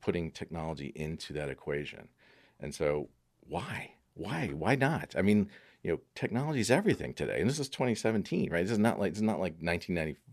putting 0.00 0.30
technology 0.30 0.92
into 0.94 1.32
that 1.34 1.50
equation. 1.50 2.08
And 2.58 2.74
so, 2.74 3.08
why? 3.40 3.92
Why? 4.14 4.48
Why 4.48 4.74
not? 4.76 5.14
I 5.16 5.22
mean, 5.22 5.50
you 5.82 5.92
know, 5.92 6.00
technology 6.14 6.60
is 6.60 6.70
everything 6.70 7.14
today, 7.14 7.40
and 7.40 7.48
this 7.48 7.58
is 7.58 7.68
2017, 7.68 8.50
right? 8.50 8.62
This 8.62 8.72
is 8.72 8.78
not 8.78 8.98
like 8.98 9.12
it's 9.12 9.20
not 9.20 9.40
like 9.40 9.60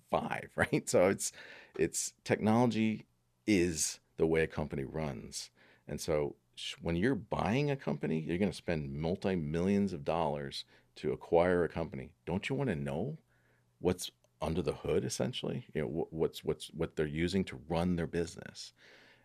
1995, 0.09 0.49
right? 0.55 0.89
So 0.89 1.07
it's 1.07 1.31
it's 1.77 2.13
technology 2.23 3.05
is 3.45 3.99
the 4.17 4.25
way 4.25 4.41
a 4.43 4.47
company 4.47 4.83
runs, 4.83 5.49
and 5.87 6.01
so 6.01 6.35
when 6.81 6.95
you're 6.95 7.15
buying 7.15 7.69
a 7.69 7.75
company, 7.75 8.19
you're 8.19 8.37
going 8.37 8.51
to 8.51 8.57
spend 8.57 8.93
multi 8.93 9.35
millions 9.35 9.93
of 9.93 10.03
dollars 10.03 10.65
to 10.95 11.11
acquire 11.11 11.63
a 11.63 11.69
company. 11.69 12.09
Don't 12.25 12.49
you 12.49 12.55
want 12.55 12.69
to 12.69 12.75
know 12.75 13.17
what's 13.79 14.11
under 14.41 14.61
the 14.61 14.73
hood, 14.73 15.05
essentially? 15.05 15.65
You 15.73 15.81
know, 15.81 16.07
what's 16.09 16.43
what's 16.43 16.67
what 16.67 16.95
they're 16.95 17.05
using 17.05 17.43
to 17.45 17.59
run 17.69 17.95
their 17.95 18.07
business. 18.07 18.73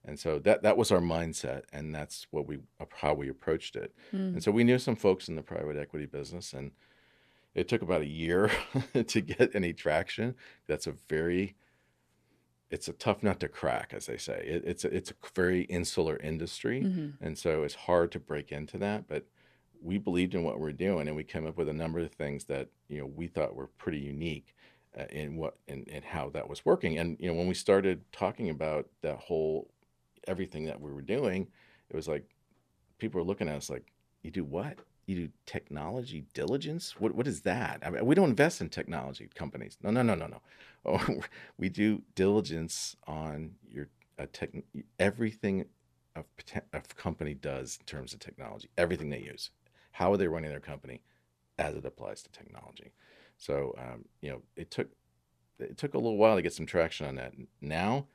And 0.05 0.19
so 0.19 0.39
that 0.41 0.63
that 0.63 0.77
was 0.77 0.91
our 0.91 1.01
mindset, 1.01 1.63
and 1.73 1.95
that's 1.95 2.27
what 2.31 2.47
we 2.47 2.59
how 2.97 3.15
we 3.15 3.29
approached 3.29 3.77
it. 3.77 3.95
Mm. 4.13 4.35
And 4.35 4.43
so 4.43 4.51
we 4.51 4.65
knew 4.65 4.79
some 4.79 4.97
folks 4.97 5.29
in 5.29 5.37
the 5.37 5.43
private 5.43 5.77
equity 5.77 6.07
business, 6.07 6.53
and 6.53 6.73
it 7.55 7.69
took 7.69 7.83
about 7.83 8.03
a 8.03 8.09
year 8.09 8.51
to 9.07 9.21
get 9.21 9.55
any 9.55 9.73
traction. 9.73 10.35
That's 10.67 10.87
a 10.87 10.93
very 11.09 11.55
it's 12.73 12.89
a 12.89 12.95
tough 12.95 13.23
nut 13.23 13.39
to 13.41 13.49
crack, 13.49 13.93
as 13.95 14.07
they 14.07 14.17
say. 14.17 14.43
It, 14.47 14.63
it's 14.65 14.85
a, 14.85 14.97
it's 14.97 15.11
a 15.11 15.15
very 15.35 15.65
insular 15.65 16.17
industry, 16.17 16.81
mm-hmm. 16.81 17.23
and 17.25 17.39
so 17.39 17.65
it's 17.65 17.75
hard 17.75 18.11
to 18.13 18.19
break 18.19 18.51
into 18.51 18.79
that. 18.79 19.07
But 19.07 19.27
we 19.83 19.99
believed 19.99 20.35
in 20.35 20.43
what 20.43 20.59
we're 20.59 20.73
doing, 20.73 21.07
and 21.07 21.15
we 21.15 21.23
came 21.23 21.47
up 21.47 21.59
with 21.59 21.69
a 21.69 21.75
number 21.75 21.99
of 21.99 22.11
things 22.13 22.45
that 22.45 22.69
you 22.89 22.99
know 22.99 23.07
we 23.07 23.27
thought 23.27 23.55
were 23.55 23.67
pretty 23.67 23.99
unique 23.99 24.55
uh, 24.99 25.05
in 25.11 25.37
what 25.37 25.59
and 25.69 25.87
in, 25.87 25.97
in 25.97 26.03
how 26.03 26.31
that 26.31 26.49
was 26.49 26.65
working. 26.65 26.99
And 26.99 27.19
you 27.21 27.29
know 27.29 27.35
when 27.35 27.47
we 27.47 27.55
started 27.55 28.01
talking 28.11 28.49
about 28.49 28.87
that 29.03 29.19
whole 29.19 29.69
everything 30.27 30.65
that 30.65 30.81
we 30.81 30.91
were 30.93 31.03
doing, 31.03 31.49
it 31.91 31.97
was 31.97 32.09
like 32.09 32.25
people 32.99 33.21
were 33.21 33.27
looking 33.27 33.49
at 33.49 33.57
us 33.57 33.69
like, 33.69 33.93
"You 34.23 34.31
do 34.31 34.45
what? 34.45 34.79
You 35.07 35.17
do 35.17 35.29
technology 35.47 36.25
diligence? 36.33 37.01
What 37.01 37.15
what 37.15 37.27
is 37.27 37.43
that? 37.43 37.83
I 37.85 37.91
mean, 37.91 38.07
we 38.07 38.15
don't 38.15 38.31
invest 38.31 38.61
in 38.61 38.69
technology 38.69 39.29
companies. 39.35 39.77
No, 39.83 39.91
no, 39.91 40.03
no, 40.03 40.15
no, 40.15 40.27
no. 40.27 40.41
Oh, 40.85 41.23
we 41.59 41.69
do 41.69 42.03
diligence 42.17 42.97
on 43.07 43.53
your 43.71 43.87
tech, 44.33 44.51
everything 44.99 45.67
a, 46.17 46.25
a 46.73 46.81
company 46.97 47.35
does 47.35 47.79
in 47.79 47.87
terms 47.87 48.13
of 48.13 48.19
technology, 48.19 48.69
everything 48.77 49.09
they 49.09 49.21
use. 49.21 49.51
How 49.93 50.13
are 50.13 50.17
they 50.17 50.27
running 50.27 50.51
their 50.51 50.59
company 50.59 51.03
as 51.57 51.77
it 51.77 51.85
applies 51.85 52.23
to 52.25 52.33
technology? 52.33 52.91
So 53.39 53.77
um, 53.79 54.07
you 54.21 54.31
know, 54.31 54.43
it 54.57 54.73
took 54.73 54.89
it 55.61 55.79
took 55.79 55.95
a 55.95 55.99
little 55.99 56.17
while 56.17 56.35
to 56.35 56.43
get 56.43 56.53
some 56.53 56.67
traction 56.67 57.07
on 57.07 57.15
that. 57.15 57.33
Now 57.61 58.07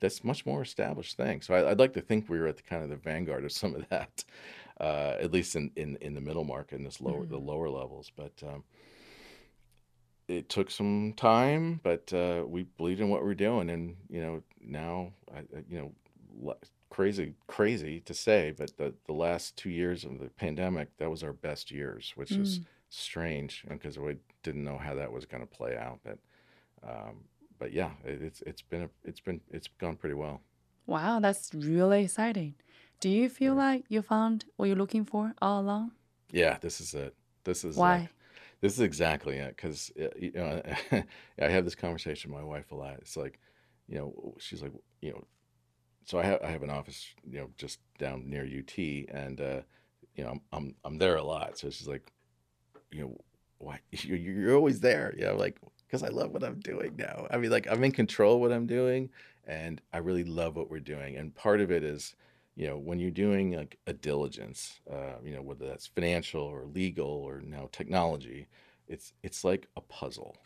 that's 0.00 0.24
much 0.24 0.44
more 0.44 0.62
established 0.62 1.16
thing. 1.16 1.40
So 1.40 1.54
I, 1.54 1.62
would 1.62 1.78
like 1.78 1.94
to 1.94 2.00
think 2.00 2.28
we 2.28 2.38
were 2.38 2.46
at 2.46 2.56
the 2.56 2.62
kind 2.62 2.82
of 2.82 2.90
the 2.90 2.96
vanguard 2.96 3.44
of 3.44 3.52
some 3.52 3.74
of 3.74 3.88
that, 3.88 4.24
uh, 4.80 5.16
at 5.20 5.32
least 5.32 5.56
in, 5.56 5.70
in, 5.76 5.96
in 6.00 6.14
the 6.14 6.20
middle 6.20 6.44
market 6.44 6.76
and 6.76 6.86
this 6.86 7.00
lower 7.00 7.20
mm-hmm. 7.20 7.30
the 7.30 7.38
lower 7.38 7.68
levels. 7.68 8.10
But 8.14 8.32
um, 8.46 8.64
it 10.28 10.48
took 10.48 10.70
some 10.70 11.14
time, 11.16 11.80
but 11.82 12.12
uh, 12.12 12.44
we 12.46 12.64
believed 12.76 13.00
in 13.00 13.08
what 13.08 13.24
we 13.24 13.30
are 13.30 13.34
doing, 13.34 13.70
and 13.70 13.96
you 14.08 14.20
know 14.20 14.42
now 14.60 15.12
I, 15.34 15.40
you 15.68 15.92
know 16.40 16.56
crazy 16.90 17.34
crazy 17.46 18.00
to 18.00 18.14
say, 18.14 18.54
but 18.56 18.76
the 18.76 18.94
the 19.06 19.12
last 19.12 19.56
two 19.56 19.70
years 19.70 20.04
of 20.04 20.18
the 20.18 20.28
pandemic 20.28 20.96
that 20.98 21.10
was 21.10 21.22
our 21.22 21.32
best 21.32 21.70
years, 21.70 22.12
which 22.14 22.30
mm. 22.30 22.42
is 22.42 22.60
strange 22.88 23.64
because 23.68 23.98
we 23.98 24.16
didn't 24.42 24.64
know 24.64 24.78
how 24.78 24.94
that 24.94 25.12
was 25.12 25.26
going 25.26 25.42
to 25.42 25.46
play 25.46 25.76
out, 25.76 26.00
but. 26.04 26.18
Um, 26.86 27.24
but 27.58 27.72
yeah, 27.72 27.90
it, 28.04 28.20
it's 28.20 28.42
it's 28.42 28.60
been 28.60 28.82
a, 28.82 28.90
it's 29.04 29.20
been 29.20 29.40
it's 29.50 29.68
gone 29.78 29.96
pretty 29.96 30.14
well. 30.14 30.42
Wow, 30.86 31.20
that's 31.20 31.50
really 31.54 32.04
exciting. 32.04 32.54
Do 33.04 33.10
you 33.10 33.28
feel 33.28 33.54
like 33.54 33.84
you 33.90 34.00
found 34.00 34.46
what 34.56 34.64
you're 34.64 34.78
looking 34.78 35.04
for 35.04 35.34
all 35.42 35.60
along? 35.60 35.92
Yeah, 36.30 36.56
this 36.58 36.80
is 36.80 36.94
it. 36.94 37.14
This 37.44 37.62
is 37.62 37.76
why. 37.76 38.08
this 38.62 38.72
is 38.72 38.80
exactly 38.80 39.36
it 39.36 39.54
because 39.54 39.92
you 40.18 40.32
know 40.34 40.62
I 41.38 41.48
have 41.48 41.66
this 41.66 41.74
conversation 41.74 42.32
with 42.32 42.40
my 42.40 42.48
wife 42.48 42.72
a 42.72 42.74
lot. 42.74 42.94
It's 43.02 43.14
like, 43.14 43.40
you 43.88 43.98
know, 43.98 44.34
she's 44.38 44.62
like, 44.62 44.72
you 45.02 45.12
know, 45.12 45.22
so 46.06 46.18
I 46.18 46.22
have 46.22 46.40
I 46.42 46.46
have 46.46 46.62
an 46.62 46.70
office, 46.70 47.06
you 47.30 47.40
know, 47.40 47.50
just 47.58 47.78
down 47.98 48.22
near 48.26 48.42
UT, 48.42 48.78
and 49.14 49.38
uh, 49.38 49.60
you 50.14 50.24
know, 50.24 50.30
I'm 50.30 50.40
I'm 50.50 50.74
I'm 50.86 50.96
there 50.96 51.16
a 51.16 51.22
lot. 51.22 51.58
So 51.58 51.68
she's 51.68 51.86
like, 51.86 52.10
you 52.90 53.02
know, 53.02 53.18
why 53.58 53.80
you're, 53.90 54.16
you're 54.16 54.56
always 54.56 54.80
there? 54.80 55.14
Yeah, 55.18 55.32
like 55.32 55.58
because 55.86 56.02
I 56.02 56.08
love 56.08 56.30
what 56.30 56.42
I'm 56.42 56.58
doing 56.60 56.96
now. 56.96 57.26
I 57.30 57.36
mean, 57.36 57.50
like 57.50 57.66
I'm 57.70 57.84
in 57.84 57.92
control 57.92 58.36
of 58.36 58.40
what 58.40 58.50
I'm 58.50 58.66
doing, 58.66 59.10
and 59.46 59.82
I 59.92 59.98
really 59.98 60.24
love 60.24 60.56
what 60.56 60.70
we're 60.70 60.80
doing. 60.80 61.16
And 61.18 61.34
part 61.34 61.60
of 61.60 61.70
it 61.70 61.84
is, 61.84 62.14
you 62.56 62.66
know, 62.68 62.76
when 62.78 63.00
you're 63.00 63.10
doing 63.10 63.52
like 63.52 63.78
a 63.86 63.92
diligence, 63.92 64.80
uh, 64.90 65.14
you 65.24 65.34
know, 65.34 65.42
whether 65.42 65.66
that's 65.66 65.86
financial 65.86 66.42
or 66.42 66.66
legal 66.66 67.06
or 67.06 67.40
now 67.40 67.68
technology, 67.72 68.48
it's 68.86 69.12
it's 69.22 69.44
like 69.44 69.66
a 69.76 69.80
puzzle. 69.80 70.36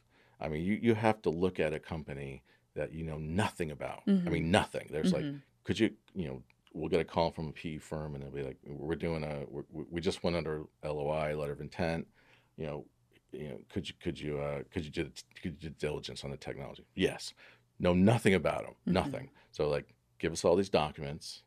I 0.40 0.48
mean, 0.48 0.64
you 0.64 0.78
you 0.80 0.94
have 0.94 1.20
to 1.22 1.30
look 1.30 1.60
at 1.60 1.74
a 1.74 1.78
company 1.78 2.42
that 2.74 2.92
you 2.92 3.04
know 3.04 3.18
nothing 3.18 3.70
about. 3.70 4.06
Mm-hmm. 4.06 4.28
I 4.28 4.30
mean, 4.30 4.50
nothing. 4.50 4.88
There's 4.90 5.12
mm-hmm. 5.12 5.32
like, 5.32 5.40
could 5.64 5.78
you, 5.78 5.90
you 6.14 6.28
know, 6.28 6.42
we'll 6.72 6.88
get 6.88 7.00
a 7.00 7.04
call 7.04 7.30
from 7.30 7.48
a 7.48 7.52
PE 7.52 7.78
firm 7.78 8.14
and 8.14 8.22
they'll 8.22 8.30
be 8.30 8.42
like, 8.42 8.56
we're 8.66 8.94
doing 8.94 9.24
a, 9.24 9.44
we're, 9.48 9.64
we 9.90 10.00
just 10.00 10.22
went 10.22 10.36
under 10.36 10.62
LOI, 10.84 11.36
letter 11.36 11.52
of 11.52 11.60
intent. 11.60 12.06
You 12.56 12.66
know, 12.66 12.84
you 13.32 13.48
know, 13.48 13.58
could 13.68 13.88
you 13.88 13.94
could 14.00 14.18
you 14.18 14.38
uh, 14.38 14.62
could 14.70 14.84
you 14.84 14.90
do 14.90 15.04
the 15.04 15.10
could 15.42 15.62
you 15.62 15.70
do 15.70 15.74
diligence 15.78 16.24
on 16.24 16.30
the 16.30 16.36
technology? 16.36 16.84
Yes. 16.94 17.34
Know 17.78 17.94
nothing 17.94 18.34
about 18.34 18.62
them, 18.62 18.72
mm-hmm. 18.72 18.92
nothing. 18.92 19.30
So 19.50 19.68
like, 19.68 19.94
give 20.18 20.32
us 20.32 20.44
all 20.44 20.56
these 20.56 20.70
documents, 20.70 21.42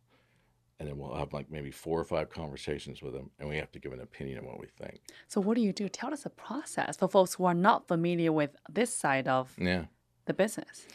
and 0.82 0.90
then 0.90 0.98
we'll 0.98 1.14
have 1.14 1.32
like 1.32 1.52
maybe 1.52 1.70
four 1.70 2.00
or 2.00 2.04
five 2.04 2.32
conversations 2.32 3.04
with 3.04 3.14
them, 3.14 3.30
and 3.40 3.48
we 3.48 3.56
have 3.58 3.72
to 3.72 3.80
give 3.80 3.94
an 3.94 4.02
opinion 4.02 4.40
on 4.40 4.46
what 4.46 4.60
we 4.60 4.66
think. 4.66 5.00
So 5.28 5.40
what 5.40 5.56
do 5.56 5.62
you 5.62 5.72
do? 5.72 5.88
Tell 5.88 6.12
us 6.12 6.24
the 6.24 6.32
process 6.32 6.98
for 6.98 7.08
folks 7.08 7.36
who 7.36 7.46
are 7.46 7.54
not 7.54 7.88
familiar 7.88 8.32
with 8.32 8.56
this 8.68 8.92
side 8.94 9.28
of 9.28 9.54
yeah. 9.60 9.86
the 10.26 10.34
business. 10.34 10.88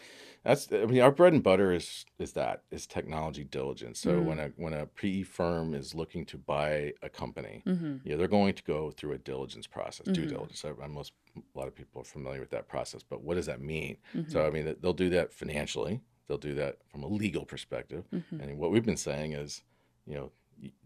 That's 0.42 0.68
I 0.72 0.86
mean 0.86 1.02
our 1.02 1.10
bread 1.10 1.32
and 1.32 1.42
butter 1.42 1.72
is 1.72 2.04
is 2.18 2.32
that 2.32 2.62
is 2.70 2.86
technology 2.86 3.44
diligence. 3.44 4.00
So 4.00 4.12
mm. 4.12 4.24
when 4.24 4.38
a 4.38 4.48
when 4.56 4.72
a 4.72 4.86
PE 4.86 5.22
firm 5.22 5.74
is 5.74 5.94
looking 5.94 6.24
to 6.26 6.38
buy 6.38 6.92
a 7.02 7.08
company, 7.08 7.62
mm-hmm. 7.66 7.96
yeah, 8.04 8.16
they're 8.16 8.28
going 8.28 8.54
to 8.54 8.62
go 8.62 8.90
through 8.90 9.12
a 9.12 9.18
diligence 9.18 9.66
process, 9.66 10.06
mm-hmm. 10.06 10.22
due 10.22 10.26
diligence. 10.26 10.64
I, 10.64 10.86
most 10.86 11.12
a 11.36 11.58
lot 11.58 11.66
of 11.68 11.74
people 11.74 12.00
are 12.00 12.04
familiar 12.04 12.40
with 12.40 12.50
that 12.50 12.68
process, 12.68 13.02
but 13.02 13.22
what 13.22 13.34
does 13.34 13.46
that 13.46 13.60
mean? 13.60 13.98
Mm-hmm. 14.14 14.30
So 14.30 14.46
I 14.46 14.50
mean 14.50 14.76
they'll 14.80 14.92
do 14.92 15.10
that 15.10 15.32
financially, 15.32 16.00
they'll 16.28 16.38
do 16.38 16.54
that 16.54 16.76
from 16.86 17.02
a 17.02 17.08
legal 17.08 17.44
perspective, 17.44 18.04
mm-hmm. 18.14 18.40
and 18.40 18.56
what 18.56 18.70
we've 18.70 18.86
been 18.86 18.96
saying 18.96 19.32
is, 19.32 19.62
you 20.06 20.14
know, 20.14 20.32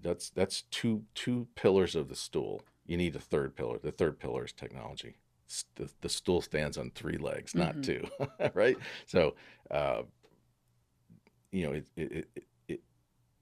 that's 0.02 0.30
that's 0.30 0.62
two 0.70 1.04
two 1.14 1.48
pillars 1.54 1.94
of 1.94 2.08
the 2.08 2.16
stool. 2.16 2.62
You 2.86 2.96
need 2.96 3.14
a 3.14 3.20
third 3.20 3.54
pillar. 3.54 3.78
The 3.78 3.92
third 3.92 4.18
pillar 4.18 4.44
is 4.44 4.52
technology 4.52 5.16
the, 5.76 5.90
the 6.00 6.08
stool 6.08 6.40
stands 6.40 6.78
on 6.78 6.90
three 6.90 7.16
legs, 7.16 7.54
not 7.54 7.76
mm-hmm. 7.76 8.26
two, 8.26 8.50
right? 8.54 8.76
So, 9.06 9.34
uh, 9.70 10.02
you 11.50 11.66
know, 11.66 11.72
it, 11.72 11.86
it, 11.96 12.12
it, 12.12 12.44
it, 12.68 12.80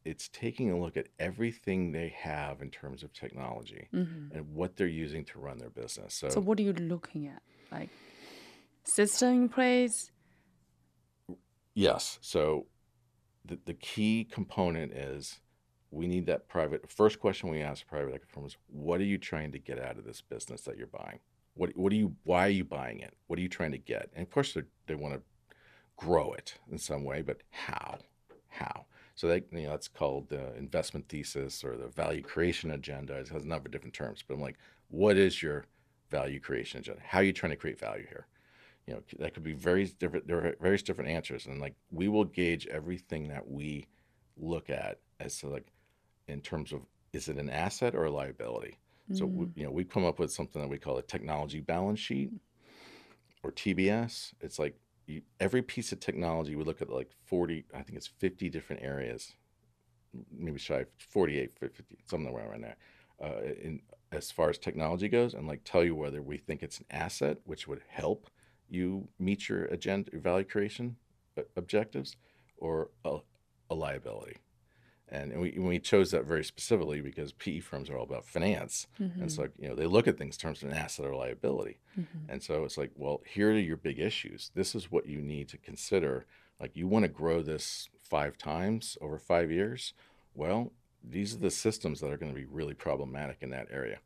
it's 0.05 0.29
taking 0.29 0.71
a 0.71 0.79
look 0.79 0.97
at 0.97 1.09
everything 1.19 1.93
they 1.93 2.15
have 2.19 2.63
in 2.63 2.71
terms 2.71 3.03
of 3.03 3.13
technology 3.13 3.89
mm-hmm. 3.93 4.37
and 4.37 4.55
what 4.55 4.77
they're 4.77 4.87
using 4.87 5.25
to 5.27 5.39
run 5.39 5.59
their 5.59 5.71
business. 5.71 6.15
So, 6.15 6.29
so 6.31 6.41
what 6.41 6.59
are 6.59 6.63
you 6.63 6.73
looking 6.73 7.27
at? 7.27 7.43
Like 7.71 7.91
system 8.85 9.29
in 9.29 9.49
place? 9.49 10.11
Yes. 11.75 12.19
So, 12.23 12.67
the, 13.45 13.59
the 13.65 13.75
key 13.75 14.27
component 14.31 14.93
is 14.93 15.41
we 15.91 16.07
need 16.07 16.27
that 16.27 16.49
private. 16.49 16.91
First 16.91 17.19
question 17.19 17.51
we 17.51 17.63
ask 17.63 17.87
private 17.87 18.15
equity 18.15 18.33
firms: 18.33 18.57
What 18.69 19.01
are 19.01 19.05
you 19.05 19.19
trying 19.19 19.53
to 19.53 19.59
get 19.59 19.79
out 19.79 19.99
of 19.99 20.05
this 20.05 20.21
business 20.21 20.63
that 20.63 20.77
you're 20.77 20.87
buying? 20.87 21.21
What 21.55 21.77
what 21.77 21.91
do 21.91 21.97
you 21.97 22.15
why 22.25 22.47
are 22.47 22.51
you 22.51 22.65
buying 22.65 23.01
it? 23.01 23.15
What 23.27 23.39
are 23.39 23.43
you 23.43 23.49
trying 23.49 23.73
to 23.73 23.79
get? 23.79 24.11
And 24.15 24.23
of 24.27 24.31
course 24.31 24.57
they 24.87 24.95
want 24.95 25.15
to 25.15 25.23
grow 25.97 26.33
it 26.33 26.55
in 26.71 26.79
some 26.79 27.05
way, 27.05 27.23
but 27.23 27.43
how? 27.51 27.99
How? 28.49 28.87
So 29.15 29.27
they, 29.27 29.43
you 29.51 29.65
know, 29.65 29.71
that's 29.71 29.89
called 29.89 30.29
the 30.29 30.55
investment 30.57 31.09
thesis 31.09 31.65
or 31.65 31.77
the 31.77 31.89
value 31.89 32.23
creation 32.23 32.71
agenda. 32.71 33.15
It 33.15 33.29
has 33.29 33.43
a 33.43 33.49
number 33.49 33.67
of 33.67 33.73
different 33.73 33.95
terms, 33.95 34.23
but 34.27 34.35
I'm 34.35 34.41
like, 34.41 34.59
what 34.91 35.17
is 35.17 35.43
your 35.43 35.65
value 36.09 36.39
creation 36.39 36.79
agenda? 36.81 37.03
How 37.05 37.19
are 37.19 37.25
you 37.25 37.33
trying 37.33 37.51
to 37.51 37.57
create 37.57 37.81
value 37.81 38.07
here? 38.07 38.29
You 38.87 38.95
know, 38.95 39.03
that 39.19 39.35
could 39.35 39.43
be 39.43 39.55
very 39.55 39.87
different. 39.87 40.29
There 40.29 40.39
are 40.39 40.55
various 40.61 40.83
different 40.83 41.11
answers, 41.11 41.47
and 41.47 41.61
like 41.61 41.75
we 41.91 42.07
will 42.07 42.25
gauge 42.25 42.67
everything 42.69 43.29
that 43.29 43.51
we 43.51 43.89
look 44.37 44.71
at 44.71 45.01
as 45.19 45.37
to 45.39 45.49
like 45.49 45.67
in 46.29 46.41
terms 46.41 46.73
of 46.73 46.83
is 47.13 47.29
it 47.29 47.39
an 47.39 47.51
asset 47.51 47.95
or 47.95 48.05
a 48.05 48.11
liability. 48.11 48.79
So 49.15 49.25
we, 49.25 49.47
you 49.55 49.65
know, 49.65 49.71
we 49.71 49.85
come 49.85 50.05
up 50.05 50.19
with 50.19 50.31
something 50.31 50.61
that 50.61 50.69
we 50.69 50.77
call 50.79 50.99
a 50.99 51.03
technology 51.03 51.61
balance 51.61 51.99
sheet 51.99 52.31
or 53.43 53.53
TBS. 53.53 54.35
It's 54.43 54.59
like 54.59 54.77
you, 55.07 55.23
every 55.41 55.63
piece 55.63 55.93
of 55.93 56.01
technology 56.01 56.55
we 56.55 56.65
look 56.65 56.83
at 56.83 56.91
like 56.91 57.11
40, 57.25 57.65
I 57.73 57.81
think 57.81 57.97
it's 57.97 58.07
50 58.07 58.51
different 58.51 58.83
areas, 58.83 59.33
maybe 60.31 60.59
shy 60.59 60.85
48, 60.99 61.53
50, 61.59 61.85
something 62.05 62.35
around 62.35 62.63
there. 62.63 62.77
Uh, 63.21 63.53
in 63.63 63.81
as 64.13 64.31
far 64.31 64.49
as 64.49 64.59
technology 64.59 65.09
goes, 65.09 65.35
and 65.35 65.47
like 65.47 65.61
tell 65.65 65.85
you 65.85 65.95
whether 65.95 66.23
we 66.23 66.39
think 66.39 66.63
it's 66.63 66.79
an 66.79 66.87
asset, 66.91 67.39
which 67.45 67.67
would 67.67 67.83
help 67.89 68.31
you 68.69 69.09
meet 69.19 69.49
your 69.49 69.65
agenda, 69.67 70.11
your 70.13 70.21
value 70.21 70.45
creation 70.45 70.97
uh, 71.37 71.43
objectives, 71.57 72.17
or 72.57 72.91
a, 73.05 73.19
a 73.71 73.75
liability. 73.75 74.37
And 75.11 75.41
we, 75.41 75.59
we 75.59 75.79
chose 75.79 76.11
that 76.11 76.27
very 76.27 76.45
specifically 76.45 77.01
because 77.01 77.33
PE 77.33 77.61
firms 77.61 77.89
are 77.89 77.97
all 77.97 78.05
about 78.05 78.27
finance. 78.27 78.87
Mm-hmm. 79.01 79.23
And 79.23 79.33
so, 79.33 79.49
you 79.59 79.69
know, 79.69 79.75
they 79.75 79.87
look 79.87 80.07
at 80.07 80.19
things 80.19 80.37
in 80.37 80.41
terms 80.41 80.63
of 80.63 80.69
an 80.69 80.77
asset 80.77 81.07
or 81.07 81.15
liability. 81.15 81.79
Mm-hmm. 81.99 82.31
And 82.31 82.43
so 82.43 82.65
it's 82.65 82.77
like, 82.77 82.91
well, 82.95 83.23
here 83.27 83.51
are 83.51 83.59
your 83.59 83.79
big 83.79 83.99
issues. 83.99 84.51
This 84.55 84.75
is 84.75 84.91
what 84.91 85.07
you 85.07 85.21
need 85.21 85.49
to 85.49 85.57
consider. 85.57 86.27
Like, 86.61 86.77
you 86.77 86.87
want 86.87 87.05
to 87.05 87.09
grow 87.09 87.43
this 87.43 87.89
five 88.03 88.37
times 88.37 88.99
over 89.01 89.19
five 89.19 89.51
years. 89.51 89.95
Well, 90.35 90.73
these 91.03 91.35
are 91.35 91.39
the 91.39 91.51
systems 91.51 92.01
that 92.01 92.13
are 92.13 92.19
going 92.19 92.33
to 92.33 92.39
be 92.39 92.47
really 92.47 92.75
problematic 92.75 93.39
in 93.41 93.51
that 93.51 93.69
area. 93.71 93.99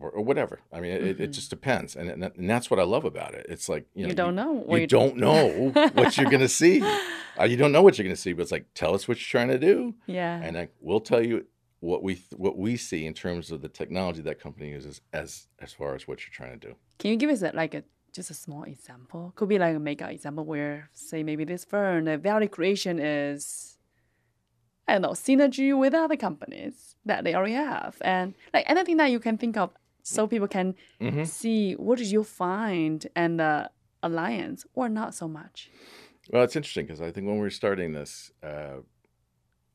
Or, 0.00 0.10
or 0.10 0.24
whatever. 0.24 0.60
I 0.72 0.80
mean, 0.80 0.92
it, 0.92 1.02
mm-hmm. 1.02 1.22
it, 1.24 1.26
just 1.28 1.50
depends, 1.50 1.96
and, 1.96 2.08
and 2.08 2.50
that's 2.50 2.70
what 2.70 2.80
I 2.80 2.82
love 2.82 3.04
about 3.04 3.34
it. 3.34 3.44
It's 3.48 3.68
like 3.68 3.86
you, 3.94 4.04
know, 4.04 4.08
you 4.08 4.14
don't 4.14 4.34
know. 4.34 4.64
You, 4.68 4.78
you 4.78 4.86
don't 4.86 5.16
know 5.16 5.70
what 5.92 6.16
you're 6.16 6.30
going 6.30 6.40
to 6.48 6.48
see. 6.48 6.80
Uh, 7.38 7.44
you 7.44 7.56
don't 7.56 7.72
know 7.72 7.82
what 7.82 7.98
you're 7.98 8.04
going 8.04 8.16
to 8.16 8.20
see, 8.20 8.32
but 8.32 8.42
it's 8.42 8.52
like 8.52 8.66
tell 8.74 8.94
us 8.94 9.06
what 9.06 9.18
you're 9.18 9.40
trying 9.40 9.48
to 9.48 9.58
do. 9.58 9.94
Yeah. 10.06 10.40
And 10.42 10.56
I, 10.56 10.68
we'll 10.80 11.00
tell 11.00 11.24
you 11.24 11.44
what 11.82 12.02
we 12.02 12.22
what 12.36 12.56
we 12.56 12.76
see 12.76 13.06
in 13.06 13.12
terms 13.12 13.50
of 13.50 13.60
the 13.60 13.68
technology 13.68 14.22
that 14.22 14.40
company 14.40 14.70
uses 14.70 15.00
as 15.12 15.48
as 15.58 15.72
far 15.72 15.94
as 15.94 16.06
what 16.06 16.20
you're 16.22 16.32
trying 16.32 16.58
to 16.58 16.68
do. 16.68 16.74
Can 16.98 17.10
you 17.10 17.16
give 17.16 17.28
us 17.28 17.42
a, 17.42 17.50
like 17.54 17.74
a 17.74 17.82
just 18.12 18.30
a 18.30 18.34
small 18.34 18.62
example? 18.62 19.32
Could 19.34 19.48
be 19.48 19.58
like 19.58 19.74
a 19.74 19.80
mega 19.80 20.08
example 20.08 20.44
where 20.44 20.88
say 20.92 21.22
maybe 21.22 21.44
this 21.44 21.64
firm 21.64 22.04
the 22.04 22.16
value 22.16 22.48
creation 22.48 23.00
is 23.00 23.78
I 24.86 24.92
don't 24.92 25.02
know 25.02 25.10
synergy 25.10 25.76
with 25.76 25.92
other 25.92 26.16
companies 26.16 26.94
that 27.04 27.24
they 27.24 27.34
already 27.34 27.54
have, 27.54 27.96
and 28.00 28.34
like 28.54 28.64
anything 28.68 28.96
that 28.98 29.10
you 29.10 29.18
can 29.18 29.38
think 29.38 29.56
of, 29.56 29.70
so 30.02 30.26
people 30.26 30.48
can 30.48 30.74
mm-hmm. 31.00 31.24
see 31.24 31.74
what 31.74 31.98
did 31.98 32.10
you 32.10 32.24
find 32.24 33.06
and 33.14 33.38
the 33.38 33.70
alliance 34.02 34.66
or 34.74 34.88
not 34.88 35.14
so 35.14 35.28
much. 35.28 35.70
Well, 36.30 36.42
it's 36.42 36.56
interesting 36.56 36.86
because 36.86 37.00
I 37.00 37.10
think 37.10 37.26
when 37.26 37.36
we 37.36 37.42
were 37.42 37.50
starting 37.50 37.92
this, 37.92 38.32
uh, 38.42 38.80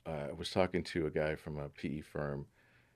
uh, 0.06 0.28
I 0.30 0.34
was 0.34 0.52
talking 0.52 0.84
to 0.84 1.08
a 1.08 1.12
guy 1.12 1.36
from 1.36 1.60
a 1.60 1.70
PE 1.70 2.02
firm. 2.02 2.46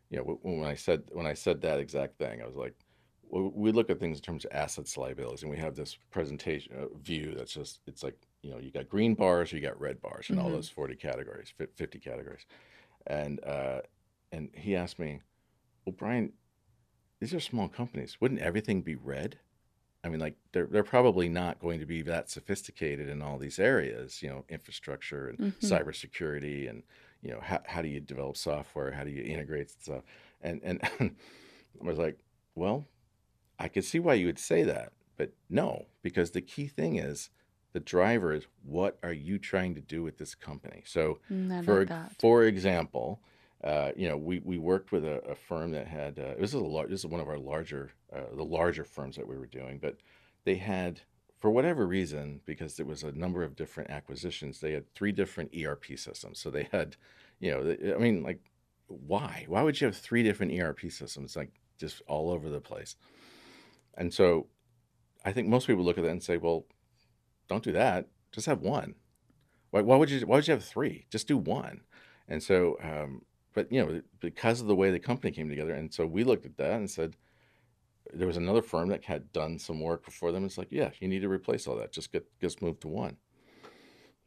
You 0.09 0.17
know, 0.17 0.39
when 0.41 0.67
I 0.67 0.75
said 0.75 1.03
when 1.11 1.25
I 1.25 1.34
said 1.34 1.61
that 1.61 1.79
exact 1.79 2.17
thing, 2.17 2.41
I 2.41 2.45
was 2.45 2.55
like, 2.55 2.75
well, 3.23 3.51
we 3.53 3.71
look 3.71 3.89
at 3.89 3.99
things 3.99 4.17
in 4.17 4.23
terms 4.23 4.45
of 4.45 4.51
assets, 4.53 4.97
liabilities, 4.97 5.43
and 5.43 5.51
we 5.51 5.57
have 5.57 5.75
this 5.75 5.97
presentation 6.11 6.73
uh, 6.77 6.97
view 7.01 7.34
that's 7.38 7.53
just 7.53 7.79
it's 7.88 8.03
like 8.03 8.17
you 8.41 8.51
know 8.51 8.59
you 8.59 8.71
got 8.71 8.89
green 8.89 9.13
bars, 9.13 9.51
you 9.51 9.61
got 9.61 9.79
red 9.79 10.01
bars, 10.01 10.29
and 10.29 10.38
mm-hmm. 10.38 10.47
all 10.47 10.51
those 10.51 10.69
forty 10.69 10.95
categories, 10.95 11.53
fifty 11.75 11.99
categories, 11.99 12.45
and 13.07 13.43
uh, 13.45 13.79
and 14.32 14.49
he 14.53 14.75
asked 14.75 14.99
me, 14.99 15.19
well, 15.86 15.95
Brian, 15.97 16.32
these 17.22 17.34
are 17.36 17.39
small 17.39 17.69
companies. 17.69 18.17
Wouldn't 18.19 18.41
everything 18.41 18.82
be 18.82 18.95
red? 18.95 19.38
I 20.03 20.09
mean, 20.09 20.19
like 20.19 20.36
they're 20.51 20.65
they're 20.65 20.84
probably 20.84 21.30
not 21.30 21.59
going 21.59 21.80
to 21.80 21.86
be 21.86 22.01
that 22.01 22.30
sophisticated 22.30 23.07
in 23.07 23.22
all 23.22 23.38
these 23.38 23.59
areas, 23.59 24.24
you 24.24 24.30
know, 24.30 24.43
infrastructure 24.49 25.28
and 25.30 25.38
mm-hmm. 25.38 25.65
cybersecurity, 25.65 26.67
and 26.67 26.82
you 27.22 27.32
know, 27.32 27.39
how 27.39 27.61
how 27.65 27.84
do 27.84 27.88
you 27.88 27.99
develop 27.99 28.36
software? 28.36 28.91
How 28.91 29.03
do 29.03 29.11
you 29.11 29.24
integrate 29.24 29.69
stuff? 29.69 30.01
And 30.41 30.59
and 30.63 30.82
I 30.99 31.11
was 31.80 31.99
like, 31.99 32.17
well, 32.55 32.86
I 33.59 33.67
could 33.67 33.86
see 33.86 33.99
why 33.99 34.15
you 34.15 34.26
would 34.26 34.39
say 34.39 34.63
that, 34.63 34.91
but 35.15 35.32
no, 35.47 35.86
because 36.01 36.32
the 36.32 36.41
key 36.41 36.65
thing 36.65 36.95
is 36.95 37.30
the 37.74 37.80
driver 37.80 38.34
is 38.34 38.45
what 38.63 38.97
are 39.03 39.13
you 39.13 39.38
trying 39.38 39.76
to 39.76 39.82
do 39.82 40.01
with 40.01 40.17
this 40.17 40.34
company? 40.34 40.82
So, 40.88 41.19
mm, 41.32 41.63
for 41.63 41.86
for 42.19 42.43
example, 42.45 43.22
uh, 43.64 43.91
you 43.95 44.07
know, 44.07 44.18
we, 44.18 44.39
we 44.39 44.57
worked 44.57 44.91
with 44.91 45.05
a, 45.05 45.22
a 45.30 45.36
firm 45.36 45.72
that 45.72 45.88
had 45.88 46.18
uh, 46.18 46.34
this 46.39 46.49
is 46.49 46.55
a 46.55 46.59
lar- 46.59 46.88
this 46.88 47.01
is 47.01 47.05
one 47.05 47.22
of 47.22 47.30
our 47.30 47.38
larger 47.38 47.91
uh, 48.14 48.36
the 48.36 48.43
larger 48.43 48.84
firms 48.84 49.16
that 49.16 49.28
we 49.28 49.38
were 49.38 49.45
doing, 49.45 49.78
but 49.80 49.97
they 50.45 50.55
had 50.55 51.01
for 51.41 51.49
whatever 51.49 51.88
reason 51.88 52.39
because 52.45 52.76
there 52.76 52.86
was 52.86 53.01
a 53.01 53.12
number 53.14 53.43
of 53.43 53.55
different 53.55 53.89
acquisitions, 53.89 54.59
they 54.59 54.74
had 54.74 54.93
three 54.93 55.12
different 55.12 55.51
ERP 55.55 55.86
systems. 55.97 56.39
So 56.39 56.51
they 56.51 56.70
had, 56.72 56.95
you 57.39 57.51
know, 57.51 57.95
I 57.95 57.97
mean, 57.97 58.22
like, 58.22 58.39
why? 58.88 59.45
Why 59.47 59.64
would 59.64 59.82
you 59.82 59.86
have 59.86 59.97
three 59.97 60.22
different 60.22 60.53
ERP 60.53 60.91
systems 60.91 61.36
like 61.36 61.49
just 61.80 62.03
all 62.07 62.30
over 62.30 62.47
the 62.47 62.62
place? 62.62 62.95
And 63.97 64.14
so, 64.14 64.47
I 65.26 65.32
think 65.32 65.47
most 65.47 65.68
people 65.68 65.84
look 65.84 65.97
at 65.97 66.03
that 66.03 66.12
and 66.12 66.24
say, 66.24 66.38
well, 66.38 66.66
don't 67.47 67.64
do 67.64 67.72
that. 67.74 68.07
Just 68.32 68.45
have 68.45 68.62
one. 68.62 68.95
Why, 69.72 69.82
why 69.82 69.95
would 69.95 70.12
you? 70.12 70.20
Why 70.22 70.36
would 70.38 70.47
you 70.47 70.53
have 70.53 70.64
three? 70.64 71.05
Just 71.09 71.28
do 71.28 71.38
one. 71.38 71.82
And 72.28 72.43
so, 72.43 72.78
um, 72.84 73.24
but 73.54 73.72
you 73.72 73.84
know, 73.84 74.02
because 74.20 74.62
of 74.62 74.68
the 74.68 74.76
way 74.76 74.91
the 74.91 74.99
company 74.99 75.32
came 75.32 75.49
together, 75.49 75.74
and 75.74 75.93
so 75.93 76.06
we 76.06 76.24
looked 76.24 76.45
at 76.45 76.58
that 76.58 76.74
and 76.74 76.89
said, 76.89 77.16
there 78.14 78.28
was 78.28 78.38
another 78.38 78.62
firm 78.62 78.89
that 78.89 79.04
had 79.04 79.32
done 79.32 79.60
some 79.60 79.80
work 79.80 80.04
before 80.06 80.32
them. 80.32 80.45
It's 80.45 80.58
like, 80.58 80.72
yeah, 80.72 80.89
you 80.99 81.08
need 81.08 81.22
to 81.22 81.30
replace 81.30 81.68
all 81.68 81.76
that. 81.78 81.91
Just 81.91 82.12
get 82.12 82.26
just 82.39 82.62
move 82.62 82.80
to 82.82 82.88
one, 82.88 83.18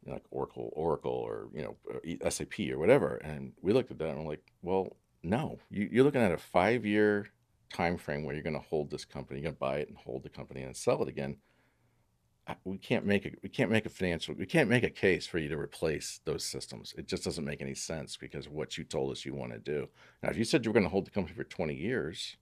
you 0.03 0.07
know, 0.07 0.13
like 0.13 0.25
Oracle, 0.31 0.71
Oracle, 0.73 1.11
or 1.11 1.47
you 1.53 1.63
know, 1.63 2.29
SAP 2.29 2.59
or 2.71 2.79
whatever. 2.79 3.15
And 3.17 3.53
we 3.61 3.73
looked 3.73 3.91
at 3.91 3.99
that 3.99 4.09
and 4.09 4.19
we're 4.19 4.31
like, 4.31 4.51
well, 4.61 4.95
no, 5.23 5.59
you, 5.69 5.89
you're 5.91 6.03
looking 6.03 6.21
at 6.21 6.31
a 6.31 6.37
five 6.37 6.85
year 6.85 7.27
time 7.73 7.97
frame 7.97 8.23
where 8.23 8.35
you're 8.35 8.43
going 8.43 8.53
to 8.53 8.67
hold 8.69 8.89
this 8.89 9.05
company, 9.05 9.39
you're 9.39 9.51
going 9.51 9.55
to 9.55 9.59
buy 9.59 9.77
it 9.77 9.89
and 9.89 9.97
hold 9.97 10.23
the 10.23 10.29
company 10.29 10.61
and 10.61 10.75
sell 10.75 11.01
it 11.01 11.09
again 11.09 11.37
we 12.63 12.77
can't 12.77 13.05
make 13.05 13.25
a 13.25 13.31
we 13.41 13.49
can't 13.49 13.71
make 13.71 13.85
a 13.85 13.89
financial 13.89 14.35
we 14.35 14.45
can't 14.45 14.69
make 14.69 14.83
a 14.83 14.89
case 14.89 15.25
for 15.25 15.39
you 15.39 15.49
to 15.49 15.57
replace 15.57 16.21
those 16.25 16.45
systems. 16.45 16.93
It 16.97 17.07
just 17.07 17.23
doesn't 17.23 17.43
make 17.43 17.61
any 17.61 17.73
sense 17.73 18.17
because 18.17 18.47
what 18.47 18.77
you 18.77 18.83
told 18.83 19.11
us 19.11 19.25
you 19.25 19.33
want 19.33 19.53
to 19.53 19.59
do. 19.59 19.87
Now, 20.21 20.29
if 20.29 20.37
you 20.37 20.43
said 20.43 20.63
you 20.63 20.69
were 20.69 20.73
going 20.73 20.83
to 20.85 20.89
hold 20.89 21.07
the 21.07 21.11
company 21.11 21.35
for 21.35 21.43
20 21.43 21.73
years, 21.73 22.37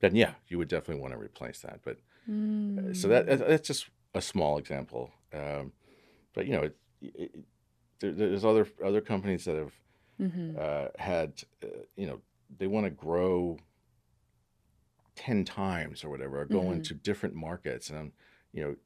then 0.00 0.14
yeah, 0.14 0.34
you 0.48 0.58
would 0.58 0.68
definitely 0.68 1.00
want 1.00 1.14
to 1.14 1.18
replace 1.18 1.60
that. 1.60 1.80
But 1.84 1.98
mm. 2.30 2.94
so 2.94 3.08
that 3.08 3.26
that's 3.26 3.66
just 3.66 3.86
a 4.14 4.20
small 4.20 4.58
example. 4.58 5.10
Um, 5.32 5.72
but 6.34 6.46
you 6.46 6.52
know, 6.52 6.62
it, 6.62 6.76
it, 7.00 7.34
there, 8.00 8.12
there's 8.12 8.44
other 8.44 8.66
other 8.84 9.00
companies 9.00 9.46
that 9.46 9.56
have 9.56 9.72
mm-hmm. 10.20 10.56
uh, 10.58 10.88
had 10.98 11.42
uh, 11.64 11.68
you 11.96 12.06
know 12.06 12.20
they 12.58 12.66
want 12.66 12.84
to 12.84 12.90
grow 12.90 13.58
10 15.16 15.44
times 15.44 16.04
or 16.04 16.10
whatever, 16.10 16.40
or 16.40 16.44
go 16.44 16.60
mm-hmm. 16.60 16.74
into 16.74 16.94
different 16.94 17.34
markets 17.34 17.90
and 17.90 18.12
you 18.52 18.62
know, 18.62 18.76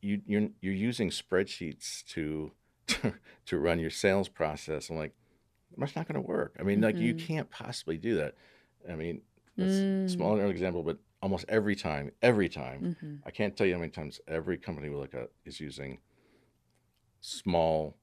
you 0.00 0.20
you're 0.26 0.48
you're 0.60 0.74
using 0.74 1.10
spreadsheets 1.10 2.04
to 2.06 2.52
to, 2.88 3.14
to 3.46 3.58
run 3.58 3.78
your 3.78 3.90
sales 3.90 4.28
process. 4.28 4.90
I'm 4.90 4.96
like, 4.96 5.14
that's 5.76 5.96
not 5.96 6.06
going 6.06 6.20
to 6.20 6.28
work. 6.28 6.56
I 6.58 6.62
mean, 6.62 6.76
mm-hmm. 6.76 6.84
like 6.84 6.96
you 6.96 7.14
mm-hmm. 7.14 7.26
can't 7.26 7.50
possibly 7.50 7.96
do 7.96 8.16
that. 8.16 8.34
I 8.90 8.94
mean, 8.94 9.22
that's 9.56 9.74
mm. 9.74 10.06
a 10.06 10.08
small 10.08 10.38
example, 10.40 10.82
but 10.82 10.98
almost 11.20 11.44
every 11.48 11.76
time, 11.76 12.10
every 12.20 12.48
time, 12.48 12.96
mm-hmm. 12.96 13.14
I 13.24 13.30
can't 13.30 13.56
tell 13.56 13.66
you 13.66 13.74
how 13.74 13.80
many 13.80 13.92
times 13.92 14.20
every 14.26 14.58
company 14.58 14.88
we 14.88 14.96
look 14.96 15.14
at 15.14 15.30
is 15.44 15.60
using 15.60 15.98
small 17.20 17.96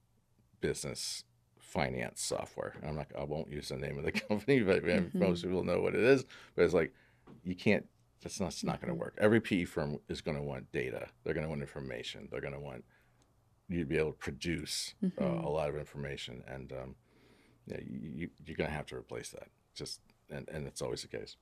business 0.62 1.26
finance 1.58 2.22
software. 2.22 2.76
I'm 2.86 2.96
like, 2.96 3.12
I 3.18 3.24
won't 3.26 3.52
use 3.52 3.70
the 3.70 3.78
name 3.78 3.98
of 3.98 4.06
the 4.06 4.12
company, 4.30 4.62
but 4.62 4.84
mm-hmm. 4.84 5.20
most 5.20 5.44
people 5.44 5.64
know 5.64 5.82
what 5.82 5.96
it 5.96 6.04
is. 6.04 6.26
But 6.56 6.64
it's 6.64 6.74
like, 6.74 6.94
you 7.44 7.56
can't 7.56 7.86
that's 8.22 8.40
not, 8.40 8.56
not 8.64 8.82
going 8.82 8.90
to 8.90 9.00
work. 9.00 9.16
Every 9.18 9.40
PE 9.40 9.66
firm 9.66 10.00
is 10.10 10.22
going 10.22 10.38
to 10.38 10.44
want 10.44 10.72
data. 10.72 11.08
They're 11.24 11.34
going 11.34 11.46
to 11.46 11.50
want 11.50 11.62
information. 11.62 12.28
They're 12.32 12.42
going 12.42 12.54
to 12.54 12.60
want 12.60 12.84
you 13.70 13.80
to 13.80 13.86
be 13.86 13.98
able 13.98 14.12
to 14.12 14.18
produce 14.18 14.94
uh, 15.04 15.08
mm-hmm. 15.08 15.24
uh, 15.24 15.48
a 15.48 15.50
lot 15.50 15.70
of 15.70 15.78
information, 15.78 16.44
and 16.48 16.72
um, 16.72 16.96
yeah, 17.68 17.78
you, 17.86 18.30
you're 18.46 18.58
going 18.58 18.70
to 18.70 18.76
have 18.76 18.88
to 18.88 18.96
replace 18.96 19.30
that. 19.30 19.48
Just 19.76 20.02
and, 20.30 20.50
and 20.50 20.68
it's 20.68 20.82
always 20.82 21.02
the 21.02 21.08
case. 21.08 21.38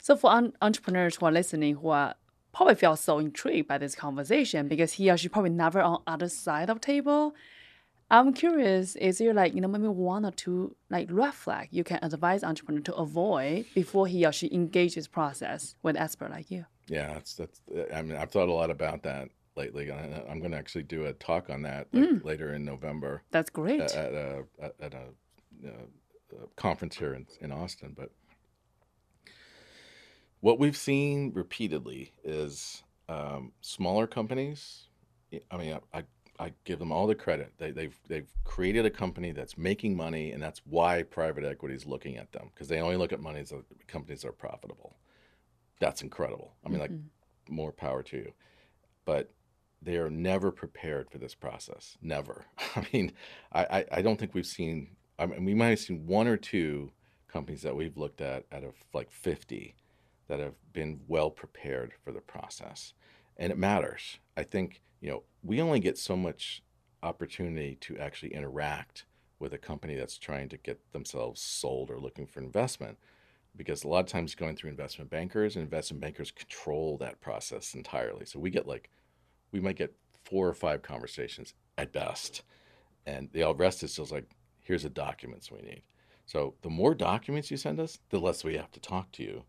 So 0.00 0.16
for 0.16 0.30
un- 0.30 0.52
entrepreneurs 0.60 1.16
who 1.16 1.26
are 1.26 1.32
listening, 1.32 1.76
who 1.76 1.88
are 1.88 2.14
probably 2.52 2.74
feel 2.74 2.96
so 2.96 3.18
intrigued 3.18 3.68
by 3.68 3.78
this 3.78 3.94
conversation 3.94 4.68
because 4.68 4.94
he 4.94 5.10
or 5.10 5.16
she 5.16 5.28
probably 5.28 5.50
never 5.50 5.80
on 5.80 6.02
other 6.06 6.28
side 6.28 6.70
of 6.70 6.80
table 6.80 7.34
I'm 8.10 8.32
curious, 8.32 8.96
is 8.96 9.18
there 9.18 9.34
like, 9.34 9.54
you 9.54 9.60
know, 9.60 9.68
maybe 9.68 9.88
one 9.88 10.24
or 10.24 10.30
two 10.30 10.74
like 10.88 11.08
red 11.10 11.34
flag 11.34 11.68
you 11.70 11.84
can 11.84 11.98
advise 12.02 12.42
entrepreneur 12.42 12.80
to 12.82 12.94
avoid 12.94 13.66
before 13.74 14.06
he 14.06 14.24
or 14.24 14.32
she 14.32 14.52
engages 14.52 15.06
process 15.06 15.74
with 15.82 15.96
expert 15.96 16.30
like 16.30 16.50
you? 16.50 16.64
Yeah, 16.86 17.12
that's 17.14 17.34
that's 17.34 17.60
I 17.94 18.00
mean, 18.02 18.16
I've 18.16 18.30
thought 18.30 18.48
a 18.48 18.52
lot 18.52 18.70
about 18.70 19.02
that 19.02 19.28
lately. 19.56 19.90
I- 19.92 20.24
I'm 20.28 20.38
going 20.38 20.52
to 20.52 20.56
actually 20.56 20.84
do 20.84 21.04
a 21.04 21.12
talk 21.12 21.50
on 21.50 21.62
that 21.62 21.88
like, 21.92 22.24
later 22.24 22.54
in 22.54 22.64
November 22.64 23.22
That's 23.30 23.50
great. 23.50 23.80
at, 23.82 23.94
at 23.94 24.14
a 24.14 24.44
at 24.60 24.74
at 24.80 24.94
a, 24.94 25.68
uh, 25.68 26.42
a 26.42 26.46
conference 26.56 26.96
here 26.96 27.12
in, 27.14 27.26
in 27.42 27.52
Austin. 27.52 27.94
But 27.94 28.10
what 30.40 30.58
we've 30.58 30.76
seen 30.76 31.32
repeatedly 31.34 32.12
is 32.24 32.82
um, 33.08 33.52
smaller 33.60 34.06
companies. 34.06 34.84
I 35.50 35.56
mean, 35.58 35.78
I, 35.92 35.98
I 35.98 36.02
I 36.38 36.52
give 36.64 36.78
them 36.78 36.92
all 36.92 37.06
the 37.06 37.14
credit. 37.14 37.52
They, 37.58 37.72
they've 37.72 37.98
they've 38.06 38.28
created 38.44 38.86
a 38.86 38.90
company 38.90 39.32
that's 39.32 39.58
making 39.58 39.96
money, 39.96 40.32
and 40.32 40.42
that's 40.42 40.60
why 40.64 41.02
private 41.02 41.44
equity 41.44 41.74
is 41.74 41.86
looking 41.86 42.16
at 42.16 42.32
them 42.32 42.50
because 42.54 42.68
they 42.68 42.80
only 42.80 42.96
look 42.96 43.12
at 43.12 43.20
money 43.20 43.42
that 43.42 43.64
companies 43.88 44.22
that 44.22 44.28
are 44.28 44.32
profitable. 44.32 44.96
That's 45.80 46.02
incredible. 46.02 46.54
I 46.64 46.68
mean, 46.68 46.78
like 46.78 46.90
mm-hmm. 46.90 47.54
more 47.54 47.72
power 47.72 48.02
to 48.04 48.16
you, 48.16 48.32
but 49.04 49.30
they 49.82 49.96
are 49.96 50.10
never 50.10 50.50
prepared 50.50 51.10
for 51.10 51.18
this 51.18 51.34
process. 51.34 51.96
Never. 52.02 52.46
I 52.76 52.86
mean, 52.92 53.12
I, 53.52 53.64
I, 53.64 53.84
I 53.92 54.02
don't 54.02 54.18
think 54.18 54.34
we've 54.34 54.46
seen. 54.46 54.96
I 55.18 55.26
mean, 55.26 55.44
we 55.44 55.54
might 55.54 55.70
have 55.70 55.80
seen 55.80 56.06
one 56.06 56.28
or 56.28 56.36
two 56.36 56.92
companies 57.26 57.62
that 57.62 57.74
we've 57.74 57.96
looked 57.96 58.20
at 58.20 58.44
out 58.52 58.64
of 58.64 58.74
like 58.94 59.10
fifty 59.10 59.74
that 60.28 60.38
have 60.38 60.54
been 60.72 61.00
well 61.08 61.30
prepared 61.30 61.94
for 62.04 62.12
the 62.12 62.20
process, 62.20 62.92
and 63.36 63.50
it 63.50 63.58
matters. 63.58 64.18
I 64.36 64.44
think 64.44 64.82
you 65.00 65.10
know 65.10 65.22
we 65.42 65.60
only 65.60 65.80
get 65.80 65.98
so 65.98 66.16
much 66.16 66.62
opportunity 67.02 67.76
to 67.80 67.96
actually 67.98 68.34
interact 68.34 69.04
with 69.38 69.52
a 69.52 69.58
company 69.58 69.94
that's 69.94 70.18
trying 70.18 70.48
to 70.48 70.56
get 70.56 70.80
themselves 70.92 71.40
sold 71.40 71.90
or 71.90 72.00
looking 72.00 72.26
for 72.26 72.40
investment 72.40 72.98
because 73.56 73.84
a 73.84 73.88
lot 73.88 74.00
of 74.00 74.06
times 74.06 74.34
going 74.34 74.56
through 74.56 74.70
investment 74.70 75.10
bankers 75.10 75.56
and 75.56 75.62
investment 75.62 76.00
bankers 76.00 76.30
control 76.30 76.96
that 76.98 77.20
process 77.20 77.74
entirely. 77.74 78.24
So 78.24 78.38
we 78.38 78.50
get 78.50 78.66
like 78.66 78.90
we 79.52 79.60
might 79.60 79.76
get 79.76 79.94
four 80.24 80.48
or 80.48 80.54
five 80.54 80.82
conversations 80.82 81.54
at 81.76 81.92
best 81.92 82.42
and 83.06 83.28
the 83.32 83.52
rest 83.54 83.82
is 83.82 83.96
just 83.96 84.12
like 84.12 84.28
here's 84.60 84.82
the 84.82 84.90
documents 84.90 85.50
we 85.50 85.60
need. 85.60 85.82
So 86.26 86.54
the 86.62 86.70
more 86.70 86.94
documents 86.94 87.50
you 87.50 87.56
send 87.56 87.80
us 87.80 87.98
the 88.10 88.18
less 88.18 88.44
we 88.44 88.56
have 88.56 88.70
to 88.72 88.80
talk 88.80 89.12
to 89.12 89.22
you 89.22 89.44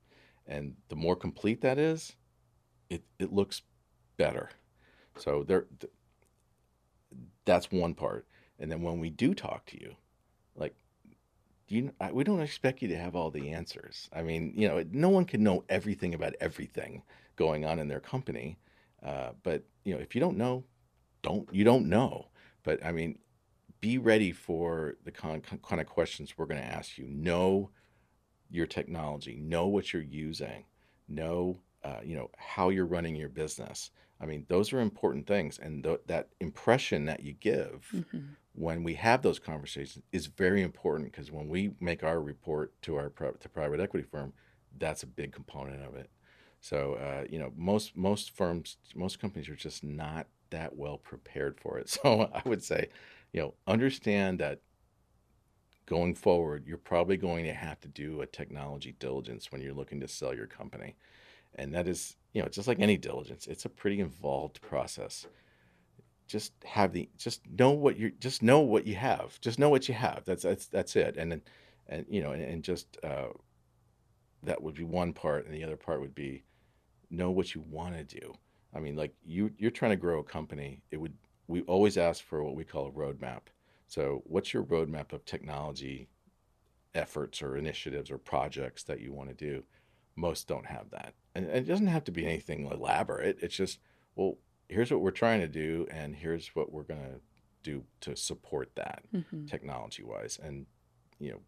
and 0.47 0.75
the 0.89 0.95
more 0.95 1.15
complete 1.15 1.61
that 1.61 1.77
is 1.77 2.15
it, 2.89 3.03
it 3.19 3.33
looks 3.33 3.63
better 4.17 4.49
so 5.17 5.43
there 5.43 5.65
th- 5.79 5.91
that's 7.45 7.71
one 7.71 7.93
part. 7.93 8.27
And 8.59 8.71
then 8.71 8.81
when 8.81 8.99
we 8.99 9.09
do 9.09 9.33
talk 9.33 9.65
to 9.67 9.79
you 9.79 9.95
like 10.55 10.75
you 11.67 11.91
I, 11.99 12.11
we 12.11 12.23
don't 12.23 12.41
expect 12.41 12.81
you 12.81 12.87
to 12.89 12.97
have 12.97 13.15
all 13.15 13.31
the 13.31 13.51
answers. 13.51 14.09
I 14.13 14.21
mean 14.21 14.53
you 14.55 14.67
know 14.67 14.83
no 14.91 15.09
one 15.09 15.25
can 15.25 15.43
know 15.43 15.63
everything 15.69 16.13
about 16.13 16.35
everything 16.39 17.03
going 17.35 17.65
on 17.65 17.79
in 17.79 17.87
their 17.87 17.99
company. 17.99 18.57
Uh, 19.03 19.31
but 19.43 19.63
you 19.83 19.93
know 19.93 19.99
if 19.99 20.15
you 20.15 20.21
don't 20.21 20.37
know 20.37 20.63
don't 21.21 21.47
you 21.53 21.63
don't 21.63 21.87
know. 21.87 22.27
But 22.63 22.85
i 22.85 22.91
mean 22.91 23.17
be 23.81 23.97
ready 23.97 24.31
for 24.31 24.95
the 25.05 25.11
kind, 25.11 25.41
kind 25.63 25.81
of 25.81 25.87
questions 25.87 26.33
we're 26.37 26.45
going 26.45 26.59
to 26.59 26.67
ask 26.67 26.97
you. 26.97 27.07
Know 27.07 27.69
your 28.49 28.65
technology. 28.65 29.37
Know 29.39 29.67
what 29.67 29.93
you're 29.93 30.01
using. 30.01 30.65
Know 31.07 31.61
uh, 31.83 31.99
you 32.03 32.15
know 32.15 32.29
how 32.37 32.69
you're 32.69 32.85
running 32.85 33.15
your 33.15 33.29
business 33.29 33.91
i 34.19 34.25
mean 34.25 34.45
those 34.49 34.73
are 34.73 34.79
important 34.79 35.27
things 35.27 35.57
and 35.59 35.83
th- 35.83 36.01
that 36.07 36.29
impression 36.39 37.05
that 37.05 37.21
you 37.23 37.33
give 37.33 37.93
Mhm. 37.93 38.35
when 38.53 38.83
we 38.83 38.95
have 38.95 39.21
those 39.21 39.39
conversations 39.39 40.03
is 40.11 40.27
very 40.27 40.61
important 40.61 41.11
because 41.11 41.31
when 41.31 41.47
we 41.47 41.71
make 41.79 42.03
our 42.03 42.19
report 42.21 42.73
to 42.81 42.95
our 42.97 43.09
pri- 43.09 43.31
to 43.39 43.49
private 43.49 43.79
equity 43.79 44.05
firm 44.09 44.33
that's 44.77 45.03
a 45.03 45.07
big 45.07 45.31
component 45.31 45.81
of 45.83 45.95
it. 45.95 46.09
So 46.61 46.93
uh, 46.95 47.25
you 47.29 47.39
know 47.39 47.51
most 47.55 47.95
most 47.95 48.31
firms 48.31 48.77
most 48.95 49.19
companies 49.19 49.49
are 49.49 49.55
just 49.55 49.83
not 49.83 50.27
that 50.51 50.75
well 50.75 50.97
prepared 50.97 51.59
for 51.59 51.77
it. 51.79 51.89
So 52.03 52.29
i 52.33 52.41
would 52.45 52.63
say 52.63 52.89
you 53.33 53.41
know 53.41 53.53
understand 53.67 54.39
that 54.39 54.61
going 55.85 56.13
forward 56.13 56.65
you're 56.67 56.77
probably 56.77 57.17
going 57.17 57.45
to 57.45 57.53
have 57.53 57.79
to 57.79 57.87
do 57.87 58.21
a 58.21 58.27
technology 58.27 58.95
diligence 58.99 59.51
when 59.51 59.61
you're 59.61 59.73
looking 59.73 59.99
to 59.99 60.07
sell 60.07 60.33
your 60.35 60.47
company. 60.47 60.95
And 61.55 61.73
that 61.73 61.87
is 61.87 62.17
you 62.33 62.41
know 62.41 62.47
just 62.47 62.67
like 62.67 62.79
any 62.79 62.97
diligence 62.97 63.47
it's 63.47 63.65
a 63.65 63.69
pretty 63.69 63.99
involved 63.99 64.61
process. 64.61 65.27
Just 66.27 66.53
have 66.63 66.93
the 66.93 67.09
just 67.17 67.41
know 67.49 67.71
what 67.71 67.97
you 67.97 68.11
just 68.19 68.43
know 68.43 68.59
what 68.59 68.85
you 68.85 68.95
have. 68.95 69.39
Just 69.41 69.57
know 69.57 69.69
what 69.69 69.87
you 69.87 69.95
have. 69.95 70.23
That's 70.25 70.43
that's 70.43 70.67
that's 70.67 70.95
it. 70.95 71.17
And 71.17 71.31
then 71.31 71.41
and 71.87 72.05
you 72.07 72.21
know 72.21 72.31
and, 72.31 72.43
and 72.43 72.63
just 72.63 72.97
uh, 73.03 73.29
that 74.43 74.61
would 74.61 74.75
be 74.75 74.83
one 74.83 75.13
part 75.13 75.45
and 75.45 75.53
the 75.53 75.63
other 75.63 75.75
part 75.75 76.01
would 76.01 76.13
be 76.13 76.43
know 77.09 77.31
what 77.31 77.55
you 77.55 77.63
want 77.67 77.95
to 77.95 78.03
do. 78.03 78.33
I 78.75 78.79
mean 78.79 78.95
like 78.95 79.13
you 79.25 79.51
you're 79.57 79.71
trying 79.71 79.91
to 79.91 79.97
grow 79.97 80.19
a 80.19 80.23
company 80.23 80.81
it 80.91 80.97
would 80.97 81.13
we 81.47 81.61
always 81.63 81.97
ask 81.97 82.23
for 82.23 82.43
what 82.43 82.55
we 82.55 82.63
call 82.63 82.85
a 82.85 82.91
roadmap. 82.91 83.41
So 83.87 84.21
what's 84.25 84.53
your 84.53 84.63
roadmap 84.63 85.13
of 85.13 85.25
technology 85.25 86.09
efforts 86.93 87.41
or 87.41 87.57
initiatives 87.57 88.11
or 88.11 88.19
projects 88.19 88.83
that 88.83 88.99
you 88.99 89.11
want 89.11 89.29
to 89.29 89.35
do? 89.35 89.63
Most 90.15 90.47
don't 90.47 90.67
have 90.67 90.91
that 90.91 91.15
and 91.47 91.55
it 91.55 91.67
doesn't 91.67 91.87
have 91.87 92.03
to 92.03 92.11
be 92.11 92.25
anything 92.25 92.65
elaborate 92.65 93.37
it's 93.41 93.55
just 93.55 93.79
well 94.15 94.37
here's 94.67 94.91
what 94.91 95.01
we're 95.01 95.11
trying 95.11 95.39
to 95.39 95.47
do 95.47 95.87
and 95.91 96.15
here's 96.15 96.49
what 96.55 96.71
we're 96.71 96.83
going 96.83 97.01
to 97.01 97.19
do 97.63 97.83
to 98.01 98.15
support 98.15 98.71
that 98.75 99.03
Mhm. 99.13 99.47
technology 99.47 100.03
wise 100.03 100.39
and 100.41 100.65
you 101.19 101.31
know 101.31 101.39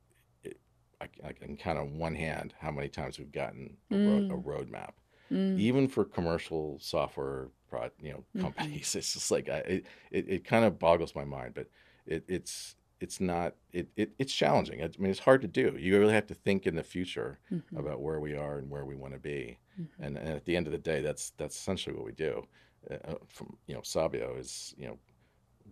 it, 0.43 0.59
I, 0.99 1.07
I 1.23 1.33
can 1.33 1.55
count 1.57 1.79
on 1.79 1.97
one 1.97 2.15
hand 2.15 2.53
how 2.59 2.71
many 2.71 2.89
times 2.89 3.17
we've 3.19 3.31
gotten 3.31 3.77
a, 3.91 3.97
road, 3.97 4.25
a 4.29 4.35
roadmap 4.35 4.91
Mm. 5.31 5.57
even 5.57 5.87
for 5.87 6.03
commercial 6.03 6.77
software 6.79 7.49
pro, 7.69 7.89
you 8.01 8.11
know 8.11 8.23
Mhm. 8.35 8.41
companies 8.41 8.95
it's 8.95 9.13
just 9.13 9.31
like 9.31 9.49
I, 9.49 9.57
it, 9.59 9.85
it, 10.11 10.29
it 10.29 10.43
kind 10.45 10.65
of 10.65 10.79
boggles 10.79 11.15
my 11.15 11.23
mind 11.25 11.53
but 11.53 11.67
it, 12.05 12.25
it's 12.27 12.75
it's 13.01 13.19
not 13.19 13.55
it, 13.73 13.89
it 13.97 14.13
it's 14.19 14.33
challenging. 14.33 14.81
I 14.83 14.89
mean 14.97 15.11
it's 15.11 15.19
hard 15.19 15.41
to 15.41 15.47
do. 15.47 15.75
You 15.77 15.99
really 15.99 16.13
have 16.13 16.27
to 16.27 16.33
think 16.35 16.65
in 16.67 16.75
the 16.75 16.83
future 16.83 17.39
Mhm. 17.51 17.77
about 17.77 18.01
where 18.01 18.19
we 18.19 18.35
are 18.35 18.57
and 18.59 18.69
where 18.69 18.85
we 18.85 18.95
want 18.95 19.13
to 19.13 19.19
be. 19.19 19.57
Mhm. 19.79 19.87
and, 19.99 20.17
and 20.17 20.29
at 20.29 20.45
the 20.45 20.55
end 20.55 20.67
of 20.67 20.71
the 20.73 20.77
day 20.91 21.01
that's 21.01 21.31
that's 21.31 21.55
essentially 21.57 21.95
what 21.95 22.05
we 22.05 22.11
do. 22.13 22.47
Uh, 22.89 23.15
from 23.27 23.57
you 23.67 23.75
know 23.75 23.81
sabio 23.83 24.35
is 24.37 24.73
you 24.77 24.87
know 24.87 24.97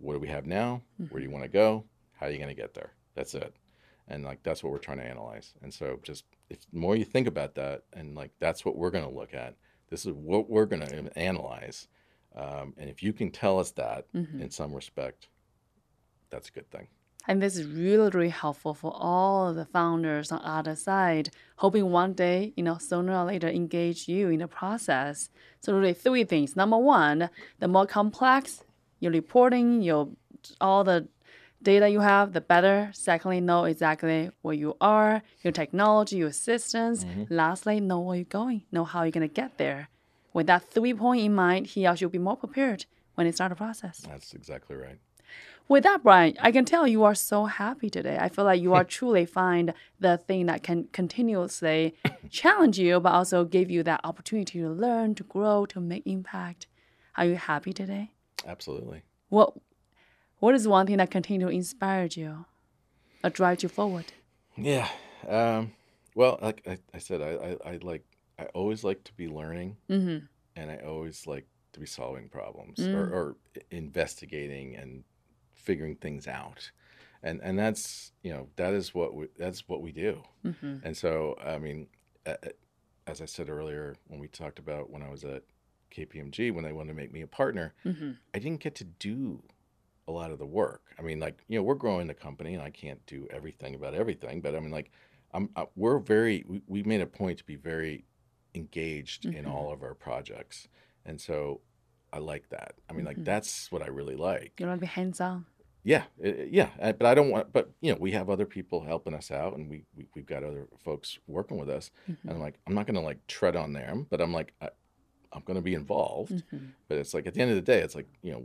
what 0.00 0.14
do 0.14 0.20
we 0.20 0.28
have 0.28 0.46
now? 0.46 0.82
Where 1.10 1.20
do 1.20 1.26
you 1.26 1.32
want 1.32 1.44
to 1.44 1.48
go? 1.50 1.84
How 2.12 2.26
are 2.26 2.30
you 2.30 2.38
going 2.38 2.54
to 2.56 2.62
get 2.62 2.74
there? 2.74 2.92
That's 3.14 3.34
it. 3.34 3.54
And 4.08 4.24
like 4.24 4.42
that's 4.42 4.62
what 4.62 4.72
we're 4.72 4.78
trying 4.78 4.98
to 4.98 5.04
analyze. 5.04 5.54
And 5.62 5.72
so 5.72 5.98
just 6.02 6.24
if 6.48 6.58
the 6.72 6.78
more 6.78 6.96
you 6.96 7.04
think 7.04 7.26
about 7.28 7.54
that 7.56 7.84
and 7.92 8.14
like 8.14 8.32
that's 8.38 8.64
what 8.64 8.76
we're 8.76 8.90
going 8.90 9.08
to 9.08 9.14
look 9.20 9.34
at 9.34 9.56
this 9.88 10.06
is 10.06 10.12
what 10.12 10.48
we're 10.50 10.66
going 10.66 10.86
to 10.86 11.18
analyze 11.18 11.88
um, 12.36 12.74
and 12.78 12.88
if 12.88 13.02
you 13.02 13.12
can 13.12 13.30
tell 13.30 13.58
us 13.58 13.72
that 13.72 14.06
Mhm. 14.12 14.40
in 14.40 14.50
some 14.50 14.72
respect 14.72 15.28
that's 16.30 16.48
a 16.48 16.52
good 16.52 16.70
thing 16.70 16.86
And 17.28 17.42
this 17.42 17.56
is 17.56 17.66
really, 17.66 18.10
really 18.10 18.30
helpful 18.30 18.74
for 18.74 18.92
all 18.94 19.52
the 19.52 19.66
founders 19.66 20.32
on 20.32 20.40
other 20.42 20.74
side, 20.74 21.30
hoping 21.56 21.90
one 21.90 22.14
day, 22.14 22.52
you 22.56 22.62
know, 22.62 22.78
sooner 22.78 23.14
or 23.14 23.24
later 23.24 23.48
engage 23.48 24.08
you 24.08 24.30
in 24.30 24.40
the 24.40 24.48
process. 24.48 25.30
So 25.60 25.74
really 25.74 25.92
three 25.92 26.24
things. 26.24 26.56
Number 26.56 26.78
one, 26.78 27.28
the 27.58 27.68
more 27.68 27.86
complex 27.86 28.64
your 29.00 29.12
reporting, 29.12 29.82
your 29.82 30.08
all 30.60 30.84
the 30.84 31.08
data 31.62 31.88
you 31.88 32.00
have, 32.00 32.32
the 32.32 32.40
better. 32.40 32.90
Secondly, 32.94 33.40
know 33.40 33.64
exactly 33.64 34.30
where 34.42 34.54
you 34.54 34.76
are, 34.80 35.22
your 35.42 35.52
technology, 35.52 36.16
your 36.16 36.32
systems. 36.32 37.04
Mm-hmm. 37.04 37.24
Lastly, 37.28 37.80
know 37.80 38.00
where 38.00 38.16
you're 38.16 38.24
going, 38.24 38.62
know 38.72 38.84
how 38.84 39.02
you're 39.02 39.10
gonna 39.10 39.28
get 39.28 39.58
there. 39.58 39.88
With 40.32 40.46
that 40.46 40.70
three 40.70 40.94
point 40.94 41.22
in 41.22 41.34
mind, 41.34 41.66
he 41.66 41.86
or 41.86 41.96
she 41.96 42.06
will 42.06 42.12
be 42.12 42.18
more 42.18 42.36
prepared 42.36 42.86
when 43.14 43.26
they 43.26 43.32
start 43.32 43.50
the 43.50 43.56
process. 43.56 44.00
that's 44.06 44.32
exactly 44.32 44.76
right 44.76 44.98
With 45.70 45.84
that, 45.84 46.02
Brian, 46.02 46.34
I 46.40 46.50
can 46.50 46.64
tell 46.64 46.84
you 46.88 47.04
are 47.04 47.14
so 47.14 47.44
happy 47.44 47.88
today. 47.88 48.18
I 48.20 48.28
feel 48.28 48.44
like 48.44 48.60
you 48.60 48.74
are 48.74 48.82
truly 48.98 49.24
find 49.24 49.72
the 50.00 50.18
thing 50.18 50.46
that 50.46 50.64
can 50.64 50.88
continuously 50.92 51.94
challenge 52.28 52.76
you, 52.76 52.98
but 52.98 53.12
also 53.12 53.44
give 53.44 53.70
you 53.70 53.84
that 53.84 54.00
opportunity 54.02 54.58
to 54.58 54.68
learn, 54.68 55.14
to 55.14 55.22
grow, 55.22 55.66
to 55.66 55.78
make 55.78 56.02
impact. 56.06 56.66
Are 57.16 57.24
you 57.24 57.36
happy 57.36 57.72
today? 57.72 58.10
absolutely 58.48 59.02
What 59.28 59.52
What 60.40 60.56
is 60.56 60.66
one 60.66 60.88
thing 60.88 60.96
that 60.96 61.10
continue 61.12 61.46
to 61.46 61.52
inspire 61.52 62.08
you, 62.10 62.46
or 63.22 63.30
drive 63.30 63.62
you 63.62 63.68
forward? 63.68 64.06
Yeah. 64.56 64.88
Um, 65.28 65.72
well, 66.16 66.36
like 66.42 66.62
I, 66.66 66.78
I 66.92 66.98
said, 66.98 67.20
I, 67.22 67.32
I, 67.48 67.70
I 67.74 67.78
like 67.80 68.04
I 68.40 68.44
always 68.58 68.82
like 68.82 69.04
to 69.04 69.12
be 69.14 69.28
learning, 69.28 69.76
Mm-hmm. 69.88 70.18
and 70.56 70.70
I 70.72 70.78
always 70.78 71.28
like 71.28 71.46
to 71.74 71.78
be 71.78 71.86
solving 71.86 72.28
problems 72.28 72.80
or, 72.80 73.04
or 73.16 73.36
investigating 73.70 74.74
and 74.74 75.04
figuring 75.60 75.96
things 75.96 76.26
out, 76.26 76.70
and 77.22 77.40
and 77.42 77.58
that's 77.58 78.12
you 78.22 78.32
know 78.32 78.48
that 78.56 78.72
is 78.74 78.94
what 78.94 79.14
we 79.14 79.26
that's 79.38 79.68
what 79.68 79.80
we 79.82 79.92
do, 79.92 80.22
Mm-hmm. 80.44 80.76
and 80.82 80.96
so 80.96 81.36
I 81.44 81.58
mean, 81.58 81.88
as 83.06 83.20
I 83.20 83.26
said 83.26 83.48
earlier 83.48 83.94
when 84.08 84.20
we 84.20 84.28
talked 84.28 84.58
about 84.58 84.90
when 84.90 85.02
I 85.02 85.10
was 85.10 85.24
at 85.24 85.42
KPMG 85.90 86.52
when 86.52 86.64
they 86.64 86.72
wanted 86.72 86.88
to 86.92 86.94
make 86.94 87.12
me 87.12 87.22
a 87.22 87.26
partner, 87.26 87.74
Mm-hmm. 87.84 88.12
I 88.34 88.38
didn't 88.38 88.60
get 88.60 88.74
to 88.76 88.84
do 88.84 89.42
a 90.08 90.12
lot 90.12 90.30
of 90.30 90.38
the 90.38 90.46
work. 90.46 90.82
I 90.98 91.02
mean, 91.02 91.20
like 91.20 91.44
you 91.48 91.58
know, 91.58 91.62
we're 91.62 91.74
growing 91.74 92.06
the 92.06 92.14
company, 92.14 92.54
and 92.54 92.62
I 92.62 92.70
can't 92.70 93.04
do 93.06 93.26
everything 93.30 93.74
about 93.74 93.94
everything. 93.94 94.40
But 94.40 94.54
I 94.54 94.60
mean, 94.60 94.70
like, 94.70 94.90
I'm 95.32 95.50
uh, 95.56 95.66
we're 95.76 95.98
very 95.98 96.44
we, 96.48 96.62
we 96.66 96.82
made 96.82 97.00
a 97.00 97.06
point 97.06 97.38
to 97.38 97.44
be 97.44 97.56
very 97.56 98.04
engaged 98.54 99.26
in 99.26 99.44
Mhm. 99.44 99.50
all 99.50 99.72
of 99.72 99.82
our 99.82 99.94
projects, 99.94 100.68
and 101.04 101.20
so 101.20 101.60
I 102.12 102.18
like 102.18 102.48
that. 102.50 102.74
I 102.88 102.92
mean, 102.92 103.04
like 103.04 103.22
that's 103.24 103.70
what 103.72 103.82
I 103.82 103.88
really 103.88 104.16
like. 104.16 104.54
You 104.58 104.66
want 104.66 104.78
to 104.80 104.86
be 104.86 104.86
hands 104.86 105.20
on. 105.20 105.46
Yeah, 105.82 106.04
yeah. 106.22 106.68
uh, 106.80 106.92
But 106.92 107.06
I 107.06 107.14
don't 107.14 107.30
want. 107.30 107.52
But 107.52 107.70
you 107.80 107.92
know, 107.92 107.98
we 107.98 108.12
have 108.12 108.28
other 108.28 108.46
people 108.46 108.82
helping 108.84 109.14
us 109.14 109.30
out, 109.30 109.56
and 109.56 109.70
we, 109.70 109.84
we 109.96 110.06
we've 110.14 110.26
got 110.26 110.44
other 110.44 110.66
folks 110.84 111.18
working 111.26 111.58
with 111.58 111.70
us. 111.70 111.90
And 112.06 112.18
I'm 112.28 112.40
like, 112.40 112.58
I'm 112.66 112.74
not 112.74 112.86
gonna 112.86 113.00
like 113.00 113.26
tread 113.26 113.56
on 113.56 113.72
them, 113.72 114.06
but 114.10 114.20
I'm 114.20 114.32
like, 114.32 114.52
I, 114.60 114.68
I'm 115.32 115.42
gonna 115.44 115.62
be 115.62 115.74
involved. 115.74 116.32
Mm-hmm. 116.32 116.66
But 116.88 116.98
it's 116.98 117.14
like 117.14 117.26
at 117.26 117.34
the 117.34 117.40
end 117.40 117.50
of 117.50 117.56
the 117.56 117.62
day, 117.62 117.80
it's 117.80 117.94
like 117.94 118.08
you 118.22 118.32
know, 118.32 118.44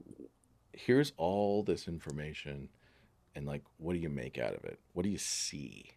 here's 0.71 1.11
all 1.17 1.63
this 1.63 1.87
information, 1.87 2.69
and 3.35 3.45
like, 3.45 3.63
what 3.77 3.93
do 3.93 3.99
you 3.99 4.09
make 4.09 4.37
out 4.37 4.53
of 4.55 4.63
it? 4.63 4.79
What 4.93 5.03
do 5.03 5.09
you 5.09 5.17
see? 5.17 5.91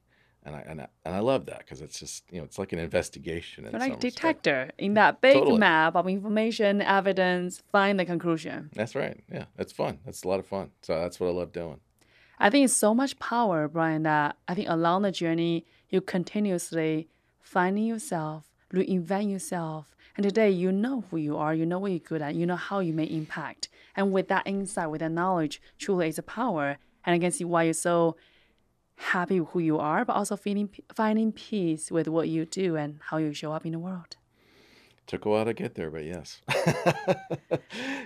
And 0.49 0.57
I 0.57 0.61
and 0.67 0.81
I, 0.81 0.89
and 1.05 1.15
I 1.15 1.19
love 1.19 1.45
that 1.47 1.59
because 1.59 1.83
it's 1.83 2.01
just 2.01 2.25
you 2.31 2.39
know, 2.39 2.45
it's 2.45 2.59
like 2.59 2.73
an 2.73 2.79
investigation. 2.79 3.67
in 3.67 3.73
like 3.73 3.83
some 3.83 3.91
respect. 3.91 4.15
detector 4.15 4.71
in 4.79 4.95
that 4.95 5.21
big 5.21 5.35
Totally. 5.35 5.59
map 5.59 5.95
of 5.95 6.09
information, 6.09 6.81
evidence, 6.81 7.63
find 7.71 8.01
the 8.01 8.07
conclusion. 8.07 8.71
That's 8.75 8.95
right. 8.95 9.21
Yeah, 9.31 9.45
it's 9.59 9.73
fun. 9.73 9.99
That's 10.07 10.25
a 10.25 10.29
lot 10.29 10.41
of 10.41 10.47
fun. 10.47 10.71
So 10.81 10.99
that's 10.99 11.21
what 11.21 11.27
I 11.29 11.33
love 11.33 11.53
doing. 11.53 11.81
I 12.39 12.49
think 12.49 12.65
it's 12.65 12.73
so 12.73 12.95
much 12.95 13.19
power, 13.19 13.69
Brian, 13.69 14.05
that 14.05 14.37
I 14.49 14.55
think 14.55 14.69
along 14.71 15.03
the 15.03 15.13
journey, 15.13 15.67
you 15.91 16.01
continuously 16.01 17.09
finding 17.43 17.85
yourself, 17.85 18.45
reinvent 18.73 19.31
yourself. 19.31 19.95
And 20.17 20.25
today, 20.25 20.51
you 20.51 20.73
know 20.73 21.05
who 21.11 21.19
you 21.19 21.37
are, 21.37 21.55
you 21.55 21.67
know 21.67 21.79
what 21.79 21.91
you're 21.91 22.01
good 22.01 22.23
at, 22.23 22.35
you 22.35 22.47
know 22.47 22.57
how 22.57 22.81
you 22.81 22.95
make 22.95 23.11
impact. 23.11 23.69
And 23.95 24.13
with 24.13 24.29
that 24.29 24.47
insight, 24.47 24.91
with 24.91 25.01
that 25.01 25.13
knowledge, 25.13 25.61
truly 25.79 26.09
is 26.09 26.19
a 26.19 26.23
power. 26.23 26.79
And 27.05 27.15
I 27.15 27.19
can 27.19 27.33
see 27.33 27.45
why 27.45 27.65
you're 27.65 27.75
so 27.75 28.17
happy 28.99 29.41
with 29.41 29.51
who 29.51 29.61
you 29.61 29.79
are, 29.79 30.05
but 30.05 30.15
also 30.15 30.37
feeling 30.37 30.69
finding 30.95 31.33
peace 31.33 31.91
with 31.91 32.09
what 32.09 32.29
you 32.29 32.45
do 32.45 32.77
and 32.77 33.01
how 33.11 33.17
you 33.17 33.33
show 33.33 33.53
up 33.53 33.65
in 33.65 33.73
the 33.73 33.79
world. 33.79 34.17
Took 35.07 35.25
a 35.25 35.31
while 35.31 35.47
to 35.47 35.55
get 35.55 35.75
there, 35.75 35.91
but 35.91 36.05
yes, 36.05 36.43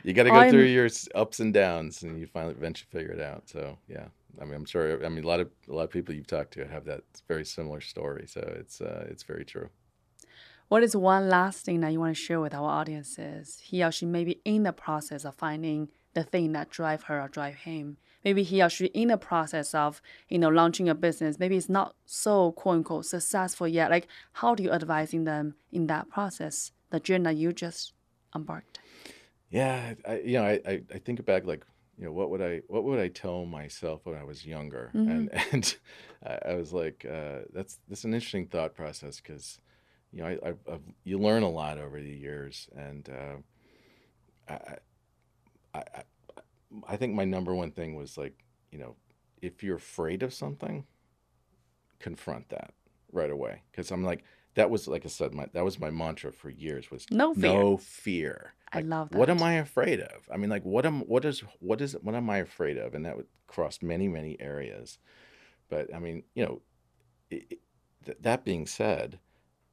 you 0.05 0.13
got 0.13 0.25
to 0.25 0.31
go 0.31 0.51
through 0.51 0.67
I'm- 0.67 0.73
your 0.73 0.89
ups 1.17 1.41
and 1.41 1.53
downs, 1.53 2.03
and 2.05 2.19
you 2.21 2.27
finally 2.27 2.55
eventually 2.55 2.89
figure 2.93 3.13
it 3.13 3.21
out. 3.21 3.49
So 3.49 3.77
yeah, 3.89 4.07
I 4.41 4.45
mean, 4.45 4.55
I'm 4.55 4.65
sure. 4.65 5.05
I 5.05 5.09
mean, 5.09 5.25
a 5.25 5.27
lot 5.27 5.41
of 5.41 5.51
a 5.69 5.73
lot 5.73 5.83
of 5.83 5.91
people 5.91 6.15
you've 6.15 6.29
talked 6.29 6.53
to 6.55 6.67
have 6.69 6.85
that 6.85 7.03
very 7.27 7.45
similar 7.45 7.81
story. 7.81 8.27
So 8.29 8.41
it's 8.41 8.81
uh, 8.81 9.07
it's 9.11 9.25
very 9.25 9.45
true. 9.45 9.71
What 10.69 10.83
is 10.85 10.97
one 10.97 11.29
last 11.29 11.65
thing 11.65 11.81
that 11.81 11.93
you 11.93 12.01
want 12.01 12.17
to 12.17 12.23
share 12.23 12.41
with 12.41 12.55
our 12.55 12.71
audiences? 12.71 13.61
He 13.63 13.83
or 13.83 13.91
she 13.91 14.07
may 14.07 14.25
be 14.25 14.41
in 14.45 14.63
the 14.63 14.73
process 14.73 15.25
of 15.25 15.35
finding 15.35 15.89
the 16.15 16.23
thing 16.23 16.53
that 16.53 16.71
drive 16.71 17.03
her 17.05 17.21
or 17.21 17.29
drive 17.29 17.57
him. 17.57 17.97
Maybe 18.25 18.43
he 18.43 18.63
or 18.63 18.69
she 18.69 18.87
in 18.87 19.09
the 19.09 19.17
process 19.17 19.75
of, 19.75 20.01
you 20.29 20.39
know, 20.39 20.49
launching 20.49 20.89
a 20.89 20.95
business. 20.95 21.39
Maybe 21.39 21.57
it's 21.57 21.69
not 21.69 21.95
so 22.07 22.53
quote 22.53 22.77
unquote 22.77 23.07
successful 23.07 23.67
yet. 23.67 23.91
Like 23.91 24.09
how 24.33 24.55
do 24.55 24.63
you 24.63 24.71
advising 24.71 25.25
them 25.25 25.55
in 25.71 25.87
that 25.89 26.09
process, 26.09 26.73
the 26.91 27.01
journey 27.01 27.25
that 27.25 27.37
you 27.37 27.53
just 27.53 27.93
embarked? 28.35 28.79
Yeah, 29.51 29.95
I, 30.09 30.21
you 30.21 30.39
know, 30.39 30.45
I, 30.45 30.61
I, 30.67 30.83
I 30.95 30.99
think 30.99 31.25
back 31.27 31.45
like, 31.45 31.65
you 31.99 32.07
know, 32.07 32.13
what 32.13 32.31
would 32.31 32.41
I 32.41 32.63
what 32.69 32.85
would 32.85 32.99
I 32.99 33.09
tell 33.09 33.45
myself 33.45 34.01
when 34.05 34.17
I 34.17 34.25
was 34.25 34.47
younger? 34.47 34.91
And 34.95 35.31
and 35.53 35.77
I, 36.25 36.55
was 36.55 36.73
like, 36.73 37.05
uh, 37.09 37.41
that's 37.53 37.79
that's 37.89 38.05
an 38.05 38.15
interesting 38.15 38.47
thought 38.47 38.75
process 38.75 39.21
because, 39.21 39.61
you 40.11 40.21
know, 40.21 40.27
I, 40.27 40.33
I, 40.49 40.49
I've, 40.73 40.81
you 41.05 41.19
learn 41.19 41.43
a 41.43 41.51
lot 41.51 41.79
over 41.79 42.01
the 42.01 42.11
years, 42.11 42.69
and 42.75 43.09
uh, 43.11 44.53
I, 45.75 45.79
I, 45.79 46.03
I 46.89 46.95
I 46.95 46.97
think 46.97 47.15
my 47.15 47.25
number 47.25 47.55
one 47.55 47.71
thing 47.73 47.95
was 47.97 48.17
like, 48.19 48.45
you 48.71 48.79
know, 48.79 48.97
if 49.41 49.63
you're 49.63 49.77
afraid 49.77 50.23
of 50.23 50.33
something, 50.33 50.85
confront 51.99 52.49
that 52.51 52.73
right 53.13 53.31
away 53.31 53.63
because 53.71 53.91
I'm 53.91 54.05
like. 54.05 54.25
That 54.55 54.69
was 54.69 54.87
like 54.87 55.07
I 55.07 55.09
said, 55.09 55.33
my 55.33 55.47
that 55.55 55.65
was 55.65 55.81
my 55.81 55.89
mantra 55.91 56.31
for 56.31 56.51
years 56.51 56.91
was 56.91 57.07
No 57.11 57.33
fear. 57.33 57.53
no 57.55 57.77
fear. 57.79 58.53
I 58.71 58.81
Like, 58.81 58.87
love 58.87 59.15
What 59.15 59.31
am 59.31 59.43
I 59.43 59.55
afraid 59.55 59.99
of? 60.01 60.29
I 60.31 60.37
mean, 60.37 60.51
like, 60.51 60.63
what 60.63 60.85
am 60.85 61.01
what 61.09 61.25
is 61.25 61.41
what 61.61 61.81
is 61.81 61.95
what 62.03 62.15
am 62.15 62.29
I 62.29 62.37
afraid 62.37 62.77
of? 62.77 62.93
And 62.95 63.07
that 63.07 63.17
would 63.17 63.29
cross 63.47 63.79
many 63.81 64.09
many 64.09 64.39
areas. 64.39 64.99
But 65.71 65.95
I 65.95 65.99
mean, 66.01 66.25
you 66.35 66.45
know, 66.45 66.61
it- 67.31 67.61
th- 68.05 68.19
that 68.21 68.45
being 68.45 68.67
said, 68.67 69.19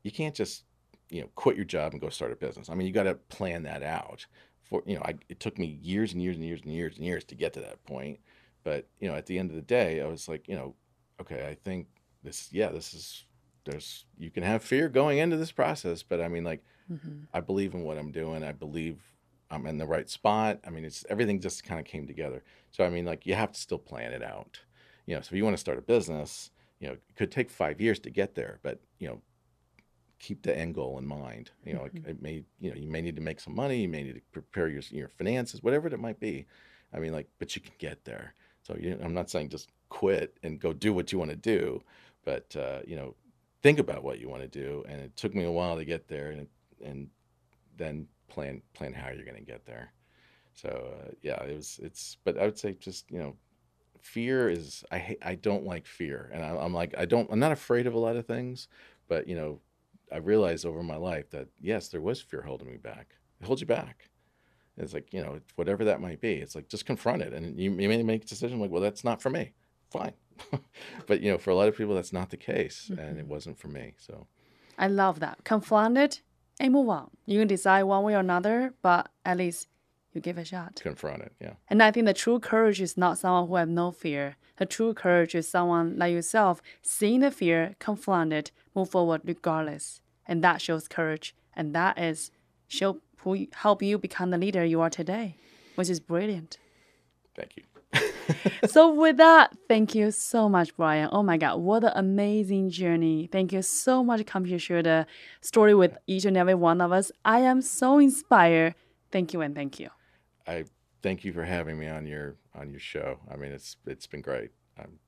you 0.02 0.12
can't 0.12 0.34
just 0.34 0.64
you 1.10 1.20
know 1.24 1.30
quit 1.36 1.58
your 1.58 1.66
job 1.66 1.92
and 1.92 2.00
go 2.00 2.08
start 2.08 2.32
a 2.32 2.38
business. 2.38 2.70
I 2.70 2.76
mean, 2.76 2.88
you 2.88 2.94
got 2.94 3.04
to 3.04 3.16
plan 3.16 3.64
that 3.64 3.84
out. 3.84 4.28
For 4.70 4.84
you 4.86 4.96
know, 4.96 5.02
I, 5.04 5.16
it 5.30 5.40
took 5.40 5.58
me 5.58 5.66
years 5.82 6.14
and 6.14 6.22
years 6.22 6.36
and 6.36 6.46
years 6.46 6.62
and 6.62 6.72
years 6.74 6.96
and 6.98 7.06
years 7.06 7.24
to 7.26 7.36
get 7.36 7.54
to 7.54 7.62
that 7.62 7.84
point. 7.84 8.20
But 8.64 8.88
you 9.00 9.08
know, 9.10 9.16
at 9.16 9.26
the 9.26 9.40
end 9.40 9.50
of 9.50 9.56
the 9.56 9.62
day, 9.62 10.02
I 10.02 10.08
was 10.08 10.28
like, 10.28 10.48
you 10.48 10.56
know, 10.56 10.76
okay, 11.22 11.48
I 11.48 11.56
think 11.56 11.88
this, 12.24 12.52
yeah, 12.52 12.70
this 12.70 12.94
is 12.94 13.26
there's 13.66 14.06
you 14.18 14.32
can 14.32 14.44
have 14.44 14.64
fear 14.64 14.90
going 14.90 15.18
into 15.20 15.38
this 15.38 15.52
process, 15.52 16.04
but 16.04 16.22
I 16.22 16.28
mean, 16.28 16.44
like, 16.44 16.64
Mm-hmm. 16.92 17.26
I 17.34 17.40
believe 17.42 17.74
in 17.74 17.84
what 17.84 17.98
I'm 17.98 18.12
doing. 18.12 18.44
I 18.44 18.52
believe 18.52 19.16
I'm 19.52 19.66
in 19.66 19.78
the 19.78 19.86
right 19.86 20.10
spot. 20.10 20.60
I 20.66 20.70
mean, 20.70 20.86
it's 20.86 21.06
everything 21.10 21.40
just 21.40 21.64
kind 21.64 21.80
of 21.80 21.86
came 21.86 22.08
together. 22.08 22.44
So 22.72 22.84
I 22.84 22.90
mean, 22.90 23.06
like 23.06 23.26
you 23.26 23.36
have 23.36 23.52
to 23.52 23.60
still 23.60 23.78
plan 23.78 24.14
it 24.14 24.24
out. 24.24 24.60
You 25.06 25.16
know, 25.16 25.22
so 25.22 25.30
if 25.34 25.38
you 25.38 25.44
want 25.44 25.56
to 25.56 25.60
start 25.62 25.78
a 25.78 25.82
business, 25.82 26.52
you 26.80 26.88
know, 26.88 26.94
it 26.94 27.02
could 27.16 27.32
take 27.32 27.50
five 27.50 27.82
years 27.82 28.00
to 28.02 28.10
get 28.10 28.36
there, 28.36 28.60
but 28.64 28.80
you 29.00 29.08
know, 29.08 29.22
keep 30.20 30.44
the 30.44 30.56
end 30.56 30.76
goal 30.76 30.98
in 30.98 31.08
mind. 31.08 31.52
You 31.66 31.74
know, 31.74 31.86
it, 31.86 31.94
it 32.06 32.22
may 32.22 32.44
you 32.60 32.70
know 32.70 32.76
you 32.76 32.90
may 32.90 33.02
need 33.02 33.16
to 33.16 33.22
make 33.22 33.40
some 33.40 33.56
money. 33.56 33.82
You 33.82 33.90
may 33.90 34.04
need 34.04 34.16
to 34.16 34.22
prepare 34.32 34.68
your 34.68 34.84
your 34.90 35.08
finances, 35.10 35.64
whatever 35.64 35.88
it 35.88 36.00
might 36.00 36.20
be. 36.20 36.46
I 36.94 37.00
mean, 37.00 37.14
like, 37.14 37.28
but 37.40 37.56
you 37.56 37.62
can 37.62 37.74
get 37.78 38.06
there. 38.06 38.34
So 38.64 38.76
you 38.80 39.00
I'm 39.04 39.14
not 39.14 39.30
saying 39.30 39.50
just 39.50 39.70
quit 39.90 40.38
and 40.44 40.60
go 40.60 40.74
do 40.74 40.94
what 40.94 41.12
you 41.12 41.18
want 41.18 41.32
to 41.32 41.38
do, 41.38 41.82
but 42.26 42.56
uh, 42.56 42.80
you 42.86 42.96
know, 42.96 43.16
think 43.62 43.80
about 43.80 44.04
what 44.04 44.20
you 44.20 44.30
want 44.30 44.42
to 44.42 44.48
do. 44.48 44.84
And 44.88 45.02
it 45.02 45.16
took 45.16 45.34
me 45.34 45.44
a 45.46 45.52
while 45.52 45.78
to 45.78 45.86
get 45.86 46.08
there, 46.08 46.32
and 46.32 46.48
and 46.84 47.08
then 47.78 48.08
plan 48.28 48.62
plan 48.74 48.94
how 48.94 49.10
you're 49.10 49.26
going 49.26 49.38
to 49.38 49.52
get 49.52 49.66
there. 49.66 49.94
So 50.54 50.94
uh, 50.94 51.12
yeah, 51.22 51.42
it 51.44 51.56
was 51.56 51.80
it's. 51.82 52.18
But 52.24 52.38
I 52.38 52.46
would 52.46 52.58
say 52.58 52.76
just 52.80 53.10
you 53.10 53.20
know, 53.20 53.36
fear 54.02 54.50
is 54.50 54.84
I 54.92 54.98
hate, 54.98 55.20
I 55.22 55.36
don't 55.36 55.66
like 55.66 55.86
fear, 55.86 56.30
and 56.34 56.44
I, 56.44 56.50
I'm 56.50 56.74
like 56.74 56.94
I 56.98 57.06
don't 57.06 57.30
I'm 57.32 57.40
not 57.40 57.52
afraid 57.52 57.88
of 57.88 57.94
a 57.94 58.00
lot 58.00 58.16
of 58.16 58.26
things, 58.26 58.68
but 59.08 59.28
you 59.28 59.36
know, 59.36 59.60
I 60.12 60.18
realized 60.18 60.66
over 60.66 60.84
my 60.84 60.96
life 60.96 61.30
that 61.32 61.48
yes, 61.60 61.88
there 61.90 62.02
was 62.02 62.22
fear 62.22 62.42
holding 62.42 62.70
me 62.70 62.78
back. 62.78 63.16
It 63.42 63.46
holds 63.46 63.62
you 63.62 63.68
back. 63.68 64.10
It's 64.78 64.94
like 64.94 65.14
you 65.14 65.22
know 65.22 65.40
whatever 65.56 65.86
that 65.86 66.02
might 66.02 66.22
be. 66.22 66.36
It's 66.36 66.56
like 66.56 66.70
just 66.70 66.86
confront 66.86 67.22
it, 67.22 67.34
and 67.34 67.60
you, 67.60 67.72
you 67.72 67.90
may 67.90 68.02
make 68.02 68.24
a 68.24 68.28
decision 68.28 68.60
like, 68.60 68.72
well, 68.72 68.82
that's 68.82 69.04
not 69.04 69.22
for 69.22 69.30
me. 69.30 69.54
Fine, 69.92 70.14
but 71.08 71.22
you 71.22 71.32
know, 71.32 71.38
for 71.38 71.50
a 71.50 71.56
lot 71.56 71.68
of 71.68 71.76
people, 71.76 71.96
that's 71.96 72.14
not 72.14 72.30
the 72.30 72.38
case, 72.38 72.88
and 72.90 73.00
mm-hmm. 73.00 73.20
it 73.20 73.28
wasn't 73.28 73.58
for 73.58 73.68
me. 73.68 73.96
So 73.98 74.28
I 74.78 74.88
love 74.88 75.20
that. 75.20 75.44
Confront 75.44 75.98
it 75.98 76.22
and 76.60 76.74
move 76.74 76.90
on. 76.90 77.10
You 77.26 77.40
can 77.40 77.48
decide 77.48 77.84
one 77.84 78.04
way 78.04 78.16
or 78.16 78.20
another, 78.20 78.74
but 78.82 79.10
at 79.26 79.38
least 79.38 79.68
you 80.14 80.22
give 80.22 80.38
a 80.38 80.46
shot. 80.46 80.80
confront 80.82 81.22
it. 81.22 81.34
Yeah. 81.40 81.54
And 81.68 81.84
I 81.84 81.92
think 81.92 82.06
the 82.06 82.14
true 82.14 82.40
courage 82.40 82.82
is 82.82 82.98
not 82.98 83.18
someone 83.18 83.48
who 83.48 83.56
have 83.56 83.70
no 83.70 83.92
fear. 83.92 84.38
The 84.58 84.66
true 84.66 84.94
courage 84.94 85.36
is 85.36 85.48
someone 85.48 85.98
like 85.98 86.14
yourself, 86.14 86.62
seeing 86.82 87.20
the 87.20 87.32
fear, 87.32 87.76
confront 87.80 88.34
it, 88.34 88.52
move 88.80 88.90
forward 88.90 89.22
regardless. 89.26 90.02
And 90.26 90.44
that 90.44 90.62
shows 90.62 90.88
courage. 90.88 91.36
And 91.54 91.74
that 91.76 92.00
is 92.00 92.32
show 92.68 93.02
who 93.22 93.48
help 93.54 93.82
you 93.82 93.98
become 93.98 94.30
the 94.30 94.38
leader 94.38 94.64
you 94.64 94.80
are 94.82 94.90
today, 94.90 95.36
which 95.76 95.90
is 95.90 96.00
brilliant. 96.00 96.58
Thank 97.36 97.58
you. 97.58 97.64
so 98.68 98.94
with 98.94 99.18
that, 99.18 99.56
thank 99.68 99.96
you 99.96 100.12
so 100.12 100.48
much, 100.48 100.76
Brian. 100.76 101.10
Oh 101.12 101.24
my 101.24 101.38
God, 101.38 101.58
what 101.58 101.84
an 101.84 101.92
amazing 101.96 102.70
journey. 102.70 103.28
Thank 103.32 103.52
you 103.52 103.62
so 103.62 104.04
much, 104.04 104.26
come 104.26 104.46
here, 104.46 104.60
share 104.60 104.84
the 104.84 105.08
story 105.42 105.74
with 105.74 105.98
each 106.08 106.26
and 106.26 106.38
every 106.38 106.56
one 106.56 106.82
of 106.82 106.92
us. 106.92 107.12
I 107.26 107.40
am 107.40 107.62
so 107.62 107.98
inspired. 107.98 108.76
Thank 109.12 109.34
you 109.34 109.42
and 109.42 109.56
thank 109.56 109.80
you. 109.80 109.90
I 110.48 110.66
thank 111.02 111.24
you 111.24 111.34
for 111.34 111.44
having 111.44 111.80
me 111.80 111.88
on 111.88 112.06
your 112.06 112.36
on 112.56 112.70
your 112.70 112.80
show. 112.80 113.20
I 113.32 113.36
mean, 113.36 113.52
it's 113.52 113.78
it's 113.86 114.08
been 114.08 114.22
great. 114.22 114.52
I'm 114.78 115.00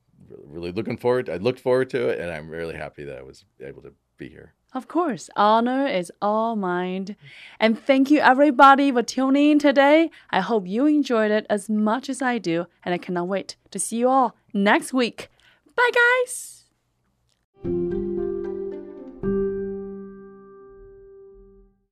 really, 0.45 0.71
looking 0.71 0.97
forward. 0.97 1.29
I 1.29 1.37
looked 1.37 1.59
forward 1.59 1.89
to 1.91 2.09
it, 2.09 2.19
and 2.19 2.31
I'm 2.31 2.49
really 2.49 2.75
happy 2.75 3.03
that 3.03 3.17
I 3.17 3.21
was 3.21 3.45
able 3.59 3.81
to 3.83 3.93
be 4.17 4.29
here. 4.29 4.53
Of 4.73 4.87
course, 4.87 5.29
honor 5.35 5.85
is 5.85 6.11
all 6.21 6.55
mine. 6.55 7.17
And 7.59 7.77
thank 7.77 8.09
you 8.09 8.19
everybody 8.19 8.91
for 8.91 9.03
tuning 9.03 9.51
in 9.51 9.59
today. 9.59 10.09
I 10.29 10.39
hope 10.39 10.65
you 10.65 10.85
enjoyed 10.85 11.31
it 11.31 11.45
as 11.49 11.69
much 11.69 12.09
as 12.09 12.21
I 12.21 12.37
do, 12.37 12.67
and 12.83 12.93
I 12.93 12.97
cannot 12.97 13.27
wait 13.27 13.57
to 13.71 13.79
see 13.79 13.97
you 13.97 14.07
all 14.07 14.35
next 14.53 14.93
week. 14.93 15.29
Bye, 15.75 15.91
guys. 15.93 16.65